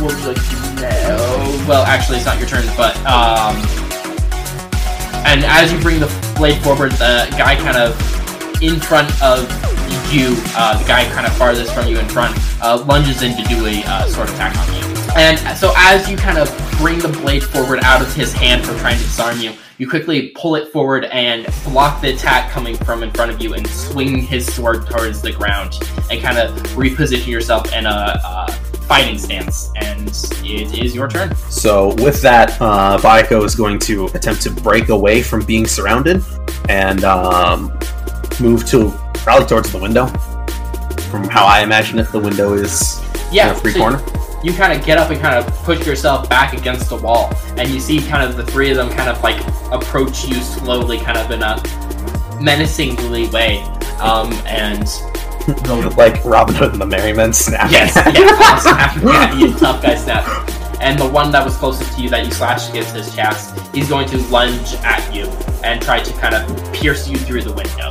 what 0.01 0.17
you 0.17 0.29
like? 0.29 0.49
Well, 1.67 1.85
actually, 1.85 2.17
it's 2.17 2.25
not 2.25 2.39
your 2.39 2.47
turn, 2.47 2.65
but 2.75 2.97
um, 3.05 3.55
and 5.27 5.45
as 5.45 5.71
you 5.71 5.79
bring 5.79 5.99
the 5.99 6.09
blade 6.35 6.63
forward, 6.63 6.93
the 6.93 7.27
guy 7.37 7.57
kind 7.57 7.77
of 7.77 7.93
in 8.63 8.79
front 8.79 9.09
of 9.21 9.45
you, 10.11 10.33
uh, 10.57 10.81
the 10.81 10.87
guy 10.87 11.05
kind 11.13 11.27
of 11.27 11.33
farthest 11.37 11.75
from 11.75 11.87
you 11.87 11.99
in 11.99 12.07
front, 12.07 12.35
uh, 12.63 12.83
lunges 12.87 13.21
in 13.21 13.37
to 13.37 13.43
do 13.43 13.67
a 13.67 13.83
uh, 13.85 14.07
sword 14.07 14.29
attack 14.29 14.57
on 14.57 14.75
you. 14.81 14.88
And 15.15 15.39
so 15.57 15.73
as 15.75 16.09
you 16.09 16.15
kind 16.17 16.37
of 16.37 16.47
bring 16.77 16.99
the 16.99 17.09
blade 17.09 17.43
forward 17.43 17.79
out 17.83 18.01
of 18.01 18.13
his 18.13 18.31
hand 18.33 18.65
from 18.65 18.77
trying 18.79 18.97
to 18.97 19.03
disarm 19.03 19.39
you, 19.39 19.53
you 19.77 19.89
quickly 19.89 20.29
pull 20.35 20.55
it 20.55 20.71
forward 20.71 21.05
and 21.05 21.47
block 21.63 22.01
the 22.01 22.13
attack 22.13 22.51
coming 22.51 22.75
from 22.77 23.01
in 23.03 23.11
front 23.11 23.31
of 23.31 23.41
you 23.41 23.53
and 23.53 23.65
swing 23.67 24.17
his 24.21 24.51
sword 24.53 24.85
towards 24.87 25.21
the 25.21 25.31
ground 25.31 25.79
and 26.11 26.21
kind 26.21 26.37
of 26.37 26.51
reposition 26.69 27.27
yourself 27.27 27.73
in 27.73 27.85
a, 27.85 27.89
a 28.23 28.51
fighting 28.87 29.17
stance. 29.17 29.71
And 29.77 30.09
it 30.43 30.77
is 30.77 30.93
your 30.93 31.07
turn. 31.07 31.33
So 31.35 31.93
with 32.03 32.21
that, 32.23 32.59
uh, 32.61 32.97
Baiko 32.99 33.43
is 33.45 33.55
going 33.55 33.79
to 33.79 34.05
attempt 34.07 34.41
to 34.43 34.51
break 34.51 34.89
away 34.89 35.21
from 35.21 35.45
being 35.45 35.65
surrounded 35.65 36.23
and 36.67 37.03
um, 37.03 37.67
move 38.39 38.65
to 38.67 38.91
probably 39.13 39.47
towards 39.47 39.71
the 39.71 39.79
window. 39.79 40.07
From 41.09 41.23
how 41.29 41.45
I 41.45 41.61
imagine 41.61 41.99
it, 41.99 42.11
the 42.11 42.19
window 42.19 42.53
is 42.53 43.01
Yeah, 43.31 43.51
in 43.51 43.55
a 43.55 43.59
free 43.59 43.71
so 43.73 43.79
corner. 43.79 43.99
you 43.99 44.18
kind 44.53 44.77
of 44.77 44.85
get 44.85 44.97
up 44.97 45.09
and 45.11 45.19
kind 45.19 45.35
of 45.35 45.53
push 45.63 45.85
yourself 45.85 46.29
back 46.29 46.53
against 46.53 46.89
the 46.89 46.97
wall, 46.97 47.33
and 47.57 47.69
you 47.69 47.79
see 47.79 47.99
kind 48.01 48.23
of 48.27 48.37
the 48.37 48.45
three 48.51 48.69
of 48.71 48.77
them 48.77 48.89
kind 48.89 49.09
of 49.09 49.21
like 49.21 49.39
approach 49.71 50.25
you 50.25 50.35
slowly, 50.35 50.97
kind 50.99 51.17
of 51.17 51.29
in 51.31 51.41
a 51.43 51.61
menacingly 52.41 53.27
way. 53.29 53.61
Um, 53.99 54.31
and 54.45 54.87
Like 55.97 56.23
Robin 56.23 56.53
Hood 56.53 56.73
and 56.73 56.81
the 56.81 56.85
Merry 56.85 57.11
Men 57.11 57.33
snap. 57.33 57.71
yes, 57.71 57.95
yeah, 57.95 58.59
snap, 58.59 59.03
yeah, 59.03 59.35
you 59.37 59.53
tough 59.57 59.81
guy 59.81 59.95
snap. 59.95 60.25
And 60.79 60.97
the 60.97 61.07
one 61.07 61.31
that 61.31 61.43
was 61.43 61.57
closest 61.57 61.97
to 61.97 62.03
you 62.03 62.09
that 62.09 62.23
you 62.25 62.31
slashed 62.31 62.69
against 62.69 62.95
his 62.95 63.13
chest, 63.13 63.59
he's 63.73 63.89
going 63.89 64.07
to 64.09 64.17
lunge 64.29 64.75
at 64.83 65.13
you 65.13 65.25
and 65.63 65.81
try 65.81 65.99
to 66.01 66.13
kind 66.19 66.35
of 66.35 66.73
pierce 66.73 67.09
you 67.09 67.17
through 67.17 67.41
the 67.41 67.51
window. 67.51 67.89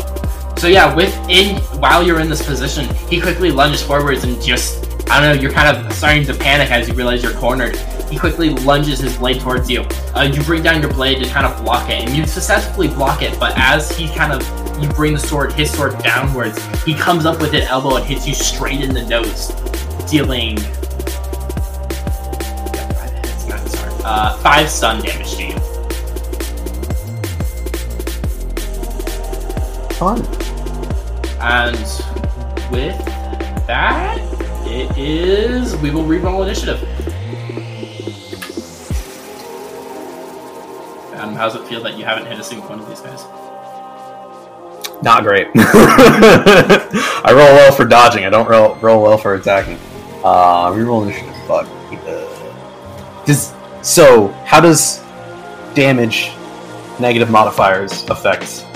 So 0.56 0.68
yeah, 0.68 0.94
within 0.94 1.56
while 1.80 2.02
you're 2.02 2.20
in 2.20 2.28
this 2.28 2.44
position, 2.46 2.86
he 3.08 3.20
quickly 3.20 3.50
lunges 3.50 3.82
forwards 3.82 4.24
and 4.24 4.40
just 4.40 4.87
I 5.10 5.20
don't 5.20 5.36
know, 5.36 5.42
you're 5.42 5.52
kind 5.52 5.74
of 5.74 5.92
starting 5.92 6.24
to 6.24 6.34
panic 6.34 6.70
as 6.70 6.88
you 6.88 6.94
realize 6.94 7.22
you're 7.22 7.32
cornered. 7.32 7.76
He 8.10 8.18
quickly 8.18 8.50
lunges 8.50 9.00
his 9.00 9.16
blade 9.16 9.40
towards 9.40 9.70
you. 9.70 9.82
Uh, 10.14 10.30
you 10.32 10.42
bring 10.42 10.62
down 10.62 10.80
your 10.82 10.92
blade 10.92 11.22
to 11.22 11.28
kind 11.28 11.46
of 11.46 11.62
block 11.62 11.90
it, 11.90 12.04
and 12.04 12.16
you 12.16 12.26
successfully 12.26 12.88
block 12.88 13.22
it. 13.22 13.38
But 13.38 13.54
as 13.56 13.90
he 13.90 14.08
kind 14.08 14.32
of 14.32 14.42
you 14.82 14.88
bring 14.90 15.14
the 15.14 15.18
sword, 15.18 15.52
his 15.52 15.70
sword 15.70 15.98
downwards, 16.02 16.58
he 16.84 16.94
comes 16.94 17.26
up 17.26 17.40
with 17.40 17.52
an 17.54 17.62
elbow 17.62 17.96
and 17.96 18.04
hits 18.04 18.26
you 18.26 18.34
straight 18.34 18.80
in 18.80 18.94
the 18.94 19.04
nose, 19.06 19.48
dealing 20.10 20.58
uh, 24.04 24.36
five 24.38 24.70
stun 24.70 25.02
damage 25.02 25.36
to 25.36 25.46
you. 25.48 25.58
Fun. 29.96 30.24
And 31.40 31.76
with 32.70 33.04
that, 33.66 34.47
it 34.68 34.98
is 34.98 35.76
we 35.76 35.90
will 35.90 36.04
reroll 36.04 36.44
initiative. 36.44 36.82
Um, 41.18 41.34
how's 41.34 41.56
it 41.56 41.66
feel 41.66 41.82
that 41.82 41.96
you 41.96 42.04
haven't 42.04 42.26
hit 42.26 42.38
a 42.38 42.44
single 42.44 42.68
one 42.68 42.78
of 42.78 42.88
these 42.88 43.00
guys? 43.00 43.24
Not 45.02 45.22
great. 45.22 45.48
I 45.56 47.30
roll 47.30 47.38
well 47.38 47.72
for 47.72 47.84
dodging. 47.84 48.24
I 48.24 48.30
don't 48.30 48.48
roll, 48.48 48.74
roll 48.76 49.02
well 49.02 49.18
for 49.18 49.34
attacking. 49.34 49.78
Uh, 50.22 50.70
reroll 50.70 51.04
initiative. 51.04 51.34
Fuck. 51.46 51.66
Uh, 52.06 53.24
Does 53.24 53.54
so? 53.82 54.28
How 54.44 54.60
does 54.60 54.98
damage 55.74 56.30
negative 57.00 57.30
modifiers 57.30 58.04
affect 58.10 58.66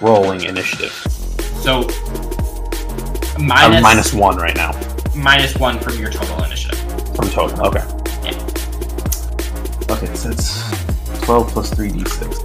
rolling 0.00 0.44
initiative? 0.44 0.92
So 1.62 1.88
I'm 3.36 3.46
minus 3.46 3.82
minus 3.82 4.12
one 4.12 4.36
right 4.36 4.56
now 4.56 4.72
minus 5.14 5.56
one 5.56 5.78
from 5.78 5.98
your 5.98 6.10
total 6.10 6.42
initiative. 6.44 6.78
from 7.16 7.28
total. 7.30 7.66
Okay. 7.66 7.84
Yeah. 8.24 8.32
Okay, 9.90 10.14
so 10.14 10.30
it's 10.30 11.20
twelve 11.22 11.48
plus 11.48 11.72
three 11.74 11.90
d 11.90 12.04
six. 12.04 12.38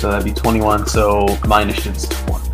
So 0.00 0.10
that'd 0.10 0.24
be 0.24 0.32
twenty-one. 0.32 0.86
So 0.86 1.38
my 1.46 1.62
initiative's 1.62 2.08
twenty. 2.08 2.50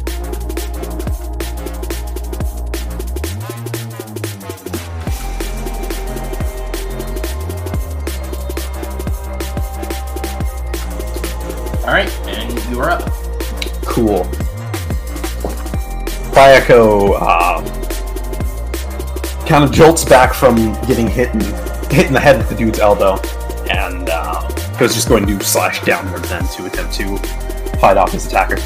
All 11.85 11.95
right, 11.95 12.11
and 12.27 12.71
you 12.71 12.81
are 12.81 12.91
up. 12.91 13.11
Cool. 13.87 14.29
Bayako 16.39 17.21
um, 17.21 17.65
kind 19.45 19.65
of 19.65 19.73
jolts 19.73 20.05
back 20.05 20.33
from 20.33 20.55
getting 20.87 21.09
hit 21.09 21.35
in, 21.35 21.41
hit 21.91 22.07
in 22.07 22.13
the 22.13 22.21
head 22.21 22.39
with 22.39 22.49
the 22.49 22.55
dude's 22.55 22.79
elbow, 22.79 23.17
and 23.69 24.09
uh, 24.09 24.49
goes 24.79 24.95
just 24.95 25.09
going 25.09 25.27
to 25.27 25.41
slash 25.45 25.83
downward 25.83 26.23
then 26.27 26.45
to 26.51 26.67
attempt 26.67 26.95
to 26.95 27.19
fight 27.79 27.97
off 27.97 28.13
his 28.13 28.25
attacker. 28.29 28.57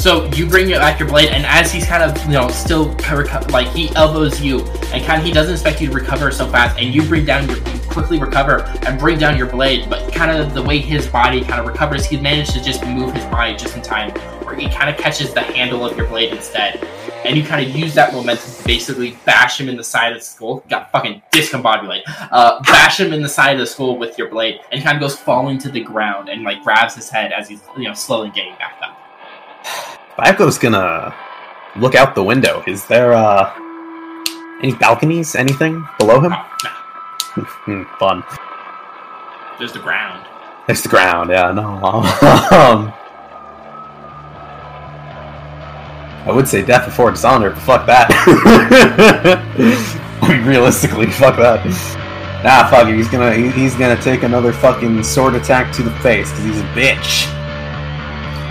So 0.00 0.24
you 0.32 0.44
bring 0.44 0.68
your 0.68 0.80
blade, 1.06 1.28
and 1.28 1.46
as 1.46 1.70
he's 1.70 1.86
kind 1.86 2.02
of, 2.02 2.20
you 2.26 2.32
know, 2.32 2.48
still 2.48 2.96
reco- 2.96 3.48
like 3.52 3.68
he 3.68 3.94
elbows 3.94 4.40
you, 4.40 4.62
and 4.92 5.04
kind 5.04 5.20
of 5.20 5.24
he 5.24 5.32
doesn't 5.32 5.52
expect 5.52 5.80
you 5.80 5.86
to 5.86 5.94
recover 5.94 6.32
so 6.32 6.48
fast, 6.50 6.80
and 6.80 6.92
you 6.92 7.04
bring 7.04 7.24
down 7.24 7.48
your 7.48 7.58
you 7.58 7.80
quickly 7.90 8.18
recover 8.18 8.62
and 8.86 8.98
bring 8.98 9.20
down 9.20 9.38
your 9.38 9.46
blade, 9.46 9.88
but 9.88 10.12
kind 10.12 10.32
of 10.32 10.52
the 10.52 10.62
way 10.64 10.78
his 10.78 11.06
body 11.06 11.42
kind 11.42 11.60
of 11.60 11.66
recovers, 11.68 12.04
he 12.06 12.16
managed 12.16 12.54
to 12.54 12.60
just 12.60 12.84
move 12.86 13.14
his 13.14 13.24
body 13.26 13.54
just 13.54 13.76
in 13.76 13.82
time, 13.82 14.10
where 14.44 14.56
he 14.56 14.68
kind 14.68 14.90
of 14.90 14.96
catches 14.96 15.32
the 15.32 15.42
handle 15.42 15.86
of 15.86 15.96
your 15.96 16.08
blade 16.08 16.32
instead, 16.32 16.84
and 17.24 17.36
you 17.36 17.44
kind 17.44 17.66
of 17.66 17.76
use 17.76 17.94
that 17.94 18.12
momentum 18.12 18.50
to 18.52 18.64
basically 18.64 19.16
bash 19.24 19.60
him 19.60 19.68
in 19.68 19.76
the 19.76 19.84
side 19.84 20.12
of 20.12 20.18
the 20.18 20.24
skull. 20.24 20.64
Got 20.68 20.90
fucking 20.90 21.22
discombobulate. 21.32 22.02
Uh, 22.30 22.62
bash 22.62 23.00
him 23.00 23.12
in 23.12 23.22
the 23.22 23.28
side 23.28 23.54
of 23.54 23.60
the 23.60 23.66
skull 23.66 23.98
with 23.98 24.16
your 24.18 24.28
blade, 24.28 24.60
and 24.70 24.80
he 24.80 24.84
kind 24.84 24.96
of 24.96 25.00
goes 25.00 25.16
falling 25.16 25.58
to 25.58 25.70
the 25.70 25.80
ground 25.80 26.28
and 26.28 26.42
like 26.42 26.62
grabs 26.62 26.94
his 26.94 27.08
head 27.08 27.32
as 27.32 27.48
he's 27.48 27.60
you 27.76 27.84
know 27.84 27.94
slowly 27.94 28.30
getting 28.30 28.54
back 28.56 28.80
up. 28.82 28.96
Bayako's 30.18 30.58
gonna 30.58 31.14
look 31.76 31.94
out 31.94 32.14
the 32.14 32.22
window. 32.22 32.62
Is 32.66 32.86
there 32.86 33.12
uh, 33.12 33.52
any 34.62 34.74
balconies, 34.74 35.34
anything 35.34 35.86
below 35.98 36.20
him? 36.20 36.32
Oh, 36.34 36.56
no. 36.64 36.70
Hmm, 37.64 37.84
fun. 37.98 38.24
There's 39.58 39.72
the 39.72 39.78
ground. 39.78 40.26
It's 40.68 40.82
the 40.82 40.88
ground, 40.88 41.30
yeah, 41.30 41.52
no. 41.52 41.62
um, 42.50 42.92
I 46.26 46.32
would 46.32 46.46
say 46.46 46.64
death 46.64 46.84
before 46.84 47.10
dishonor, 47.10 47.50
but 47.50 47.58
fuck 47.60 47.86
that. 47.86 48.10
I 50.22 50.28
mean, 50.28 50.44
realistically, 50.46 51.06
fuck 51.06 51.36
that. 51.36 51.64
Nah, 52.44 52.68
fuck 52.70 52.88
it. 52.88 52.94
He's 52.96 53.08
gonna 53.08 53.32
he- 53.34 53.50
he's 53.50 53.74
gonna 53.74 54.00
take 54.00 54.22
another 54.22 54.52
fucking 54.52 55.02
sword 55.02 55.34
attack 55.34 55.72
to 55.76 55.82
the 55.82 55.90
face 56.00 56.30
because 56.30 56.44
he's 56.44 56.60
a 56.60 56.64
bitch. 56.74 57.26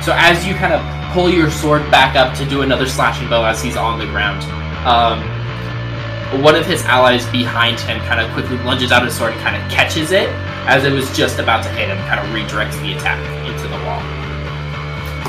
So 0.04 0.14
as 0.16 0.46
you 0.48 0.56
kind 0.56 0.74
of 0.74 1.14
pull 1.14 1.30
your 1.30 1.50
sword 1.52 1.90
back 1.92 2.16
up 2.16 2.36
to 2.38 2.46
do 2.46 2.62
another 2.62 2.88
slashing 2.88 3.28
blow 3.28 3.44
as 3.46 3.62
he's 3.62 3.78
on 3.78 4.00
the 4.00 4.06
ground, 4.06 4.44
um, 4.86 5.22
one 6.44 6.56
of 6.56 6.66
his 6.66 6.84
allies 6.86 7.26
behind 7.32 7.80
him 7.80 8.00
kind 8.02 8.22
of 8.22 8.32
quickly 8.34 8.58
lunges 8.60 8.92
out 8.92 9.04
his 9.04 9.16
sword 9.18 9.34
and 9.34 9.42
kind 9.42 9.56
of 9.62 9.72
catches 9.72 10.12
it 10.12 10.30
as 10.68 10.86
it 10.86 10.94
was 10.94 11.10
just 11.18 11.40
about 11.40 11.64
to 11.64 11.70
hit 11.70 11.90
him, 11.90 11.98
kind 12.08 12.20
of 12.20 12.26
redirects 12.28 12.80
the 12.82 12.94
attack 12.94 13.20
into 13.48 13.68
the 13.68 13.78
wall. 13.86 14.02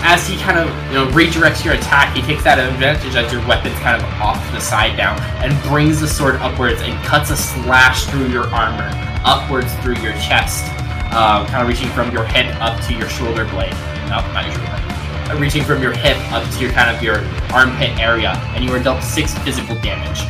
As 0.03 0.27
he 0.27 0.37
kind 0.39 0.59
of 0.59 0.69
you 0.89 0.95
know 0.95 1.07
redirects 1.13 1.65
your 1.65 1.75
attack, 1.75 2.15
he 2.17 2.23
takes 2.23 2.43
that 2.45 2.59
advantage 2.59 3.15
as 3.15 3.33
your 3.33 3.47
weapon's 3.47 3.79
kind 3.81 4.01
of 4.01 4.07
off 4.21 4.41
the 4.53 4.61
side 4.61 4.97
down 4.97 5.19
and 5.45 5.53
brings 5.69 6.01
the 6.01 6.09
sword 6.09 6.37
upwards 6.37 6.81
and 6.83 6.95
cuts 7.05 7.31
a 7.31 7.37
slash 7.37 8.05
through 8.07 8.29
your 8.29 8.47
armor, 8.55 8.91
upwards 9.25 9.73
through 9.83 9.97
your 10.03 10.13
chest. 10.15 10.65
um, 11.13 11.47
kind 11.47 11.63
of 11.63 11.69
reaching 11.69 11.89
from 11.91 12.11
your 12.13 12.25
hip 12.25 12.47
up 12.63 12.81
to 12.87 12.95
your 12.95 13.09
shoulder 13.09 13.45
blade. 13.47 13.73
No, 14.09 14.23
not 14.33 14.45
your 14.47 14.55
shoulder 14.55 14.71
blade. 14.71 14.87
Uh, 15.31 15.37
Reaching 15.39 15.63
from 15.65 15.83
your 15.83 15.93
hip 15.93 16.17
up 16.33 16.43
to 16.55 16.59
your 16.61 16.73
kind 16.73 16.91
of 16.95 17.03
your 17.03 17.19
armpit 17.53 17.91
area, 18.01 18.33
and 18.55 18.65
you 18.65 18.71
are 18.73 18.83
dealt 18.83 19.03
six 19.03 19.35
physical 19.41 19.75
damage. 19.77 20.21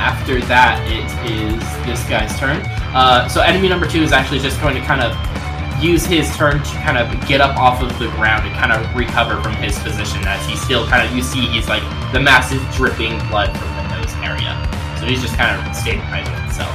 After 0.00 0.40
that, 0.46 0.80
it 0.88 1.04
is 1.30 1.60
this 1.86 2.02
guy's 2.08 2.36
turn. 2.38 2.62
Uh, 2.94 3.28
so 3.28 3.42
enemy 3.42 3.68
number 3.68 3.86
two 3.86 4.02
is 4.02 4.12
actually 4.12 4.38
just 4.40 4.60
going 4.60 4.74
to 4.74 4.80
kind 4.82 5.02
of 5.02 5.12
use 5.80 6.04
his 6.04 6.34
turn 6.36 6.62
to 6.62 6.74
kind 6.82 6.98
of 6.98 7.26
get 7.26 7.40
up 7.40 7.56
off 7.56 7.82
of 7.82 7.98
the 7.98 8.06
ground 8.08 8.46
and 8.46 8.54
kind 8.54 8.72
of 8.72 8.94
recover 8.94 9.40
from 9.42 9.54
his 9.54 9.78
position 9.78 10.22
as 10.26 10.44
he's 10.46 10.60
still 10.60 10.86
kind 10.86 11.06
of 11.06 11.16
you 11.16 11.22
see 11.22 11.40
he's 11.46 11.68
like 11.68 11.82
the 12.12 12.20
massive 12.20 12.62
dripping 12.74 13.18
blood 13.28 13.50
from 13.56 13.68
the 13.68 13.96
nose 13.96 14.12
area. 14.22 14.54
So 14.98 15.06
he's 15.06 15.22
just 15.22 15.36
kind 15.36 15.56
of 15.56 15.74
stabilizing 15.74 16.34
himself. 16.42 16.74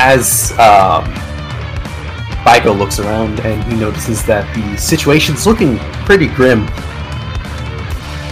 As 0.00 0.52
um, 0.58 1.04
looks 2.78 2.98
around 2.98 3.40
and 3.40 3.62
he 3.70 3.78
notices 3.78 4.24
that 4.24 4.52
the 4.54 4.76
situation's 4.78 5.46
looking 5.46 5.78
pretty 6.06 6.28
grim. 6.28 6.66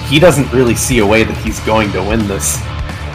He 0.09 0.19
doesn't 0.19 0.51
really 0.53 0.75
see 0.75 1.01
a 1.01 1.07
way 1.07 1.25
that 1.25 1.37
he's 1.45 1.61
going 1.61 1.93
to 1.93 2.01
win 2.01 2.27
this 2.27 2.57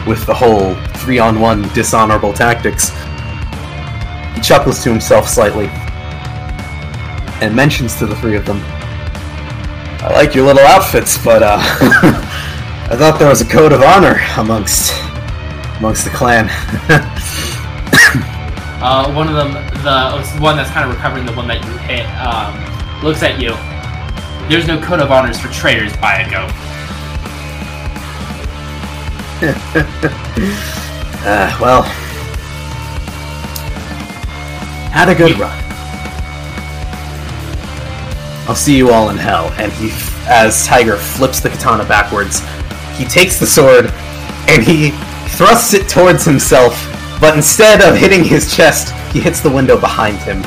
with 0.06 0.24
the 0.26 0.34
whole 0.34 0.74
three 0.98 1.18
on 1.18 1.40
one 1.40 1.62
dishonorable 1.74 2.32
tactics. 2.32 2.90
He 4.34 4.40
chuckles 4.40 4.82
to 4.84 4.90
himself 4.90 5.28
slightly 5.28 5.68
and 7.42 7.54
mentions 7.54 7.96
to 7.98 8.06
the 8.06 8.16
three 8.16 8.36
of 8.36 8.46
them 8.46 8.60
I 10.02 10.12
like 10.14 10.34
your 10.34 10.44
little 10.44 10.66
outfits, 10.66 11.16
but 11.16 11.44
uh, 11.44 11.58
I 11.60 12.96
thought 12.96 13.20
there 13.20 13.28
was 13.28 13.40
a 13.40 13.44
code 13.44 13.72
of 13.72 13.82
honor 13.82 14.20
amongst 14.36 14.92
amongst 15.78 16.04
the 16.04 16.10
clan. 16.10 16.50
Uh, 18.82 19.12
one 19.12 19.28
of 19.28 19.36
them, 19.36 19.52
the 19.84 20.40
one 20.40 20.56
that's 20.56 20.68
kind 20.70 20.90
of 20.90 20.92
recovering, 20.92 21.24
the 21.24 21.32
one 21.34 21.46
that 21.46 21.64
you 21.64 21.70
hit, 21.86 22.04
um, 22.18 22.52
looks 23.04 23.22
at 23.22 23.40
you. 23.40 23.50
There's 24.48 24.66
no 24.66 24.80
code 24.80 24.98
of 24.98 25.12
honors 25.12 25.38
for 25.38 25.46
traitors, 25.52 25.92
Bayako. 25.92 26.50
Uh, 31.24 31.56
well, 31.60 31.82
had 34.90 35.08
a 35.08 35.14
good 35.14 35.38
run. 35.38 35.71
I'll 38.48 38.54
see 38.54 38.76
you 38.76 38.90
all 38.90 39.10
in 39.10 39.16
hell. 39.16 39.52
And 39.58 39.72
he, 39.72 39.90
as 40.28 40.66
Tiger 40.66 40.96
flips 40.96 41.40
the 41.40 41.48
katana 41.48 41.84
backwards, 41.84 42.40
he 42.96 43.04
takes 43.04 43.38
the 43.38 43.46
sword 43.46 43.86
and 44.48 44.62
he 44.62 44.90
thrusts 45.36 45.74
it 45.74 45.88
towards 45.88 46.24
himself. 46.24 46.74
But 47.20 47.36
instead 47.36 47.80
of 47.82 47.96
hitting 47.96 48.24
his 48.24 48.54
chest, 48.54 48.94
he 49.12 49.20
hits 49.20 49.40
the 49.40 49.50
window 49.50 49.78
behind 49.78 50.18
him 50.18 50.42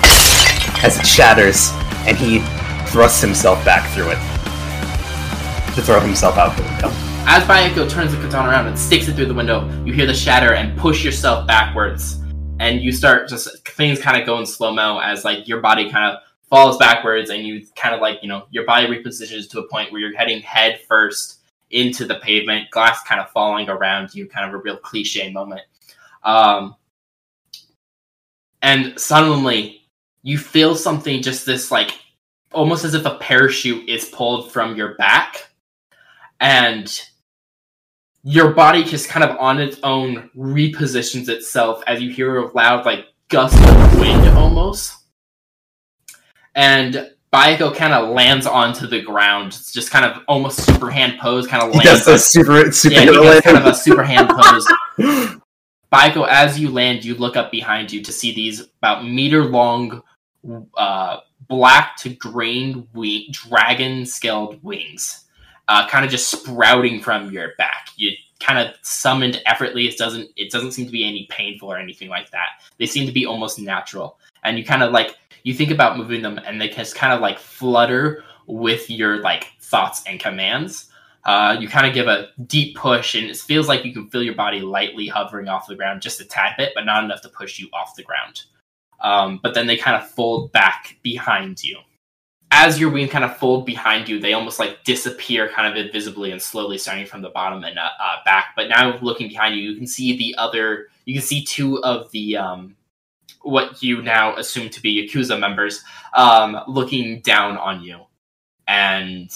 as 0.83 0.99
it 0.99 1.05
shatters, 1.05 1.71
and 2.05 2.17
he 2.17 2.39
thrusts 2.89 3.21
himself 3.21 3.63
back 3.63 3.89
through 3.93 4.09
it 4.11 4.19
to 5.75 5.81
throw 5.81 5.99
himself 5.99 6.37
out 6.37 6.55
the 6.55 6.63
window. 6.63 6.89
As 7.27 7.43
Bayako 7.43 7.89
turns 7.89 8.11
the 8.11 8.21
katana 8.21 8.49
around 8.49 8.67
and 8.67 8.77
sticks 8.77 9.07
it 9.07 9.15
through 9.15 9.25
the 9.25 9.33
window, 9.33 9.67
you 9.83 9.93
hear 9.93 10.05
the 10.05 10.13
shatter 10.13 10.53
and 10.53 10.77
push 10.77 11.03
yourself 11.03 11.47
backwards. 11.47 12.21
And 12.59 12.81
you 12.81 12.91
start 12.91 13.27
just 13.27 13.67
things 13.69 13.99
kind 13.99 14.19
of 14.19 14.25
go 14.25 14.37
in 14.39 14.45
slow 14.45 14.73
mo 14.73 14.99
as 14.99 15.25
like 15.25 15.47
your 15.47 15.59
body 15.59 15.89
kind 15.89 16.13
of 16.13 16.23
falls 16.49 16.77
backwards 16.77 17.29
and 17.29 17.45
you 17.45 17.65
kind 17.75 17.95
of 17.95 18.01
like, 18.01 18.19
you 18.21 18.29
know, 18.29 18.47
your 18.51 18.65
body 18.65 18.87
repositions 18.87 19.49
to 19.49 19.59
a 19.59 19.67
point 19.67 19.91
where 19.91 20.01
you're 20.01 20.15
heading 20.15 20.41
head 20.41 20.79
first 20.87 21.39
into 21.71 22.05
the 22.05 22.15
pavement, 22.15 22.69
glass 22.71 23.01
kind 23.03 23.19
of 23.19 23.29
falling 23.31 23.69
around 23.69 24.13
you, 24.13 24.27
kind 24.27 24.47
of 24.47 24.53
a 24.53 24.61
real 24.63 24.77
cliche 24.77 25.31
moment. 25.31 25.61
Um, 26.23 26.75
and 28.61 28.99
suddenly 28.99 29.81
you 30.23 30.37
feel 30.37 30.75
something 30.75 31.21
just 31.21 31.45
this 31.45 31.71
like 31.71 31.99
almost 32.51 32.83
as 32.83 32.93
if 32.93 33.05
a 33.05 33.17
parachute 33.17 33.87
is 33.87 34.05
pulled 34.05 34.51
from 34.51 34.75
your 34.75 34.95
back 34.95 35.49
and 36.39 37.01
your 38.23 38.53
body 38.53 38.83
just 38.83 39.07
kind 39.07 39.23
of 39.23 39.37
on 39.37 39.59
its 39.59 39.79
own 39.83 40.31
repositions 40.35 41.29
itself 41.29 41.83
as 41.85 42.01
you 42.01 42.11
hear 42.11 42.37
a 42.37 42.51
loud 42.53 42.85
like 42.85 43.05
gust 43.29 43.55
of 43.55 43.99
wind 43.99 44.27
almost 44.29 45.04
and 46.55 47.11
Bayako 47.35 47.75
kind 47.75 47.93
of 47.93 48.09
lands 48.09 48.47
onto 48.47 48.87
the 48.87 49.01
ground. 49.01 49.47
It's 49.47 49.73
just 49.73 49.91
kind 49.91 50.05
of 50.05 50.23
almost 50.27 50.65
super 50.65 50.89
hand 50.89 51.19
pose, 51.19 51.47
kind 51.47 51.61
of 51.61 51.71
lands. 51.71 52.05
does 52.05 52.07
a 52.07 52.17
super 52.17 52.71
super 52.71 52.95
yeah, 52.95 53.05
does 53.05 53.41
kind 53.43 53.57
of 53.57 53.65
a 53.65 53.73
super 53.73 54.03
hand 54.03 54.29
pose. 54.29 54.67
Baiko, 55.93 56.27
as 56.27 56.59
you 56.59 56.69
land, 56.69 57.03
you 57.05 57.15
look 57.15 57.35
up 57.35 57.51
behind 57.51 57.91
you 57.91 58.01
to 58.01 58.11
see 58.11 58.33
these 58.33 58.61
about 58.79 59.05
meter 59.05 59.45
long, 59.45 60.01
uh, 60.77 61.19
black 61.47 61.97
to 61.97 62.09
green 62.09 62.87
wing, 62.93 63.27
dragon 63.31 64.05
scaled 64.05 64.61
wings, 64.63 65.25
uh, 65.67 65.87
kind 65.87 66.05
of 66.05 66.11
just 66.11 66.29
sprouting 66.29 67.01
from 67.01 67.31
your 67.31 67.51
back. 67.57 67.89
You 67.97 68.11
kind 68.39 68.59
of 68.59 68.75
summoned 68.81 69.41
effortlessly. 69.45 69.87
It 69.87 69.97
doesn't 69.97 70.29
it 70.37 70.51
doesn't 70.51 70.71
seem 70.71 70.85
to 70.85 70.91
be 70.91 71.05
any 71.05 71.27
painful 71.29 71.69
or 71.69 71.77
anything 71.77 72.09
like 72.09 72.29
that. 72.31 72.61
They 72.77 72.85
seem 72.85 73.05
to 73.07 73.13
be 73.13 73.25
almost 73.25 73.59
natural, 73.59 74.19
and 74.43 74.57
you 74.57 74.65
kind 74.65 74.83
of 74.83 74.91
like 74.91 75.17
you 75.45 75.53
think 75.53 75.69
about 75.69 75.95
moving 75.95 76.23
them, 76.23 76.39
and 76.39 76.59
they 76.59 76.67
just 76.67 76.95
kind 76.95 77.13
of 77.13 77.21
like 77.21 77.37
flutter 77.37 78.23
with 78.47 78.89
your 78.89 79.21
like 79.21 79.53
thoughts 79.61 80.03
and 80.07 80.19
commands. 80.19 80.89
Uh, 81.23 81.55
you 81.59 81.67
kind 81.67 81.87
of 81.87 81.93
give 81.93 82.07
a 82.07 82.29
deep 82.47 82.75
push, 82.75 83.13
and 83.13 83.29
it 83.29 83.37
feels 83.37 83.67
like 83.67 83.85
you 83.85 83.93
can 83.93 84.09
feel 84.09 84.23
your 84.23 84.33
body 84.33 84.59
lightly 84.59 85.07
hovering 85.07 85.47
off 85.47 85.67
the 85.67 85.75
ground 85.75 86.01
just 86.01 86.19
a 86.19 86.25
tad 86.25 86.55
bit, 86.57 86.71
but 86.73 86.83
not 86.83 87.03
enough 87.03 87.21
to 87.21 87.29
push 87.29 87.59
you 87.59 87.69
off 87.73 87.95
the 87.95 88.03
ground. 88.03 88.43
Um, 89.01 89.39
but 89.41 89.53
then 89.53 89.67
they 89.67 89.77
kind 89.77 89.95
of 89.95 90.09
fold 90.09 90.51
back 90.51 90.97
behind 91.03 91.63
you. 91.63 91.77
As 92.49 92.79
your 92.79 92.89
wings 92.89 93.11
kind 93.11 93.23
of 93.23 93.37
fold 93.37 93.67
behind 93.67 94.09
you, 94.09 94.19
they 94.19 94.33
almost 94.33 94.57
like 94.57 94.83
disappear 94.83 95.49
kind 95.49 95.67
of 95.67 95.85
invisibly 95.85 96.31
and 96.31 96.41
slowly 96.41 96.79
starting 96.79 97.05
from 97.05 97.21
the 97.21 97.29
bottom 97.29 97.63
and 97.63 97.77
uh, 97.77 97.89
uh, 98.01 98.15
back. 98.23 98.53
But 98.55 98.69
now 98.69 98.97
looking 98.99 99.27
behind 99.27 99.55
you, 99.55 99.61
you 99.61 99.77
can 99.77 99.85
see 99.85 100.17
the 100.17 100.33
other, 100.39 100.87
you 101.05 101.13
can 101.13 101.23
see 101.23 101.43
two 101.43 101.83
of 101.83 102.09
the, 102.11 102.37
um, 102.37 102.75
what 103.45 103.81
you 103.83 104.01
now 104.01 104.35
assume 104.35 104.69
to 104.69 104.81
be 104.81 105.07
Yakuza 105.07 105.39
members 105.39 105.83
um, 106.13 106.59
looking 106.67 107.21
down 107.21 107.57
on 107.57 107.83
you. 107.83 107.99
And 108.67 109.31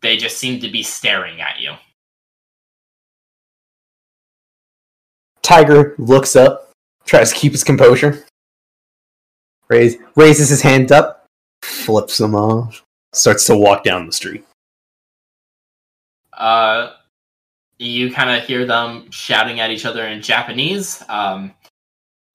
they 0.00 0.16
just 0.16 0.38
seem 0.38 0.60
to 0.60 0.70
be 0.70 0.82
staring 0.82 1.40
at 1.40 1.60
you. 1.60 1.72
Tiger 5.42 5.94
looks 5.98 6.34
up, 6.34 6.72
tries 7.04 7.32
to 7.32 7.38
keep 7.38 7.52
his 7.52 7.62
composure. 7.62 8.24
Raise, 9.68 9.96
raises 10.14 10.48
his 10.48 10.62
hand 10.62 10.90
up, 10.90 11.26
flips 11.62 12.18
them 12.18 12.34
off, 12.34 12.82
starts 13.12 13.44
to 13.46 13.56
walk 13.56 13.84
down 13.84 14.06
the 14.06 14.12
street. 14.12 14.44
Uh, 16.32 16.92
you 17.78 18.12
kind 18.12 18.30
of 18.30 18.46
hear 18.46 18.64
them 18.64 19.10
shouting 19.10 19.60
at 19.60 19.70
each 19.70 19.84
other 19.84 20.06
in 20.06 20.22
Japanese, 20.22 21.02
um, 21.08 21.52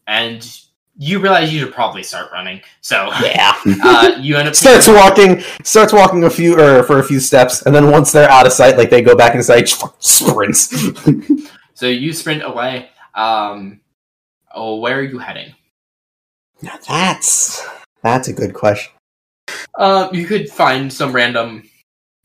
and 0.08 0.60
you 0.98 1.20
realize 1.20 1.52
you 1.52 1.60
should 1.60 1.74
probably 1.74 2.04
start 2.04 2.32
running. 2.32 2.62
So 2.82 3.10
Yeah. 3.24 3.54
uh, 3.84 4.18
you 4.20 4.36
end 4.38 4.48
up 4.48 4.56
starts 4.66 4.88
walking, 4.88 5.42
starts 5.64 5.94
walking 5.94 6.26
a 6.26 6.30
few 6.30 6.60
or 6.60 6.84
for 6.84 7.00
a 7.00 7.04
few 7.04 7.20
steps, 7.20 7.64
and 7.66 7.74
then 7.74 7.90
once 7.92 8.12
they're 8.12 8.30
out 8.30 8.46
of 8.46 8.54
sight, 8.54 8.78
like 8.78 8.90
they 8.90 9.02
go 9.02 9.16
back 9.16 9.36
inside, 9.36 9.68
sprints. 10.00 10.92
So 11.74 11.88
you 11.88 12.14
sprint 12.14 12.44
away. 12.44 12.90
Um, 13.16 13.82
oh, 14.54 14.76
where 14.76 15.00
are 15.00 15.04
you 15.04 15.18
heading? 15.18 15.56
Now 16.62 16.78
that's 16.88 17.68
that's 18.04 18.28
a 18.28 18.34
good 18.34 18.54
question. 18.54 18.92
Uh, 19.80 20.08
you 20.14 20.28
could 20.28 20.48
find 20.48 20.94
some 20.94 21.12
random 21.12 21.68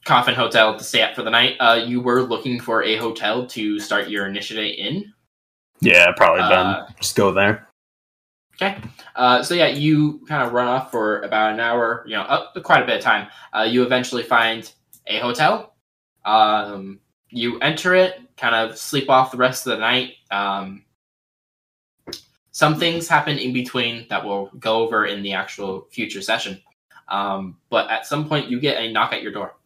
coffin 0.07 0.35
hotel 0.35 0.79
to 0.79 0.85
stay 0.85 1.03
at 1.03 1.15
for 1.15 1.23
the 1.23 1.31
night. 1.31 1.57
Uh, 1.59 1.83
you 1.85 2.01
were 2.01 2.23
looking 2.23 2.61
for 2.61 2.83
a 2.85 2.97
hotel 2.97 3.45
to 3.47 3.79
start 3.81 4.09
your 4.09 4.27
initiative 4.27 4.73
in. 4.79 5.13
Yeah, 5.81 6.13
probably 6.17 6.43
Uh, 6.43 6.87
Just 7.01 7.17
go 7.17 7.33
there. 7.33 7.69
Okay. 8.55 8.79
Uh, 9.17 9.43
so 9.43 9.55
yeah, 9.55 9.67
you 9.67 10.25
kind 10.27 10.43
of 10.43 10.53
run 10.53 10.69
off 10.69 10.91
for 10.91 11.21
about 11.23 11.53
an 11.53 11.61
hour, 11.61 12.05
you 12.07 12.17
know, 12.17 12.23
up 12.23 12.57
quite 12.63 12.83
a 12.83 12.87
bit 12.87 12.97
of 12.97 13.03
time. 13.03 13.29
Uh, 13.53 13.65
you 13.69 13.83
eventually 13.83 14.23
find 14.23 14.73
a 15.09 15.19
hotel. 15.19 15.75
Um, 16.25 17.01
you 17.29 17.59
enter 17.59 17.95
it, 17.95 18.21
kind 18.37 18.55
of 18.55 18.79
sleep 18.79 19.11
off 19.11 19.33
the 19.33 19.37
rest 19.37 19.67
of 19.67 19.73
the 19.73 19.79
night. 19.79 20.15
Um, 20.31 20.85
some 22.53 22.79
things 22.79 23.09
happen 23.09 23.37
in 23.37 23.53
between 23.53 24.07
that 24.09 24.25
we'll 24.25 24.51
go 24.59 24.79
over 24.79 25.05
in 25.05 25.23
the 25.23 25.35
actual 25.35 25.89
future 25.91 26.23
session. 26.23 26.63
Um, 27.09 27.59
but 27.69 27.91
at 27.91 28.07
some 28.07 28.27
point, 28.27 28.49
you 28.49 28.59
get 28.59 28.81
a 28.81 28.91
knock 28.91 29.13
at 29.13 29.23
your 29.23 29.33
door. 29.33 29.57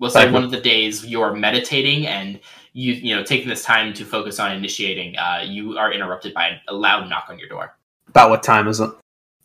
We'll 0.00 0.10
say 0.10 0.30
one 0.30 0.44
of 0.44 0.50
the 0.50 0.60
days 0.60 1.04
you're 1.04 1.32
meditating 1.34 2.06
and 2.06 2.38
you 2.72 2.92
you 2.92 3.16
know 3.16 3.24
taking 3.24 3.48
this 3.48 3.64
time 3.64 3.92
to 3.94 4.04
focus 4.04 4.38
on 4.38 4.52
initiating. 4.52 5.16
Uh, 5.16 5.42
you 5.44 5.76
are 5.76 5.92
interrupted 5.92 6.34
by 6.34 6.60
a 6.68 6.72
loud 6.74 7.08
knock 7.08 7.26
on 7.28 7.38
your 7.38 7.48
door. 7.48 7.76
About 8.08 8.30
what 8.30 8.42
time 8.42 8.68
is 8.68 8.78
it? 8.80 8.90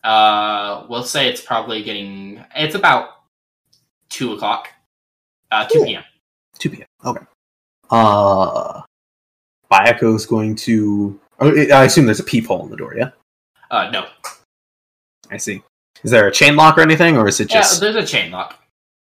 Uh, 0.03 0.85
we'll 0.89 1.03
say 1.03 1.27
it's 1.27 1.41
probably 1.41 1.81
getting. 1.83 2.43
It's 2.55 2.75
about 2.75 3.09
two 4.09 4.33
o'clock. 4.33 4.69
Uh, 5.51 5.65
two 5.67 5.79
Cool. 5.79 5.85
p.m. 5.85 6.03
2 6.59 6.69
p.m. 6.69 6.87
Okay. 7.05 7.25
Uh, 7.91 8.81
Bayako's 9.71 10.25
going 10.25 10.55
to, 10.55 11.19
Oh, 11.39 11.49
I 11.73 11.83
assume 11.85 12.05
there's 12.05 12.19
a 12.19 12.23
peephole 12.23 12.63
in 12.63 12.69
the 12.71 12.77
door. 12.77 12.95
Yeah, 12.97 13.09
Uh, 13.69 13.89
no. 13.91 14.07
I 15.31 15.37
see. 15.37 15.61
Is 16.03 16.11
there 16.11 16.27
a 16.27 16.31
chain 16.31 16.55
lock 16.55 16.77
or 16.77 16.81
anything, 16.81 17.17
or 17.17 17.27
is 17.27 17.39
it 17.39 17.49
just? 17.49 17.81
Yeah, 17.81 17.91
there's 17.91 18.03
a 18.03 18.07
chain 18.07 18.31
lock. 18.31 18.59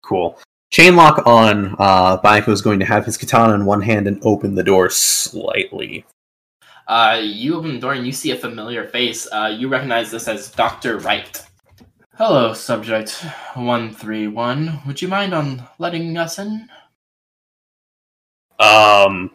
cool? 0.01 0.39
Chain 0.71 0.95
lock 0.95 1.25
on. 1.25 1.75
Uh, 1.79 2.17
Baiko 2.21 2.49
is 2.49 2.61
going 2.61 2.79
to 2.79 2.85
have 2.85 3.05
his 3.05 3.17
katana 3.17 3.53
in 3.53 3.65
one 3.65 3.81
hand 3.81 4.07
and 4.07 4.19
open 4.23 4.53
the 4.55 4.63
door 4.63 4.89
slightly. 4.89 6.05
Uh, 6.87 7.19
you 7.23 7.55
open 7.55 7.73
the 7.73 7.79
door 7.79 7.93
and 7.93 8.05
you 8.05 8.11
see 8.11 8.31
a 8.31 8.35
familiar 8.35 8.85
face. 8.87 9.27
Uh, 9.31 9.53
you 9.55 9.67
recognize 9.67 10.11
this 10.11 10.27
as 10.27 10.51
Dr. 10.51 10.97
Wright. 10.99 11.43
Hello, 12.17 12.53
subject 12.53 13.11
131. 13.53 14.81
Would 14.85 15.01
you 15.01 15.07
mind 15.07 15.33
on 15.33 15.63
letting 15.77 16.17
us 16.17 16.37
in? 16.37 16.67
Um, 18.59 19.31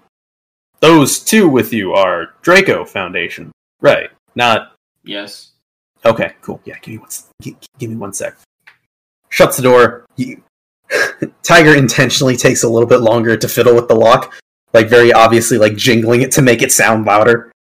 those 0.80 1.18
two 1.20 1.48
with 1.48 1.72
you 1.72 1.94
are 1.94 2.34
Draco 2.42 2.84
Foundation, 2.84 3.50
right? 3.80 4.10
Not 4.34 4.72
Yes. 5.02 5.52
okay. 6.04 6.34
Cool. 6.42 6.60
Yeah, 6.64 6.76
give 6.82 6.92
me 6.94 6.98
one. 6.98 7.08
Give, 7.40 7.54
give 7.78 7.90
me 7.90 7.96
one 7.96 8.12
sec. 8.12 8.36
Shuts 9.30 9.56
the 9.56 9.62
door. 9.62 10.04
You, 10.16 10.42
Tiger 11.42 11.74
intentionally 11.74 12.36
takes 12.36 12.62
a 12.62 12.68
little 12.68 12.88
bit 12.88 13.00
longer 13.00 13.36
to 13.36 13.48
fiddle 13.48 13.74
with 13.74 13.88
the 13.88 13.94
lock, 13.94 14.34
like 14.72 14.88
very 14.88 15.12
obviously, 15.12 15.58
like 15.58 15.76
jingling 15.76 16.22
it 16.22 16.32
to 16.32 16.42
make 16.42 16.62
it 16.62 16.72
sound 16.72 17.04
louder. 17.06 17.52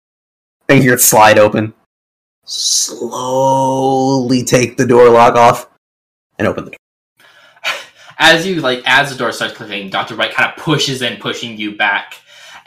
And 0.70 0.82
hear 0.82 0.94
it 0.94 1.02
slide 1.02 1.38
open. 1.38 1.74
Slowly 2.46 4.44
take 4.44 4.78
the 4.78 4.88
door 4.88 5.10
lock 5.10 5.36
off 5.36 5.70
and 6.38 6.48
open 6.48 6.66
the 6.66 6.72
door. 6.72 6.78
As 8.20 8.46
you 8.46 8.62
like, 8.62 8.82
as 8.86 9.12
the 9.12 9.18
door 9.18 9.32
starts 9.32 9.54
clicking, 9.56 9.90
Dr. 9.90 10.16
Wright 10.16 10.34
kind 10.34 10.52
of 10.52 10.58
pushes 10.64 11.02
in, 11.02 11.18
pushing 11.18 11.58
you 11.58 11.76
back, 11.76 12.16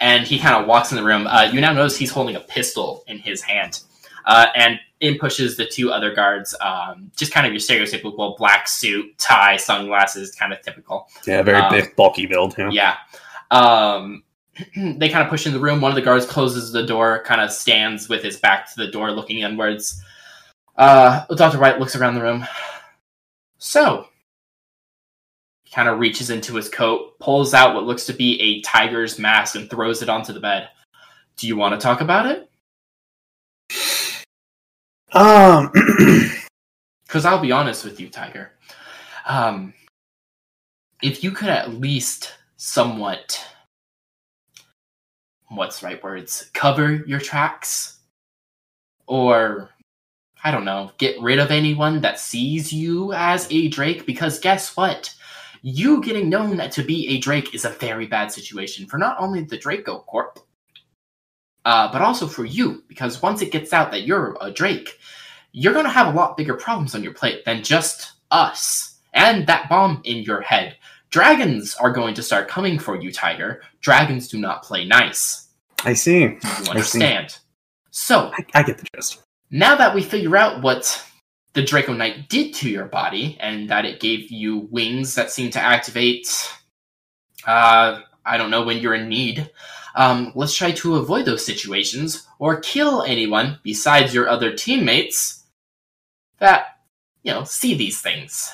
and 0.01 0.27
he 0.27 0.39
kind 0.39 0.57
of 0.61 0.67
walks 0.67 0.91
in 0.91 0.97
the 0.97 1.05
room. 1.05 1.27
Uh, 1.27 1.49
you 1.51 1.61
now 1.61 1.73
notice 1.73 1.97
he's 1.97 2.11
holding 2.11 2.37
a 2.37 2.41
pistol 2.41 3.05
in 3.07 3.19
his 3.19 3.43
hand, 3.43 3.81
uh, 4.27 4.47
and 4.55 4.79
in 5.01 5.19
pushes 5.19 5.57
the 5.57 5.67
two 5.67 5.93
other 5.93 6.15
guards. 6.15 6.55
Um, 6.61 7.11
just 7.17 7.33
kind 7.33 7.47
of 7.47 7.53
your 7.53 7.61
stereotypical 7.61 8.37
black 8.37 8.69
suit, 8.69 9.17
tie, 9.19 9.57
sunglasses, 9.57 10.35
kind 10.35 10.53
of 10.53 10.63
typical. 10.63 11.09
Yeah, 11.27 11.43
very 11.43 11.59
Um, 11.59 11.73
big, 11.73 11.95
bulky 11.97 12.27
build. 12.27 12.55
Yeah. 12.57 12.71
Yeah. 12.71 12.97
Um, 13.51 14.23
they 14.77 15.09
kind 15.09 15.23
of 15.23 15.29
push 15.29 15.47
in 15.47 15.53
the 15.53 15.61
room. 15.61 15.81
One 15.81 15.91
of 15.91 15.97
the 15.97 16.03
guards 16.03 16.27
closes 16.27 16.73
the 16.73 16.87
door, 16.87 17.23
kind 17.25 17.41
of 17.41 17.53
stands 17.53 18.09
with 18.09 18.23
his 18.23 18.39
back 18.39 18.73
to 18.73 18.77
the 18.77 18.91
door, 18.91 19.11
looking 19.13 19.41
inwards. 19.41 20.03
Uh, 20.77 21.25
Dr. 21.35 21.59
White 21.59 21.79
looks 21.79 21.97
around 21.97 22.15
the 22.15 22.23
room. 22.23 22.47
So, 23.59 24.09
he 25.65 25.71
kind 25.73 25.89
of 25.89 25.99
reaches 25.99 26.31
into 26.31 26.55
his 26.55 26.69
coat, 26.69 27.19
pulls 27.19 27.55
out 27.55 27.75
what 27.75 27.85
looks 27.85 28.07
to 28.07 28.13
be 28.13 28.41
a 28.41 28.61
tiger's 28.63 29.19
mask, 29.19 29.57
and 29.57 29.69
throws 29.69 30.03
it 30.03 30.09
onto 30.09 30.33
the 30.33 30.41
bed. 30.41 30.69
Do 31.37 31.47
you 31.47 31.57
want 31.57 31.79
to 31.79 31.83
talk 31.83 32.01
about 32.01 32.27
it? 32.27 32.51
Um. 35.17 35.73
Because 37.07 37.25
I'll 37.25 37.41
be 37.41 37.53
honest 37.53 37.85
with 37.85 38.01
you, 38.01 38.09
Tiger. 38.09 38.51
Um, 39.27 39.73
if 41.03 41.23
you 41.23 41.31
could 41.31 41.49
at 41.49 41.75
least 41.75 42.35
somewhat, 42.57 43.43
what's 45.49 45.85
right 45.85 46.03
words, 46.03 46.51
cover 46.53 47.05
your 47.07 47.21
tracks, 47.21 48.01
or 49.07 49.71
I 50.43 50.51
don't 50.51 50.65
know, 50.65 50.91
get 50.99 51.21
rid 51.21 51.39
of 51.39 51.53
anyone 51.53 52.01
that 52.01 52.19
sees 52.19 52.73
you 52.73 53.13
as 53.13 53.47
a 53.53 53.69
Drake, 53.69 54.05
because 54.05 54.41
guess 54.41 54.77
what? 54.77 55.15
You 55.63 56.03
getting 56.03 56.29
known 56.29 56.59
to 56.59 56.83
be 56.83 57.09
a 57.09 57.19
Drake 57.19 57.55
is 57.55 57.65
a 57.65 57.71
very 57.71 58.07
bad 58.07 58.33
situation 58.33 58.87
for 58.87 58.99
not 58.99 59.17
only 59.21 59.43
the 59.43 59.59
Draco 59.59 60.01
Corp, 60.01 60.41
uh, 61.67 61.91
but 61.91 62.01
also 62.01 62.29
for 62.29 62.45
you, 62.45 62.85
because 62.87 63.21
once 63.21 63.43
it 63.43 63.51
gets 63.51 63.73
out 63.73 63.91
that 63.91 64.07
you're 64.07 64.39
a 64.41 64.53
Drake, 64.53 65.01
you're 65.51 65.73
going 65.73 65.85
to 65.85 65.91
have 65.91 66.07
a 66.07 66.17
lot 66.17 66.37
bigger 66.37 66.55
problems 66.55 66.95
on 66.95 67.03
your 67.03 67.13
plate 67.13 67.45
than 67.45 67.65
just 67.65 68.13
us 68.31 68.99
and 69.15 69.49
that 69.49 69.69
bomb 69.69 70.01
in 70.05 70.19
your 70.19 70.43
head. 70.43 70.77
Dragons 71.11 71.75
are 71.75 71.91
going 71.91 72.15
to 72.15 72.23
start 72.23 72.47
coming 72.47 72.79
for 72.79 72.95
you, 72.95 73.13
Tiger. 73.13 73.63
Dragons 73.81 74.29
do 74.29 74.39
not 74.39 74.63
play 74.63 74.87
nice. 74.87 75.49
I 75.85 75.95
see. 75.95 76.21
You 76.21 76.39
understand? 76.71 77.37
So, 77.91 78.31
I, 78.33 78.61
I 78.61 78.63
get 78.63 78.79
the 78.79 78.87
gist. 78.95 79.23
now 79.51 79.75
that 79.75 79.93
we 79.93 80.05
figure 80.05 80.37
out 80.37 80.63
what 80.63 81.05
the 81.55 81.63
Draconite 81.63 82.29
did 82.29 82.55
to 82.55 82.71
your 82.71 82.85
body 82.85 83.39
and 83.41 83.69
that 83.71 83.85
it 83.85 83.99
gave 83.99 84.31
you 84.31 84.69
wings 84.71 85.17
that 85.17 85.33
seem 85.33 85.51
to 85.51 85.61
activate, 85.61 86.29
uh, 87.45 88.03
I 88.25 88.37
don't 88.37 88.53
know, 88.53 88.63
when 88.63 88.79
you're 88.79 88.95
in 88.95 89.09
need, 89.09 89.51
um, 89.97 90.31
let's 90.35 90.55
try 90.55 90.71
to 90.73 90.97
avoid 90.97 91.25
those 91.25 91.45
situations 91.45 92.27
or 92.39 92.61
kill 92.61 93.03
anyone 93.03 93.59
besides 93.63 94.15
your 94.15 94.29
other 94.29 94.53
teammates 94.55 95.45
that, 96.39 96.79
you 97.23 97.33
know, 97.33 97.45
see 97.45 97.75
these 97.75 98.01
things. 98.01 98.51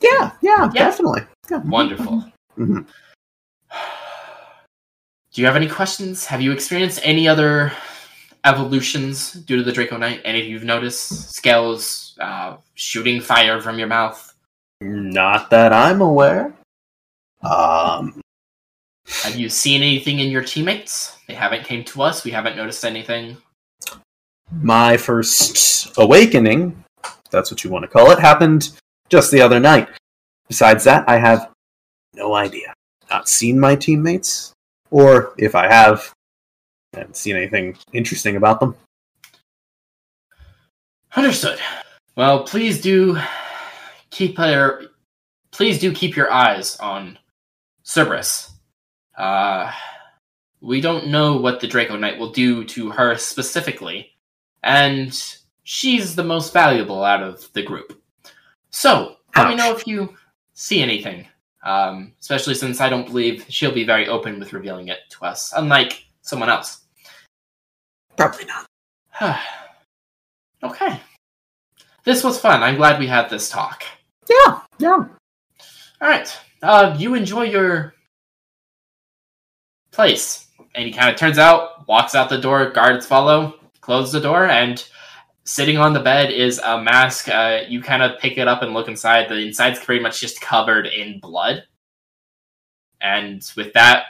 Yeah, 0.00 0.32
yeah, 0.42 0.64
Yeah. 0.64 0.68
definitely. 0.72 1.22
Yeah. 1.50 1.58
Wonderful. 1.58 2.24
Mhm. 2.58 2.86
Do 5.32 5.42
you 5.42 5.46
have 5.46 5.56
any 5.56 5.68
questions? 5.68 6.24
Have 6.24 6.40
you 6.40 6.50
experienced 6.52 6.98
any 7.02 7.28
other 7.28 7.70
evolutions 8.44 9.34
due 9.34 9.56
to 9.56 9.62
the 9.62 9.72
Draconite? 9.72 10.22
Any 10.24 10.40
of 10.40 10.46
you've 10.46 10.64
noticed? 10.64 11.34
Scales, 11.34 12.16
uh, 12.18 12.56
shooting 12.74 13.20
fire 13.20 13.60
from 13.60 13.78
your 13.78 13.88
mouth? 13.88 14.34
Not 14.80 15.50
that 15.50 15.74
I'm 15.74 16.00
aware. 16.00 16.54
Um, 17.42 18.22
Have 19.08 19.36
you 19.36 19.48
seen 19.48 19.82
anything 19.82 20.18
in 20.18 20.30
your 20.30 20.42
teammates? 20.42 21.16
They 21.28 21.34
haven't 21.34 21.64
came 21.64 21.84
to 21.84 22.02
us. 22.02 22.24
We 22.24 22.30
haven't 22.32 22.56
noticed 22.56 22.84
anything. 22.84 23.36
my 24.52 24.96
first 24.96 25.96
awakening, 25.98 26.84
if 27.04 27.30
that's 27.30 27.50
what 27.50 27.64
you 27.64 27.70
want 27.70 27.84
to 27.84 27.88
call 27.88 28.10
it, 28.10 28.18
happened 28.18 28.78
just 29.08 29.30
the 29.30 29.40
other 29.40 29.60
night. 29.60 29.88
Besides 30.48 30.84
that, 30.84 31.08
I 31.08 31.18
have 31.18 31.50
no 32.14 32.34
idea. 32.34 32.72
Not 33.10 33.28
seen 33.28 33.58
my 33.58 33.76
teammates, 33.76 34.52
or 34.90 35.34
if 35.38 35.54
I 35.54 35.68
have, 35.68 36.12
I 36.94 37.00
haven't 37.00 37.16
seen 37.16 37.36
anything 37.36 37.76
interesting 37.92 38.36
about 38.36 38.60
them. 38.60 38.74
Understood. 41.14 41.58
Well, 42.16 42.44
please 42.44 42.80
do 42.80 43.18
keep 44.10 44.38
your 44.38 44.82
please 45.50 45.78
do 45.78 45.92
keep 45.92 46.16
your 46.16 46.30
eyes 46.30 46.76
on 46.76 47.18
Cerberus. 47.84 48.55
Uh, 49.16 49.72
we 50.60 50.80
don't 50.80 51.08
know 51.08 51.36
what 51.36 51.60
the 51.60 51.68
Draconite 51.68 52.18
will 52.18 52.32
do 52.32 52.64
to 52.64 52.90
her 52.90 53.16
specifically, 53.16 54.10
and 54.62 55.36
she's 55.62 56.14
the 56.14 56.24
most 56.24 56.52
valuable 56.52 57.04
out 57.04 57.22
of 57.22 57.50
the 57.52 57.62
group. 57.62 58.00
So 58.70 59.16
let 59.34 59.48
me 59.48 59.54
know 59.54 59.74
if 59.74 59.86
you 59.86 60.14
see 60.54 60.82
anything. 60.82 61.26
Um, 61.62 62.12
especially 62.20 62.54
since 62.54 62.80
I 62.80 62.88
don't 62.88 63.06
believe 63.06 63.44
she'll 63.48 63.72
be 63.72 63.84
very 63.84 64.06
open 64.06 64.38
with 64.38 64.52
revealing 64.52 64.88
it 64.88 65.00
to 65.10 65.24
us, 65.24 65.52
unlike 65.56 66.04
someone 66.22 66.48
else. 66.48 66.82
Probably 68.16 68.44
not. 68.44 69.40
okay. 70.62 71.00
This 72.04 72.22
was 72.22 72.38
fun. 72.38 72.62
I'm 72.62 72.76
glad 72.76 73.00
we 73.00 73.08
had 73.08 73.28
this 73.28 73.48
talk. 73.48 73.82
Yeah, 74.30 74.60
yeah. 74.78 75.06
All 76.00 76.08
right. 76.08 76.38
Uh, 76.62 76.94
you 76.96 77.14
enjoy 77.14 77.42
your 77.42 77.95
place. 79.96 80.46
And 80.74 80.86
he 80.86 80.92
kind 80.92 81.10
of 81.10 81.16
turns 81.16 81.38
out, 81.38 81.88
walks 81.88 82.14
out 82.14 82.28
the 82.28 82.38
door, 82.38 82.70
guards 82.70 83.06
follow, 83.06 83.54
close 83.80 84.12
the 84.12 84.20
door, 84.20 84.46
and 84.46 84.86
sitting 85.44 85.78
on 85.78 85.94
the 85.94 86.00
bed 86.00 86.30
is 86.30 86.58
a 86.58 86.80
mask. 86.80 87.28
Uh, 87.28 87.60
you 87.66 87.80
kind 87.80 88.02
of 88.02 88.20
pick 88.20 88.36
it 88.36 88.46
up 88.46 88.62
and 88.62 88.74
look 88.74 88.88
inside. 88.88 89.28
The 89.28 89.38
inside's 89.38 89.82
pretty 89.82 90.02
much 90.02 90.20
just 90.20 90.40
covered 90.40 90.86
in 90.86 91.18
blood. 91.18 91.64
And 93.00 93.42
with 93.56 93.72
that, 93.72 94.04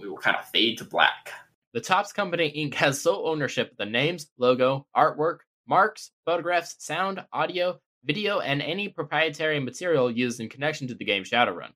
we 0.00 0.08
will 0.08 0.16
kind 0.16 0.36
of 0.36 0.48
fade 0.48 0.78
to 0.78 0.84
black. 0.84 1.32
The 1.72 1.80
Topps 1.80 2.12
Company 2.12 2.52
Inc. 2.56 2.74
has 2.74 3.00
sole 3.00 3.28
ownership 3.28 3.72
of 3.72 3.76
the 3.78 3.86
names, 3.86 4.28
logo, 4.38 4.86
artwork, 4.96 5.38
marks, 5.66 6.10
photographs, 6.24 6.76
sound, 6.78 7.24
audio, 7.32 7.80
video, 8.04 8.40
and 8.40 8.60
any 8.60 8.88
proprietary 8.88 9.58
material 9.58 10.10
used 10.10 10.40
in 10.40 10.48
connection 10.48 10.86
to 10.88 10.94
the 10.94 11.04
game 11.04 11.24
Shadowrun. 11.24 11.70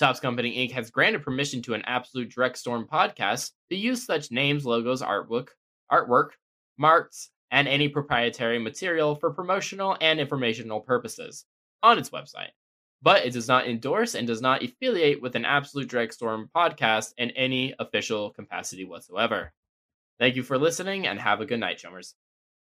Topps 0.00 0.18
Company 0.18 0.56
Inc. 0.56 0.72
has 0.72 0.90
granted 0.90 1.22
permission 1.22 1.60
to 1.60 1.74
an 1.74 1.82
Absolute 1.84 2.30
Drekstorm 2.30 2.88
podcast 2.88 3.50
to 3.68 3.76
use 3.76 4.02
such 4.02 4.30
names, 4.30 4.64
logos, 4.64 5.02
artwork, 5.02 5.48
artwork, 5.92 6.30
marks, 6.78 7.28
and 7.50 7.68
any 7.68 7.86
proprietary 7.86 8.58
material 8.58 9.14
for 9.14 9.30
promotional 9.30 9.98
and 10.00 10.18
informational 10.18 10.80
purposes 10.80 11.44
on 11.82 11.98
its 11.98 12.08
website. 12.08 12.48
But 13.02 13.26
it 13.26 13.34
does 13.34 13.46
not 13.46 13.66
endorse 13.66 14.14
and 14.14 14.26
does 14.26 14.40
not 14.40 14.62
affiliate 14.62 15.20
with 15.20 15.36
an 15.36 15.44
Absolute 15.44 15.90
Drekstorm 15.90 16.46
podcast 16.56 17.12
in 17.18 17.32
any 17.32 17.74
official 17.78 18.30
capacity 18.30 18.86
whatsoever. 18.86 19.52
Thank 20.18 20.34
you 20.34 20.42
for 20.42 20.56
listening 20.56 21.08
and 21.08 21.20
have 21.20 21.42
a 21.42 21.46
good 21.46 21.60
night, 21.60 21.76
chummers. 21.76 22.14